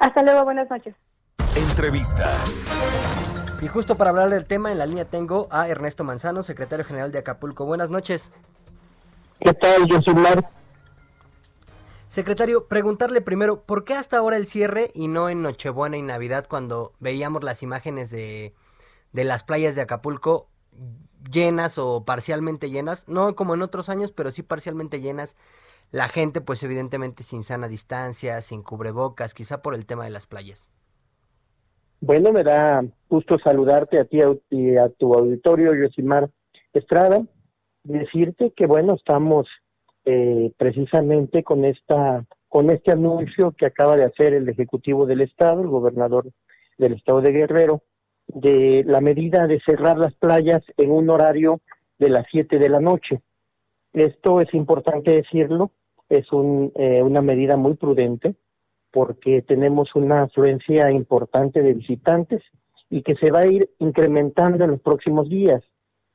Hasta 0.00 0.24
luego, 0.24 0.42
buenas 0.42 0.68
noches. 0.68 0.96
Entrevista. 1.56 2.28
Y 3.62 3.68
justo 3.68 3.94
para 3.96 4.10
hablar 4.10 4.28
del 4.28 4.44
tema, 4.44 4.72
en 4.72 4.78
la 4.78 4.86
línea 4.86 5.04
tengo 5.04 5.46
a 5.52 5.68
Ernesto 5.68 6.02
Manzano, 6.02 6.42
secretario 6.42 6.84
general 6.84 7.12
de 7.12 7.20
Acapulco. 7.20 7.64
Buenas 7.64 7.90
noches. 7.90 8.32
¿Qué 9.38 9.52
tal, 9.52 9.86
yo 9.86 10.02
soy 10.02 10.14
Mar? 10.14 10.50
Secretario, 12.08 12.66
preguntarle 12.66 13.20
primero, 13.20 13.60
¿por 13.60 13.84
qué 13.84 13.94
hasta 13.94 14.16
ahora 14.16 14.36
el 14.36 14.48
cierre 14.48 14.90
y 14.94 15.06
no 15.06 15.28
en 15.28 15.42
Nochebuena 15.42 15.96
y 15.96 16.02
Navidad 16.02 16.46
cuando 16.48 16.90
veíamos 16.98 17.44
las 17.44 17.62
imágenes 17.62 18.10
de, 18.10 18.52
de 19.14 19.24
las 19.24 19.44
playas 19.44 19.74
de 19.74 19.80
Acapulco 19.80 20.50
llenas 21.32 21.78
o 21.78 22.04
parcialmente 22.04 22.68
llenas? 22.68 23.08
No 23.08 23.34
como 23.34 23.54
en 23.54 23.62
otros 23.62 23.88
años, 23.88 24.12
pero 24.12 24.30
sí 24.30 24.42
parcialmente 24.42 25.00
llenas. 25.00 25.36
La 25.90 26.08
gente, 26.08 26.42
pues 26.42 26.62
evidentemente 26.62 27.22
sin 27.22 27.44
sana 27.44 27.68
distancia, 27.68 28.42
sin 28.42 28.62
cubrebocas, 28.62 29.32
quizá 29.32 29.62
por 29.62 29.74
el 29.74 29.86
tema 29.86 30.04
de 30.04 30.10
las 30.10 30.26
playas. 30.26 30.68
Bueno, 32.00 32.32
me 32.32 32.42
da 32.42 32.84
gusto 33.08 33.38
saludarte 33.38 33.98
a 33.98 34.04
ti 34.04 34.18
y 34.50 34.76
a 34.76 34.90
tu 34.90 35.14
auditorio, 35.14 35.74
Yosimar 35.74 36.28
Estrada. 36.74 37.22
Decirte 37.84 38.52
que, 38.54 38.66
bueno, 38.66 38.94
estamos 38.94 39.46
eh, 40.04 40.52
precisamente 40.58 41.42
con 41.42 41.64
esta 41.64 42.26
con 42.54 42.70
este 42.70 42.92
anuncio 42.92 43.50
que 43.50 43.66
acaba 43.66 43.96
de 43.96 44.04
hacer 44.04 44.32
el 44.32 44.48
Ejecutivo 44.48 45.06
del 45.06 45.22
Estado, 45.22 45.60
el 45.62 45.66
gobernador 45.66 46.30
del 46.78 46.92
Estado 46.92 47.20
de 47.20 47.32
Guerrero, 47.32 47.82
de 48.26 48.84
la 48.86 49.00
medida 49.00 49.46
de 49.46 49.60
cerrar 49.60 49.98
las 49.98 50.14
playas 50.14 50.62
en 50.76 50.90
un 50.90 51.10
horario 51.10 51.60
de 51.98 52.10
las 52.10 52.26
7 52.30 52.58
de 52.58 52.68
la 52.68 52.80
noche. 52.80 53.22
Esto 53.92 54.40
es 54.40 54.52
importante 54.54 55.12
decirlo, 55.12 55.70
es 56.08 56.32
un, 56.32 56.72
eh, 56.74 57.02
una 57.02 57.22
medida 57.22 57.56
muy 57.56 57.74
prudente 57.74 58.34
porque 58.90 59.42
tenemos 59.42 59.94
una 59.94 60.22
afluencia 60.22 60.90
importante 60.90 61.62
de 61.62 61.74
visitantes 61.74 62.42
y 62.90 63.02
que 63.02 63.16
se 63.16 63.30
va 63.30 63.40
a 63.40 63.46
ir 63.46 63.70
incrementando 63.78 64.64
en 64.64 64.70
los 64.70 64.80
próximos 64.80 65.28
días. 65.28 65.62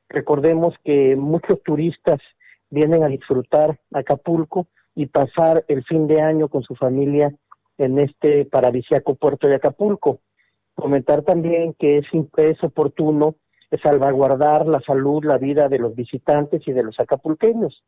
Recordemos 0.07 0.75
que 0.83 1.15
muchos 1.15 1.61
turistas 1.63 2.19
vienen 2.69 3.03
a 3.03 3.07
disfrutar 3.07 3.79
Acapulco 3.93 4.67
y 4.95 5.07
pasar 5.07 5.65
el 5.67 5.83
fin 5.83 6.07
de 6.07 6.21
año 6.21 6.47
con 6.47 6.63
su 6.63 6.75
familia 6.75 7.33
en 7.77 7.99
este 7.99 8.45
paradisíaco 8.45 9.15
puerto 9.15 9.47
de 9.47 9.55
Acapulco. 9.55 10.19
Comentar 10.79 11.23
también 11.23 11.73
que 11.73 11.97
es, 11.97 12.05
es 12.37 12.63
oportuno 12.63 13.35
salvaguardar 13.83 14.65
la 14.65 14.79
salud, 14.81 15.23
la 15.23 15.37
vida 15.37 15.69
de 15.69 15.79
los 15.79 15.95
visitantes 15.95 16.67
y 16.67 16.71
de 16.71 16.83
los 16.83 16.99
acapulqueños. 16.99 17.83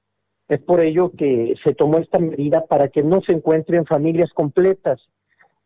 Es 0.48 0.60
por 0.60 0.82
ello 0.82 1.12
que 1.18 1.56
se 1.64 1.74
tomó 1.74 1.98
esta 1.98 2.20
medida 2.20 2.66
para 2.66 2.90
que 2.90 3.04
no 3.04 3.22
se 3.22 3.34
encuentren 3.34 3.86
familias 3.86 4.32
completas 4.34 5.02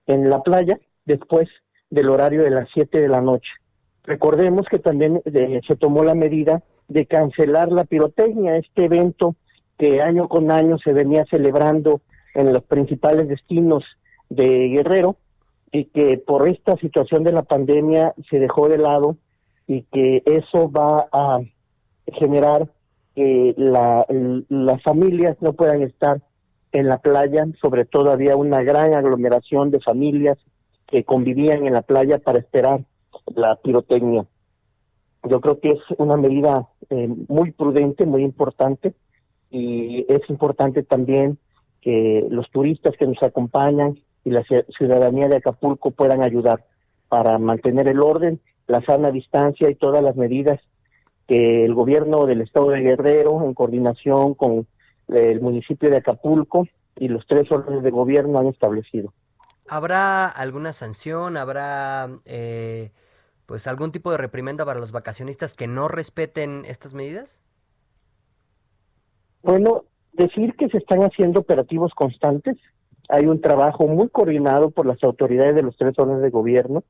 en 0.05 0.29
la 0.29 0.41
playa 0.41 0.79
después 1.05 1.49
del 1.89 2.09
horario 2.09 2.43
de 2.43 2.51
las 2.51 2.69
7 2.73 3.01
de 3.01 3.07
la 3.07 3.21
noche. 3.21 3.49
Recordemos 4.03 4.67
que 4.69 4.79
también 4.79 5.21
eh, 5.25 5.61
se 5.67 5.75
tomó 5.75 6.03
la 6.03 6.15
medida 6.15 6.63
de 6.87 7.07
cancelar 7.07 7.71
la 7.71 7.85
pirotecnia, 7.85 8.55
este 8.55 8.85
evento 8.85 9.35
que 9.77 10.01
año 10.01 10.29
con 10.29 10.51
año 10.51 10.77
se 10.77 10.93
venía 10.93 11.25
celebrando 11.29 12.01
en 12.35 12.53
los 12.53 12.63
principales 12.63 13.27
destinos 13.27 13.83
de 14.29 14.69
Guerrero 14.69 15.17
y 15.75 15.85
que 15.85 16.17
por 16.17 16.47
esta 16.47 16.77
situación 16.77 17.25
de 17.25 17.33
la 17.33 17.43
pandemia 17.43 18.13
se 18.29 18.39
dejó 18.39 18.69
de 18.69 18.77
lado 18.77 19.17
y 19.67 19.81
que 19.81 20.23
eso 20.25 20.71
va 20.71 21.09
a 21.11 21.39
generar 22.13 22.69
que 23.13 23.53
la, 23.57 24.05
las 24.47 24.81
familias 24.83 25.35
no 25.41 25.51
puedan 25.51 25.81
estar 25.81 26.21
en 26.71 26.87
la 26.87 26.99
playa, 26.99 27.45
sobre 27.61 27.83
todo 27.83 28.11
había 28.11 28.37
una 28.37 28.63
gran 28.63 28.93
aglomeración 28.93 29.69
de 29.69 29.81
familias 29.81 30.37
que 30.87 31.03
convivían 31.03 31.67
en 31.67 31.73
la 31.73 31.81
playa 31.81 32.19
para 32.19 32.39
esperar 32.39 32.85
la 33.35 33.57
pirotecnia. 33.57 34.25
Yo 35.29 35.41
creo 35.41 35.59
que 35.59 35.69
es 35.69 35.81
una 35.97 36.15
medida 36.15 36.69
eh, 36.89 37.09
muy 37.27 37.51
prudente, 37.51 38.05
muy 38.05 38.23
importante, 38.23 38.93
y 39.51 40.05
es 40.07 40.21
importante 40.29 40.83
también 40.83 41.37
que 41.81 42.25
los 42.29 42.49
turistas 42.49 42.95
que 42.97 43.07
nos 43.07 43.21
acompañan 43.21 43.99
y 44.25 44.31
la 44.31 44.43
ciudadanía 44.43 45.29
de 45.29 45.37
Acapulco 45.37 45.91
puedan 45.91 46.21
ayudar 46.21 46.65
para 47.07 47.37
mantener 47.37 47.87
el 47.87 48.01
orden, 48.01 48.41
la 48.67 48.81
sana 48.81 49.11
distancia 49.11 49.69
y 49.69 49.75
todas 49.75 50.03
las 50.03 50.17
medidas 50.17 50.59
que 51.27 51.63
el 51.63 51.73
gobierno 51.73 52.25
del 52.25 52.41
estado 52.41 52.71
de 52.71 52.81
Guerrero, 52.81 53.43
en 53.45 53.53
coordinación 53.53 54.33
con 54.33 54.67
el 55.07 55.39
municipio 55.39 55.89
de 55.89 55.97
Acapulco 55.97 56.67
y 56.97 57.07
los 57.07 57.25
tres 57.27 57.51
órdenes 57.51 57.83
de 57.83 57.91
gobierno 57.91 58.39
han 58.39 58.47
establecido. 58.47 59.13
¿Habrá 59.69 60.27
alguna 60.27 60.73
sanción? 60.73 61.37
¿Habrá 61.37 62.09
eh, 62.25 62.91
pues 63.45 63.67
algún 63.67 63.91
tipo 63.91 64.11
de 64.11 64.17
reprimenda 64.17 64.65
para 64.65 64.79
los 64.79 64.91
vacacionistas 64.91 65.55
que 65.55 65.67
no 65.67 65.87
respeten 65.87 66.63
estas 66.65 66.93
medidas? 66.93 67.39
Bueno, 69.41 69.85
decir 70.13 70.55
que 70.55 70.69
se 70.69 70.77
están 70.77 71.01
haciendo 71.01 71.41
operativos 71.41 71.93
constantes. 71.93 72.57
Hay 73.09 73.25
un 73.25 73.41
trabajo 73.41 73.87
muy 73.87 74.09
coordinado 74.09 74.71
por 74.71 74.85
las 74.85 75.03
autoridades 75.03 75.55
de 75.55 75.63
los 75.63 75.75
tres 75.77 75.93
órdenes 75.97 76.21
de 76.21 76.29
gobierno 76.29 76.83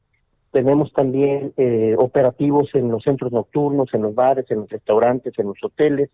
tenemos 0.55 0.93
también 0.93 1.51
eh, 1.57 1.95
operativos 1.97 2.69
en 2.75 2.89
los 2.89 3.03
centros 3.03 3.33
nocturnos, 3.33 3.93
en 3.93 4.03
los 4.03 4.15
bares, 4.15 4.49
en 4.49 4.59
los 4.59 4.69
restaurantes, 4.69 5.37
en 5.37 5.47
los 5.47 5.57
hoteles, 5.61 6.09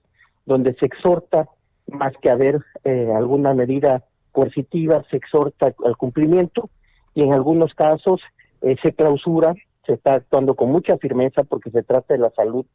donde 0.48 0.74
se 0.80 0.88
exhorta, 0.88 1.48
más 1.86 2.14
que 2.20 2.32
haber 2.32 2.60
eh, 2.84 3.12
alguna 3.16 3.54
medida 3.54 4.04
coercitiva, 4.32 5.06
se 5.12 5.18
exhorta 5.18 5.76
al 5.86 5.96
cumplimiento 5.96 6.72
y 7.14 7.22
en 7.22 7.34
algunos 7.34 7.76
casos 7.76 8.20
eh, 8.64 8.78
se 8.82 8.94
clausura, 8.94 9.54
se 9.86 9.94
está 9.94 10.16
actuando 10.16 10.56
con 10.56 10.72
mucha 10.72 10.98
firmeza 10.98 11.44
porque 11.44 11.70
se 11.70 11.84
trata 11.84 12.16
de 12.16 12.22
la 12.22 12.32
salud 12.32 12.66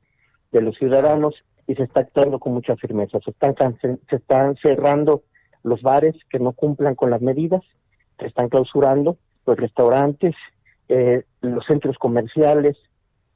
de 0.53 0.63
los 0.63 0.77
ciudadanos 0.77 1.35
y 1.67 1.75
se 1.75 1.83
está 1.83 2.03
actuando 2.03 2.39
con 2.39 2.53
mucha 2.53 2.77
firmeza. 2.77 3.19
Se 3.25 3.33
están, 3.33 3.57
se 3.81 4.15
están 4.15 4.55
cerrando 4.63 5.25
los 5.67 5.83
bares 5.83 6.15
que 6.31 6.39
no 6.39 6.53
cumplan 6.53 6.95
con 6.95 7.11
las 7.11 7.21
medidas, 7.21 7.63
se 8.19 8.27
están 8.27 8.49
clausurando 8.49 9.19
los 9.45 9.57
restaurantes, 9.57 10.35
eh, 10.89 11.25
los 11.41 11.67
centros 11.67 11.99
comerciales, 11.99 12.77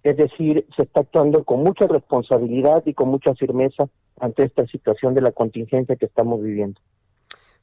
es 0.04 0.16
decir, 0.16 0.64
se 0.76 0.84
está 0.84 1.00
actuando 1.00 1.44
con 1.44 1.62
mucha 1.62 1.86
responsabilidad 1.88 2.82
y 2.86 2.94
con 2.94 3.08
mucha 3.08 3.34
firmeza 3.34 3.88
ante 4.20 4.44
esta 4.44 4.64
situación 4.66 5.14
de 5.14 5.22
la 5.22 5.32
contingencia 5.32 5.96
que 5.96 6.06
estamos 6.06 6.40
viviendo. 6.40 6.80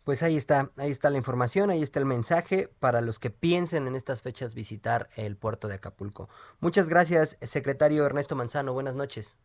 Pues 0.03 0.21
ahí 0.21 0.35
está, 0.35 0.71
ahí 0.75 0.91
está 0.91 1.09
la 1.09 1.17
información, 1.17 1.69
ahí 1.69 1.81
está 1.81 1.99
el 1.99 2.05
mensaje 2.05 2.69
para 2.79 2.99
los 3.01 3.19
que 3.19 3.29
piensen 3.29 3.87
en 3.87 3.95
estas 3.95 4.21
fechas 4.21 4.53
visitar 4.53 5.09
el 5.15 5.37
puerto 5.37 5.69
de 5.69 5.75
Acapulco. 5.75 6.27
Muchas 6.59 6.89
gracias, 6.89 7.37
secretario 7.41 8.05
Ernesto 8.05 8.35
Manzano. 8.35 8.73
Buenas 8.73 8.95
noches. 8.95 9.37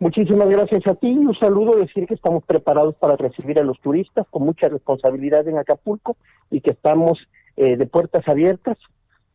Muchísimas 0.00 0.48
gracias 0.48 0.86
a 0.86 0.94
ti 0.94 1.08
y 1.08 1.16
un 1.16 1.34
saludo, 1.34 1.76
decir 1.76 2.06
que 2.06 2.14
estamos 2.14 2.44
preparados 2.44 2.94
para 2.94 3.16
recibir 3.16 3.58
a 3.58 3.64
los 3.64 3.80
turistas 3.80 4.26
con 4.30 4.44
mucha 4.44 4.68
responsabilidad 4.68 5.46
en 5.48 5.58
Acapulco 5.58 6.16
y 6.50 6.60
que 6.60 6.70
estamos 6.70 7.18
eh, 7.56 7.76
de 7.76 7.86
puertas 7.86 8.26
abiertas 8.28 8.78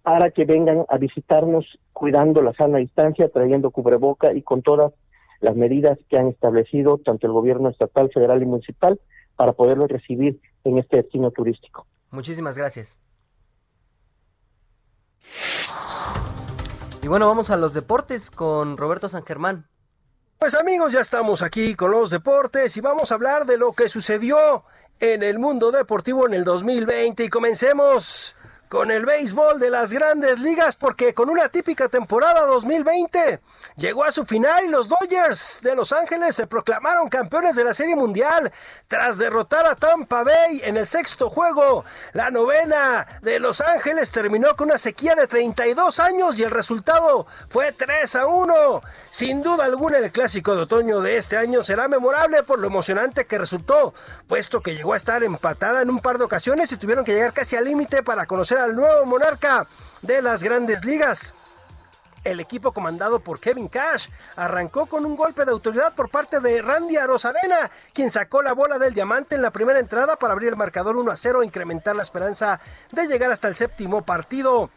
para 0.03 0.31
que 0.31 0.45
vengan 0.45 0.85
a 0.87 0.97
visitarnos 0.97 1.65
cuidando 1.91 2.41
la 2.41 2.53
sana 2.53 2.77
distancia, 2.77 3.27
trayendo 3.27 3.71
cubreboca 3.71 4.33
y 4.33 4.41
con 4.41 4.61
todas 4.61 4.93
las 5.41 5.55
medidas 5.57 5.99
que 6.09 6.17
han 6.17 6.27
establecido 6.27 6.97
tanto 6.97 7.27
el 7.27 7.33
gobierno 7.33 7.67
estatal, 7.67 8.09
federal 8.13 8.41
y 8.41 8.45
municipal 8.45 8.99
para 9.35 9.51
poderlos 9.51 9.89
recibir 9.89 10.39
en 10.63 10.77
este 10.77 10.97
destino 10.97 11.31
turístico. 11.31 11.85
Muchísimas 12.11 12.57
gracias. 12.57 12.97
Y 17.01 17.07
bueno, 17.09 17.27
vamos 17.27 17.49
a 17.49 17.57
los 17.57 17.73
deportes 17.73 18.31
con 18.31 18.77
Roberto 18.77 19.09
San 19.09 19.25
Germán. 19.25 19.65
Pues 20.43 20.55
amigos, 20.55 20.91
ya 20.91 20.99
estamos 20.99 21.41
aquí 21.41 21.73
con 21.73 21.91
los 21.91 22.09
deportes 22.09 22.75
y 22.75 22.81
vamos 22.81 23.09
a 23.09 23.15
hablar 23.15 23.45
de 23.45 23.55
lo 23.55 23.71
que 23.71 23.87
sucedió 23.87 24.65
en 24.99 25.23
el 25.23 25.39
mundo 25.39 25.71
deportivo 25.71 26.27
en 26.27 26.33
el 26.33 26.43
2020 26.43 27.23
y 27.23 27.29
comencemos 27.29 28.35
con 28.73 28.89
el 28.89 29.05
béisbol 29.05 29.59
de 29.59 29.69
las 29.69 29.93
grandes 29.93 30.39
ligas 30.39 30.75
porque 30.75 31.13
con 31.13 31.29
una 31.29 31.47
típica 31.47 31.89
temporada 31.89 32.41
2020 32.47 33.39
llegó 33.77 34.03
a 34.03 34.11
su 34.11 34.25
final 34.25 34.65
y 34.65 34.69
los 34.69 34.89
Dodgers 34.89 35.59
de 35.61 35.75
Los 35.75 35.93
Ángeles 35.93 36.35
se 36.35 36.47
proclamaron 36.47 37.07
campeones 37.07 37.55
de 37.55 37.65
la 37.65 37.75
Serie 37.75 37.95
Mundial 37.95 38.51
tras 38.87 39.19
derrotar 39.19 39.67
a 39.67 39.75
Tampa 39.75 40.23
Bay 40.23 40.59
en 40.63 40.77
el 40.77 40.87
sexto 40.87 41.29
juego. 41.29 41.85
La 42.13 42.31
novena 42.31 43.05
de 43.21 43.39
Los 43.39 43.61
Ángeles 43.61 44.09
terminó 44.09 44.55
con 44.55 44.69
una 44.69 44.79
sequía 44.79 45.13
de 45.13 45.27
32 45.27 45.99
años 45.99 46.39
y 46.39 46.41
el 46.41 46.49
resultado 46.49 47.27
fue 47.51 47.73
3 47.73 48.15
a 48.15 48.25
1. 48.25 48.81
Sin 49.11 49.43
duda 49.43 49.65
alguna 49.65 49.99
el 49.99 50.11
clásico 50.11 50.55
de 50.55 50.63
otoño 50.63 51.01
de 51.01 51.17
este 51.17 51.37
año 51.37 51.61
será 51.61 51.87
memorable 51.87 52.41
por 52.41 52.57
lo 52.57 52.65
emocionante 52.65 53.27
que 53.27 53.37
resultó, 53.37 53.93
puesto 54.27 54.61
que 54.61 54.73
llegó 54.73 54.93
a 54.93 54.97
estar 54.97 55.23
empatada 55.23 55.83
en 55.83 55.91
un 55.91 55.99
par 55.99 56.17
de 56.17 56.23
ocasiones 56.23 56.71
y 56.71 56.77
tuvieron 56.77 57.05
que 57.05 57.13
llegar 57.13 57.33
casi 57.33 57.55
al 57.55 57.65
límite 57.65 58.01
para 58.01 58.25
conocer 58.25 58.57
a 58.57 58.62
al 58.63 58.75
nuevo 58.75 59.05
monarca 59.05 59.67
de 60.01 60.21
las 60.21 60.41
grandes 60.41 60.83
ligas. 60.85 61.33
El 62.23 62.39
equipo 62.39 62.71
comandado 62.71 63.19
por 63.19 63.41
Kevin 63.41 63.67
Cash 63.67 64.07
arrancó 64.37 64.85
con 64.85 65.05
un 65.05 65.17
golpe 65.17 65.43
de 65.43 65.51
autoridad 65.51 65.93
por 65.93 66.09
parte 66.09 66.39
de 66.39 66.61
Randy 66.61 66.95
Arozarena, 66.95 67.69
quien 67.93 68.09
sacó 68.09 68.41
la 68.41 68.53
bola 68.53 68.79
del 68.79 68.93
diamante 68.93 69.35
en 69.35 69.41
la 69.41 69.51
primera 69.51 69.79
entrada 69.79 70.15
para 70.15 70.31
abrir 70.31 70.49
el 70.49 70.55
marcador 70.55 70.95
1 70.95 71.11
a 71.11 71.17
0 71.17 71.41
e 71.41 71.45
incrementar 71.45 71.97
la 71.97 72.03
esperanza 72.03 72.61
de 72.91 73.07
llegar 73.07 73.31
hasta 73.31 73.49
el 73.49 73.55
séptimo 73.55 74.03
partido. 74.03 74.69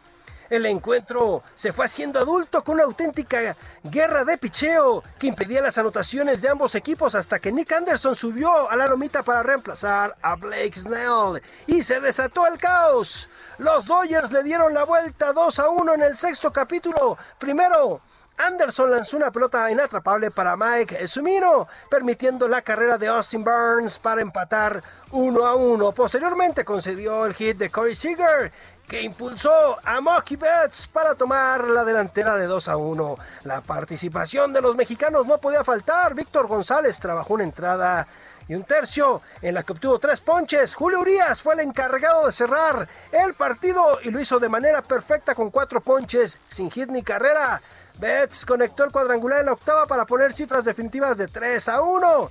El 0.49 0.65
encuentro 0.65 1.43
se 1.55 1.73
fue 1.73 1.85
haciendo 1.85 2.19
adulto 2.19 2.63
con 2.63 2.75
una 2.75 2.85
auténtica 2.85 3.55
guerra 3.83 4.23
de 4.23 4.37
picheo 4.37 5.03
que 5.19 5.27
impedía 5.27 5.61
las 5.61 5.77
anotaciones 5.77 6.41
de 6.41 6.49
ambos 6.49 6.75
equipos 6.75 7.15
hasta 7.15 7.39
que 7.39 7.51
Nick 7.51 7.71
Anderson 7.73 8.15
subió 8.15 8.69
a 8.69 8.75
la 8.75 8.87
lomita 8.87 9.23
para 9.23 9.43
reemplazar 9.43 10.15
a 10.21 10.35
Blake 10.35 10.79
Snell 10.79 11.41
y 11.67 11.83
se 11.83 11.99
desató 11.99 12.47
el 12.47 12.57
caos. 12.57 13.29
Los 13.57 13.85
Dodgers 13.85 14.31
le 14.31 14.43
dieron 14.43 14.73
la 14.73 14.85
vuelta 14.85 15.33
2 15.33 15.59
a 15.59 15.69
1 15.69 15.93
en 15.95 16.01
el 16.03 16.17
sexto 16.17 16.51
capítulo. 16.53 17.17
Primero, 17.37 18.01
Anderson 18.37 18.91
lanzó 18.91 19.17
una 19.17 19.31
pelota 19.31 19.69
inatrapable 19.71 20.29
para 20.29 20.55
Mike 20.55 21.07
Sumino, 21.07 21.67
permitiendo 21.89 22.47
la 22.47 22.61
carrera 22.61 22.97
de 22.97 23.07
Austin 23.07 23.43
Burns 23.43 23.97
para 23.97 24.21
empatar 24.21 24.81
1 25.11 25.45
a 25.45 25.55
1. 25.55 25.91
Posteriormente 25.91 26.63
concedió 26.63 27.25
el 27.25 27.33
hit 27.33 27.57
de 27.57 27.71
Corey 27.71 27.95
Seager, 27.95 28.51
que 28.87 29.01
impulsó 29.01 29.77
a 29.83 29.99
Mocky 29.99 30.37
Betts 30.37 30.87
para 30.87 31.13
tomar 31.13 31.67
la 31.67 31.83
delantera 31.83 32.37
de 32.37 32.47
2 32.47 32.69
a 32.69 32.77
1. 32.77 33.17
La 33.43 33.61
participación 33.61 34.53
de 34.53 34.61
los 34.61 34.75
mexicanos 34.75 35.27
no 35.27 35.39
podía 35.39 35.63
faltar. 35.63 36.13
Víctor 36.15 36.47
González 36.47 36.97
trabajó 36.99 37.33
una 37.33 37.43
entrada 37.43 38.07
y 38.47 38.55
un 38.55 38.63
tercio 38.63 39.21
en 39.41 39.55
la 39.55 39.63
que 39.63 39.73
obtuvo 39.73 39.99
tres 39.99 40.21
ponches. 40.21 40.73
Julio 40.73 41.01
Urias 41.01 41.43
fue 41.43 41.55
el 41.55 41.59
encargado 41.59 42.25
de 42.25 42.31
cerrar 42.31 42.87
el 43.11 43.33
partido 43.33 43.99
y 44.03 44.09
lo 44.09 44.21
hizo 44.21 44.39
de 44.39 44.47
manera 44.47 44.81
perfecta 44.81 45.35
con 45.35 45.51
cuatro 45.51 45.81
ponches, 45.81 46.39
sin 46.47 46.71
hit 46.71 46.87
ni 46.87 47.03
carrera. 47.03 47.61
Betts 47.99 48.45
conectó 48.45 48.85
el 48.85 48.91
cuadrangular 48.91 49.39
en 49.39 49.47
la 49.47 49.53
octava 49.53 49.85
para 49.85 50.05
poner 50.05 50.31
cifras 50.31 50.63
definitivas 50.63 51.17
de 51.17 51.27
3 51.27 51.67
a 51.69 51.81
1. 51.81 52.29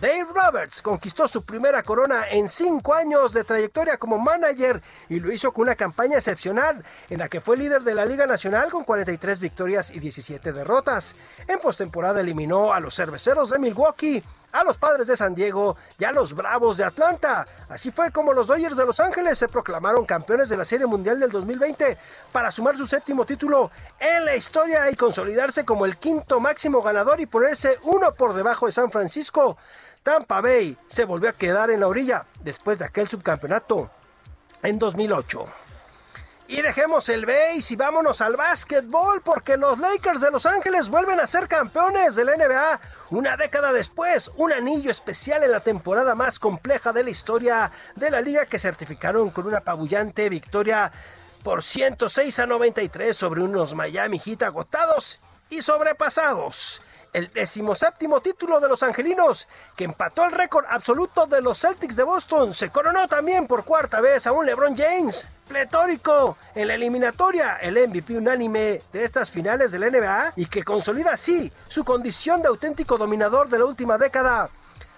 Dave 0.00 0.26
Roberts 0.32 0.80
conquistó 0.80 1.26
su 1.26 1.44
primera 1.44 1.82
corona 1.82 2.28
en 2.30 2.48
cinco 2.48 2.94
años 2.94 3.32
de 3.32 3.42
trayectoria 3.42 3.96
como 3.96 4.18
manager 4.18 4.80
y 5.08 5.18
lo 5.18 5.32
hizo 5.32 5.52
con 5.52 5.62
una 5.62 5.74
campaña 5.74 6.18
excepcional 6.18 6.84
en 7.10 7.18
la 7.18 7.28
que 7.28 7.40
fue 7.40 7.56
líder 7.56 7.82
de 7.82 7.94
la 7.94 8.04
Liga 8.04 8.26
Nacional 8.26 8.70
con 8.70 8.84
43 8.84 9.40
victorias 9.40 9.90
y 9.90 9.98
17 9.98 10.52
derrotas. 10.52 11.16
En 11.48 11.58
postemporada 11.58 12.20
eliminó 12.20 12.72
a 12.72 12.80
los 12.80 12.94
cerveceros 12.94 13.50
de 13.50 13.58
Milwaukee, 13.58 14.22
a 14.52 14.64
los 14.64 14.78
Padres 14.78 15.06
de 15.06 15.16
San 15.16 15.34
Diego 15.34 15.76
y 15.98 16.04
a 16.04 16.12
los 16.12 16.34
Bravos 16.34 16.76
de 16.76 16.84
Atlanta. 16.84 17.46
Así 17.68 17.90
fue 17.90 18.10
como 18.10 18.32
los 18.32 18.46
Dodgers 18.46 18.76
de 18.76 18.86
Los 18.86 19.00
Ángeles 19.00 19.38
se 19.38 19.48
proclamaron 19.48 20.06
campeones 20.06 20.48
de 20.48 20.56
la 20.56 20.64
Serie 20.64 20.86
Mundial 20.86 21.20
del 21.20 21.30
2020 21.30 21.98
para 22.32 22.50
sumar 22.50 22.76
su 22.76 22.86
séptimo 22.86 23.24
título 23.24 23.70
en 23.98 24.24
la 24.24 24.36
historia 24.36 24.90
y 24.90 24.96
consolidarse 24.96 25.64
como 25.64 25.86
el 25.86 25.96
quinto 25.96 26.40
máximo 26.40 26.82
ganador 26.82 27.20
y 27.20 27.26
ponerse 27.26 27.78
uno 27.82 28.12
por 28.12 28.34
debajo 28.34 28.66
de 28.66 28.72
San 28.72 28.90
Francisco. 28.90 29.56
Tampa 30.02 30.40
Bay 30.40 30.76
se 30.88 31.04
volvió 31.04 31.28
a 31.28 31.34
quedar 31.34 31.70
en 31.70 31.80
la 31.80 31.88
orilla 31.88 32.26
después 32.42 32.78
de 32.78 32.86
aquel 32.86 33.08
subcampeonato 33.08 33.90
en 34.62 34.78
2008. 34.78 35.67
Y 36.50 36.62
dejemos 36.62 37.06
el 37.10 37.26
base 37.26 37.74
y 37.74 37.76
vámonos 37.76 38.22
al 38.22 38.34
básquetbol 38.34 39.20
porque 39.20 39.58
los 39.58 39.78
Lakers 39.78 40.22
de 40.22 40.30
Los 40.30 40.46
Ángeles 40.46 40.88
vuelven 40.88 41.20
a 41.20 41.26
ser 41.26 41.46
campeones 41.46 42.16
de 42.16 42.24
la 42.24 42.36
NBA 42.36 42.80
una 43.10 43.36
década 43.36 43.70
después, 43.70 44.30
un 44.36 44.54
anillo 44.54 44.90
especial 44.90 45.44
en 45.44 45.52
la 45.52 45.60
temporada 45.60 46.14
más 46.14 46.38
compleja 46.38 46.94
de 46.94 47.04
la 47.04 47.10
historia 47.10 47.70
de 47.96 48.10
la 48.10 48.22
liga 48.22 48.46
que 48.46 48.58
certificaron 48.58 49.28
con 49.28 49.46
una 49.46 49.58
apabullante 49.58 50.30
victoria 50.30 50.90
por 51.42 51.62
106 51.62 52.38
a 52.38 52.46
93 52.46 53.14
sobre 53.14 53.42
unos 53.42 53.74
Miami 53.74 54.18
Heat 54.18 54.44
agotados 54.44 55.20
y 55.50 55.60
sobrepasados 55.60 56.80
el 57.12 57.32
decimoséptimo 57.32 58.20
título 58.20 58.60
de 58.60 58.68
los 58.68 58.82
angelinos, 58.82 59.48
que 59.76 59.84
empató 59.84 60.24
el 60.24 60.32
récord 60.32 60.64
absoluto 60.68 61.26
de 61.26 61.40
los 61.40 61.60
Celtics 61.60 61.96
de 61.96 62.02
Boston. 62.02 62.52
Se 62.52 62.70
coronó 62.70 63.06
también 63.06 63.46
por 63.46 63.64
cuarta 63.64 64.00
vez 64.00 64.26
a 64.26 64.32
un 64.32 64.46
LeBron 64.46 64.76
James, 64.76 65.26
pletórico 65.48 66.36
en 66.54 66.68
la 66.68 66.74
eliminatoria, 66.74 67.56
el 67.56 67.88
MVP 67.88 68.16
unánime 68.16 68.80
de 68.92 69.04
estas 69.04 69.30
finales 69.30 69.72
de 69.72 69.78
la 69.78 69.90
NBA 69.90 70.32
y 70.36 70.46
que 70.46 70.62
consolida 70.62 71.12
así 71.12 71.52
su 71.68 71.84
condición 71.84 72.42
de 72.42 72.48
auténtico 72.48 72.98
dominador 72.98 73.48
de 73.48 73.58
la 73.58 73.64
última 73.64 73.98
década 73.98 74.50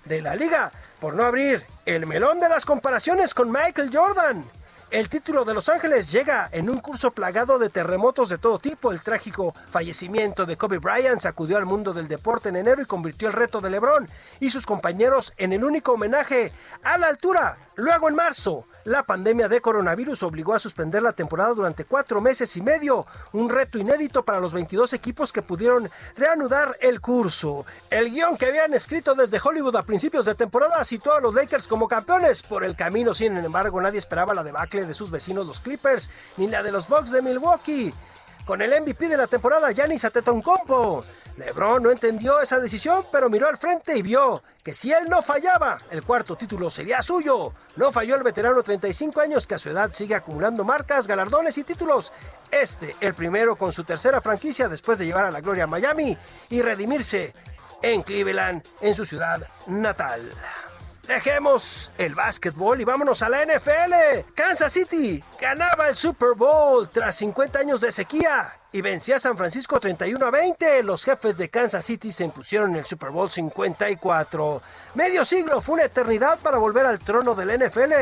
de 0.05 0.21
la 0.21 0.35
liga, 0.35 0.73
por 1.01 1.15
no 1.15 1.25
abrir 1.25 1.65
el 1.87 2.07
melón 2.07 2.41
de 2.41 2.49
las 2.49 2.67
comparaciones 2.67 3.35
con 3.35 3.51
Michael 3.51 3.91
Jordan. 3.93 4.45
El 4.91 5.09
título 5.09 5.45
de 5.45 5.55
Los 5.55 5.69
Ángeles 5.69 6.11
llega 6.11 6.49
en 6.51 6.69
un 6.69 6.79
curso 6.79 7.13
plagado 7.13 7.61
de 7.61 7.71
terremotos 7.71 8.29
de 8.29 8.39
todo 8.39 8.59
tipo. 8.59 8.91
El 8.91 9.03
trágico 9.03 9.55
fallecimiento 9.71 10.47
de 10.47 10.57
Kobe 10.57 10.79
Bryant 10.79 11.21
sacudió 11.21 11.59
al 11.59 11.65
mundo 11.65 11.93
del 11.93 12.09
deporte 12.09 12.49
en 12.49 12.57
enero 12.57 12.83
y 12.83 12.87
convirtió 12.87 13.29
el 13.29 13.35
reto 13.35 13.61
de 13.61 13.71
LeBron 13.71 14.09
y 14.41 14.51
sus 14.51 14.67
compañeros 14.67 15.33
en 15.37 15.53
el 15.53 15.63
único 15.63 15.93
homenaje 15.93 16.53
a 16.83 16.99
la 16.99 17.07
altura. 17.07 17.70
Luego 17.77 18.09
en 18.09 18.15
marzo, 18.15 18.65
la 18.85 19.05
pandemia 19.05 19.49
de 19.49 19.61
coronavirus 19.61 20.23
obligó 20.23 20.55
a 20.55 20.59
suspender 20.59 21.03
la 21.03 21.13
temporada 21.13 21.55
durante 21.55 21.85
cuatro 21.85 22.21
meses 22.21 22.57
y 22.57 22.63
medio, 22.63 23.07
un 23.33 23.49
reto 23.49 23.79
inédito 23.79 24.25
para 24.25 24.41
los 24.41 24.53
22 24.53 24.93
equipos 24.93 25.33
que 25.33 25.43
pudieron 25.43 25.89
reanudar 26.17 26.77
el 26.81 27.01
curso. 27.01 27.65
El 27.91 28.11
guion 28.11 28.37
que 28.37 28.47
habían 28.47 28.75
escrito 28.75 29.15
desde 29.15 29.41
Hollywood 29.43 29.77
a 29.77 29.83
principios 29.83 30.25
de 30.25 30.35
temporada 30.35 30.83
situó 30.85 31.15
a 31.15 31.21
los 31.21 31.35
Lakers 31.35 31.69
como 31.69 31.89
campeones. 31.89 32.43
Por 32.43 32.65
el 32.65 32.75
camino, 32.77 33.15
sin 33.15 33.37
embargo, 33.37 33.81
nadie 33.81 33.99
esperaba 33.99 34.35
la 34.35 34.43
debacle 34.43 34.85
de 34.85 34.95
sus 34.95 35.11
vecinos 35.11 35.47
los 35.47 35.61
Clippers, 35.61 36.11
ni 36.37 36.49
la 36.49 36.63
de 36.63 36.73
los 36.73 36.89
Bucks 36.89 37.13
de 37.13 37.23
Milwaukee 37.23 37.93
con 38.45 38.63
el 38.63 38.81
MVP 38.81 39.09
de 39.09 39.17
la 39.17 39.27
temporada, 39.27 39.73
Giannis 39.73 40.05
Antetokounmpo. 40.05 41.05
LeBron 41.37 41.83
no 41.83 41.91
entendió 41.91 42.41
esa 42.41 42.59
decisión, 42.59 43.05
pero 43.11 43.31
miró 43.31 43.49
al 43.49 43.57
frente 43.57 43.97
y 43.97 44.03
vio 44.03 44.43
que 44.63 44.75
si 44.75 44.93
él 44.93 45.05
no 45.09 45.23
fallaba, 45.23 45.79
el 45.91 46.05
cuarto 46.05 46.37
título 46.37 46.69
sería 46.71 47.03
suyo. 47.03 47.53
No 47.77 47.93
falló 47.93 48.17
el 48.17 48.23
veterano 48.23 48.63
35 48.63 49.21
años 49.21 49.47
que 49.47 49.55
a 49.55 49.59
su 49.59 49.71
edad 49.71 49.91
sigue 49.93 50.15
acumulando 50.15 50.65
marcas, 50.65 51.07
galardones 51.07 51.57
y 51.59 51.65
títulos. 51.65 52.13
Este, 52.51 52.95
el 53.01 53.15
primero 53.15 53.57
con 53.57 53.73
su 53.73 53.85
tercera 53.85 54.21
franquicia 54.21 54.69
después 54.69 54.99
de 54.99 55.07
llevar 55.07 55.25
a 55.25 55.31
la 55.31 55.41
gloria 55.41 55.65
a 55.65 55.69
Miami 55.69 56.17
y 56.51 56.63
redimirse 56.63 57.35
en 57.83 58.03
Cleveland, 58.03 58.63
en 58.81 58.95
su 58.95 59.05
ciudad 59.05 59.47
natal. 59.67 60.21
Dejemos 61.11 61.91
el 61.99 62.15
básquetbol 62.15 62.81
y 62.81 62.85
vámonos 62.85 63.21
a 63.23 63.29
la 63.29 63.45
NFL. 63.45 64.31
Kansas 64.33 64.73
City 64.73 65.21
ganaba 65.41 65.89
el 65.89 65.97
Super 65.97 66.35
Bowl 66.37 66.89
tras 66.89 67.17
50 67.17 67.59
años 67.59 67.81
de 67.81 67.91
sequía 67.91 68.61
y 68.71 68.81
vencía 68.81 69.17
a 69.17 69.19
San 69.19 69.37
Francisco 69.37 69.81
31 69.81 70.25
a 70.25 70.31
20. 70.31 70.85
Los 70.85 71.05
jefes 71.05 71.37
de 71.37 71.49
Kansas 71.49 71.85
City 71.85 72.13
se 72.13 72.23
impusieron 72.23 72.71
en 72.71 72.77
el 72.77 72.85
Super 72.85 73.11
Bowl 73.11 73.29
54. 73.29 74.63
Medio 74.95 75.25
siglo 75.25 75.63
fue 75.63 75.75
una 75.75 75.85
eternidad 75.85 76.41
para 76.41 76.59
volver 76.59 76.85
al 76.85 76.99
trono 76.99 77.37
del 77.37 77.57
NFL. 77.65 77.93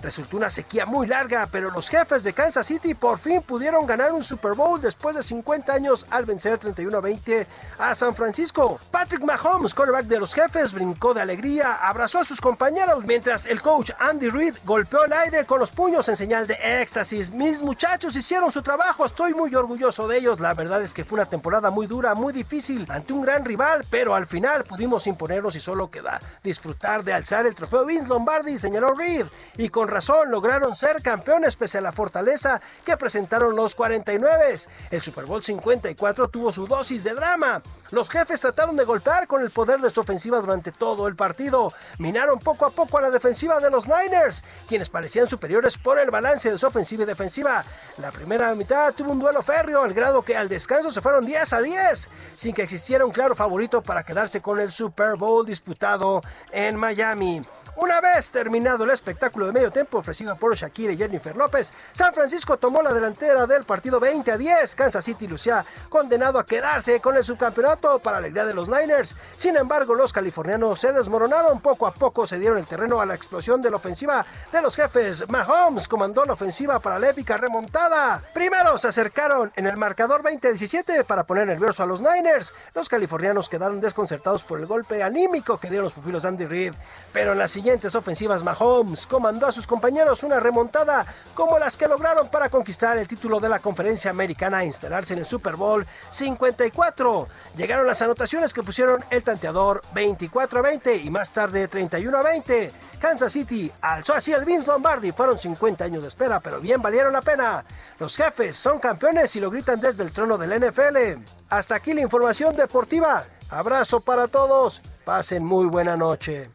Resultó 0.00 0.36
una 0.36 0.48
sequía 0.48 0.86
muy 0.86 1.08
larga, 1.08 1.48
pero 1.50 1.72
los 1.72 1.88
jefes 1.88 2.22
de 2.22 2.32
Kansas 2.32 2.68
City 2.68 2.94
por 2.94 3.18
fin 3.18 3.42
pudieron 3.42 3.84
ganar 3.84 4.12
un 4.12 4.22
Super 4.22 4.52
Bowl 4.52 4.80
después 4.80 5.16
de 5.16 5.24
50 5.24 5.72
años 5.72 6.06
al 6.08 6.24
vencer 6.24 6.58
31 6.58 6.96
a 6.96 7.00
20 7.00 7.46
a 7.80 7.94
San 7.96 8.14
Francisco. 8.14 8.78
Patrick 8.92 9.24
Mahomes, 9.24 9.74
quarterback 9.74 10.04
de 10.04 10.20
los 10.20 10.34
jefes, 10.34 10.72
brincó 10.72 11.14
de 11.14 11.22
alegría, 11.22 11.74
abrazó 11.74 12.20
a 12.20 12.24
sus 12.24 12.40
compañeros 12.40 13.04
mientras 13.04 13.46
el 13.46 13.60
coach 13.60 13.90
Andy 13.98 14.28
Reid 14.28 14.54
golpeó 14.64 15.04
el 15.04 15.14
aire 15.14 15.46
con 15.46 15.58
los 15.58 15.72
puños 15.72 16.08
en 16.08 16.16
señal 16.16 16.46
de 16.46 16.58
éxtasis. 16.80 17.32
Mis 17.32 17.60
muchachos 17.60 18.14
hicieron 18.14 18.52
su 18.52 18.62
trabajo, 18.62 19.04
estoy 19.04 19.34
muy 19.34 19.52
orgulloso 19.52 20.06
de 20.06 20.18
ellos. 20.18 20.38
La 20.38 20.54
verdad 20.54 20.80
es 20.80 20.94
que 20.94 21.02
fue 21.02 21.16
una 21.16 21.28
temporada 21.28 21.70
muy 21.70 21.88
dura, 21.88 22.14
muy 22.14 22.32
difícil, 22.32 22.86
ante 22.88 23.12
un 23.12 23.22
gran 23.22 23.44
rival, 23.44 23.84
pero 23.90 24.14
al 24.14 24.26
final 24.26 24.62
pudimos 24.62 25.08
imponernos 25.08 25.56
y 25.56 25.60
solo 25.60 25.90
queda 25.90 26.20
disfrutar 26.42 27.04
de 27.04 27.12
alzar 27.12 27.46
el 27.46 27.54
trofeo 27.54 27.84
Vince 27.84 28.08
Lombardi, 28.08 28.58
señaló 28.58 28.94
Reed. 28.94 29.26
Y 29.56 29.68
con 29.68 29.88
razón 29.88 30.30
lograron 30.30 30.74
ser 30.74 31.02
campeones 31.02 31.56
pese 31.56 31.78
a 31.78 31.80
la 31.80 31.92
fortaleza 31.92 32.60
que 32.84 32.96
presentaron 32.96 33.56
los 33.56 33.74
49. 33.74 34.56
El 34.90 35.00
Super 35.00 35.24
Bowl 35.24 35.42
54 35.42 36.28
tuvo 36.28 36.52
su 36.52 36.66
dosis 36.66 37.04
de 37.04 37.14
drama. 37.14 37.62
Los 37.90 38.08
jefes 38.08 38.40
trataron 38.40 38.76
de 38.76 38.84
golpear 38.84 39.26
con 39.26 39.42
el 39.42 39.50
poder 39.50 39.80
de 39.80 39.90
su 39.90 40.00
ofensiva 40.00 40.40
durante 40.40 40.72
todo 40.72 41.08
el 41.08 41.16
partido. 41.16 41.72
Minaron 41.98 42.38
poco 42.38 42.66
a 42.66 42.70
poco 42.70 42.98
a 42.98 43.02
la 43.02 43.10
defensiva 43.10 43.58
de 43.60 43.70
los 43.70 43.86
Niners, 43.86 44.42
quienes 44.68 44.88
parecían 44.88 45.28
superiores 45.28 45.78
por 45.78 45.98
el 45.98 46.10
balance 46.10 46.50
de 46.50 46.58
su 46.58 46.66
ofensiva 46.66 47.02
y 47.02 47.06
defensiva. 47.06 47.64
La 47.98 48.10
primera 48.10 48.54
mitad 48.54 48.92
tuvo 48.94 49.12
un 49.12 49.18
duelo 49.18 49.42
férreo, 49.42 49.82
al 49.82 49.94
grado 49.94 50.22
que 50.22 50.36
al 50.36 50.48
descanso 50.48 50.90
se 50.90 51.00
fueron 51.00 51.24
10 51.24 51.52
a 51.52 51.60
10, 51.60 52.10
sin 52.34 52.54
que 52.54 52.62
existiera 52.62 53.04
un 53.04 53.12
claro 53.12 53.34
favorito 53.34 53.82
para 53.82 54.04
quedarse 54.04 54.40
con 54.40 54.60
el 54.60 54.70
Super 54.70 55.16
Bowl 55.16 55.46
disputado 55.46 56.20
en 56.52 56.76
Miami. 56.76 57.42
Una 57.78 58.00
vez 58.00 58.30
terminado 58.30 58.84
el 58.84 58.90
espectáculo 58.90 59.44
de 59.44 59.52
medio 59.52 59.70
tiempo 59.70 59.98
ofrecido 59.98 60.34
por 60.36 60.54
Shakira 60.54 60.94
y 60.94 60.96
Jennifer 60.96 61.36
López, 61.36 61.74
San 61.92 62.14
Francisco 62.14 62.56
tomó 62.56 62.80
la 62.80 62.94
delantera 62.94 63.46
del 63.46 63.64
partido 63.64 64.00
20 64.00 64.32
a 64.32 64.38
10. 64.38 64.74
Kansas 64.74 65.04
City 65.04 65.28
lucía 65.28 65.62
condenado 65.90 66.38
a 66.38 66.46
quedarse 66.46 67.02
con 67.02 67.18
el 67.18 67.24
subcampeonato 67.24 67.98
para 67.98 68.16
alegría 68.16 68.46
de 68.46 68.54
los 68.54 68.70
Niners. 68.70 69.14
Sin 69.36 69.56
embargo, 69.56 69.94
los 69.94 70.14
californianos 70.14 70.80
se 70.80 70.90
desmoronaron 70.90 71.60
poco 71.60 71.86
a 71.86 71.92
poco, 71.92 72.26
se 72.26 72.38
dieron 72.38 72.56
el 72.56 72.64
terreno 72.64 72.98
a 72.98 73.04
la 73.04 73.14
explosión 73.14 73.60
de 73.60 73.70
la 73.70 73.76
ofensiva 73.76 74.24
de 74.50 74.62
los 74.62 74.74
jefes. 74.74 75.28
Mahomes 75.28 75.86
comandó 75.86 76.24
la 76.24 76.32
ofensiva 76.32 76.78
para 76.78 76.98
la 76.98 77.10
épica 77.10 77.36
remontada. 77.36 78.22
Primero 78.32 78.78
se 78.78 78.88
acercaron 78.88 79.52
en 79.54 79.66
el 79.66 79.76
marcador 79.76 80.22
20-17 80.22 81.04
para 81.04 81.24
poner 81.24 81.46
nervioso 81.46 81.82
a 81.82 81.86
los 81.86 82.00
Niners. 82.00 82.54
Los 82.74 82.88
californianos 82.88 83.50
quedaron 83.50 83.82
desconcertados 83.82 84.44
por 84.44 84.60
el 84.60 84.66
golpe 84.66 85.02
anímico 85.02 85.58
que 85.58 85.68
dieron 85.68 85.84
los 85.84 85.92
pupilos 85.92 86.24
Andy 86.24 86.46
Reid. 86.46 86.72
Pero 87.12 87.32
en 87.32 87.38
las 87.38 87.50
ofensivas, 87.94 88.44
Mahomes 88.44 89.06
comandó 89.06 89.46
a 89.46 89.52
sus 89.52 89.66
compañeros 89.66 90.22
una 90.22 90.38
remontada 90.38 91.04
como 91.34 91.58
las 91.58 91.76
que 91.76 91.88
lograron 91.88 92.28
para 92.28 92.48
conquistar 92.48 92.96
el 92.96 93.08
título 93.08 93.40
de 93.40 93.48
la 93.48 93.58
conferencia 93.58 94.10
americana 94.10 94.62
e 94.62 94.66
instalarse 94.66 95.14
en 95.14 95.20
el 95.20 95.26
Super 95.26 95.56
Bowl 95.56 95.84
54. 96.10 97.28
Llegaron 97.56 97.86
las 97.86 98.00
anotaciones 98.02 98.54
que 98.54 98.62
pusieron 98.62 99.04
el 99.10 99.24
tanteador 99.24 99.82
24 99.94 100.60
a 100.60 100.62
20 100.62 100.96
y 100.96 101.10
más 101.10 101.30
tarde 101.30 101.66
31 101.66 102.16
a 102.16 102.22
20. 102.22 102.72
Kansas 103.00 103.32
City 103.32 103.70
alzó 103.80 104.14
así 104.14 104.32
el 104.32 104.44
Vince 104.44 104.70
Lombardi. 104.70 105.10
Fueron 105.10 105.36
50 105.36 105.84
años 105.84 106.02
de 106.02 106.08
espera, 106.08 106.38
pero 106.38 106.60
bien 106.60 106.80
valieron 106.80 107.12
la 107.12 107.20
pena. 107.20 107.64
Los 107.98 108.16
jefes 108.16 108.56
son 108.56 108.78
campeones 108.78 109.34
y 109.34 109.40
lo 109.40 109.50
gritan 109.50 109.80
desde 109.80 110.04
el 110.04 110.12
trono 110.12 110.38
del 110.38 110.60
NFL. 110.60 111.20
Hasta 111.50 111.74
aquí 111.74 111.94
la 111.94 112.02
información 112.02 112.54
deportiva. 112.54 113.24
Abrazo 113.50 114.00
para 114.00 114.28
todos. 114.28 114.82
Pasen 115.04 115.44
muy 115.44 115.66
buena 115.66 115.96
noche. 115.96 116.50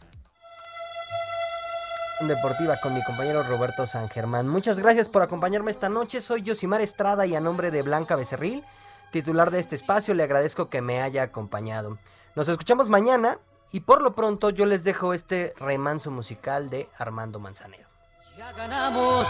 Deportiva 2.28 2.78
con 2.78 2.94
mi 2.94 3.04
compañero 3.04 3.42
Roberto 3.42 3.88
San 3.88 4.08
Germán. 4.08 4.48
Muchas 4.48 4.78
gracias 4.78 5.10
por 5.10 5.24
acompañarme 5.24 5.72
esta 5.72 5.90
noche. 5.90 6.22
Soy 6.22 6.44
Yosimar 6.44 6.80
Estrada 6.80 7.26
y 7.26 7.36
a 7.36 7.42
nombre 7.42 7.72
de 7.72 7.82
Blanca 7.82 8.16
Becerril, 8.16 8.64
titular 9.12 9.50
de 9.50 9.60
este 9.60 9.76
espacio, 9.76 10.14
le 10.14 10.24
agradezco 10.24 10.70
que 10.70 10.82
me 10.82 11.02
haya 11.02 11.24
acompañado. 11.24 11.98
Nos 12.36 12.48
escuchamos 12.48 12.90
mañana 12.90 13.40
y 13.72 13.80
por 13.80 14.04
lo 14.04 14.14
pronto 14.14 14.52
yo 14.52 14.68
les 14.68 14.84
dejo 14.84 15.16
este 15.16 15.54
remanso 15.58 16.12
musical 16.12 16.70
de 16.70 16.88
Armando 16.98 17.40
Manzanero. 17.40 17.90
Ya 18.38 18.52
ganamos 18.54 19.28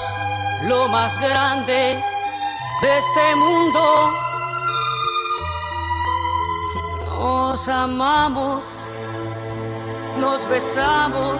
lo 0.68 0.90
más 0.90 1.20
grande 1.22 1.98
de 2.82 2.98
este 2.98 3.36
mundo. 3.38 4.12
Nos 7.20 7.70
amamos, 7.70 8.66
nos 10.20 10.48
besamos 10.50 11.40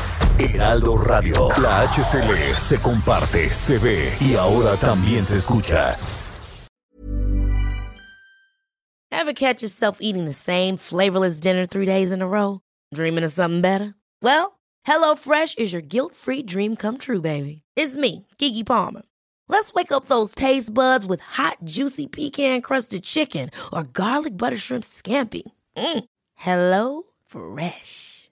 Heraldo 0.43 0.97
Radio, 0.97 1.49
la 1.61 1.87
HCL 1.87 2.55
se 2.55 2.81
comparte, 2.81 3.49
se 3.49 3.77
ve 3.77 4.17
y 4.19 4.35
ahora 4.35 4.75
también 4.77 5.23
se 5.23 5.35
escucha. 5.35 5.95
Ever 9.11 9.33
catch 9.33 9.61
yourself 9.61 9.99
eating 10.01 10.25
the 10.25 10.33
same 10.33 10.77
flavorless 10.77 11.39
dinner 11.39 11.67
three 11.67 11.85
days 11.85 12.11
in 12.11 12.21
a 12.21 12.27
row? 12.27 12.61
Dreaming 12.93 13.23
of 13.23 13.31
something 13.31 13.61
better? 13.61 13.93
Well, 14.23 14.59
HelloFresh 14.87 15.59
is 15.59 15.71
your 15.71 15.83
guilt-free 15.83 16.43
dream 16.43 16.75
come 16.75 16.97
true, 16.97 17.21
baby. 17.21 17.61
It's 17.75 17.95
me, 17.95 18.25
Kiki 18.39 18.63
Palmer. 18.63 19.03
Let's 19.47 19.73
wake 19.73 19.91
up 19.91 20.05
those 20.05 20.33
taste 20.33 20.73
buds 20.73 21.05
with 21.05 21.21
hot, 21.21 21.57
juicy 21.65 22.07
pecan-crusted 22.07 23.03
chicken 23.03 23.51
or 23.71 23.83
garlic 23.83 24.37
butter 24.37 24.57
shrimp 24.57 24.83
scampi. 24.83 25.43
Mm. 25.77 26.05
Hello 26.35 27.03
Fresh. 27.27 28.10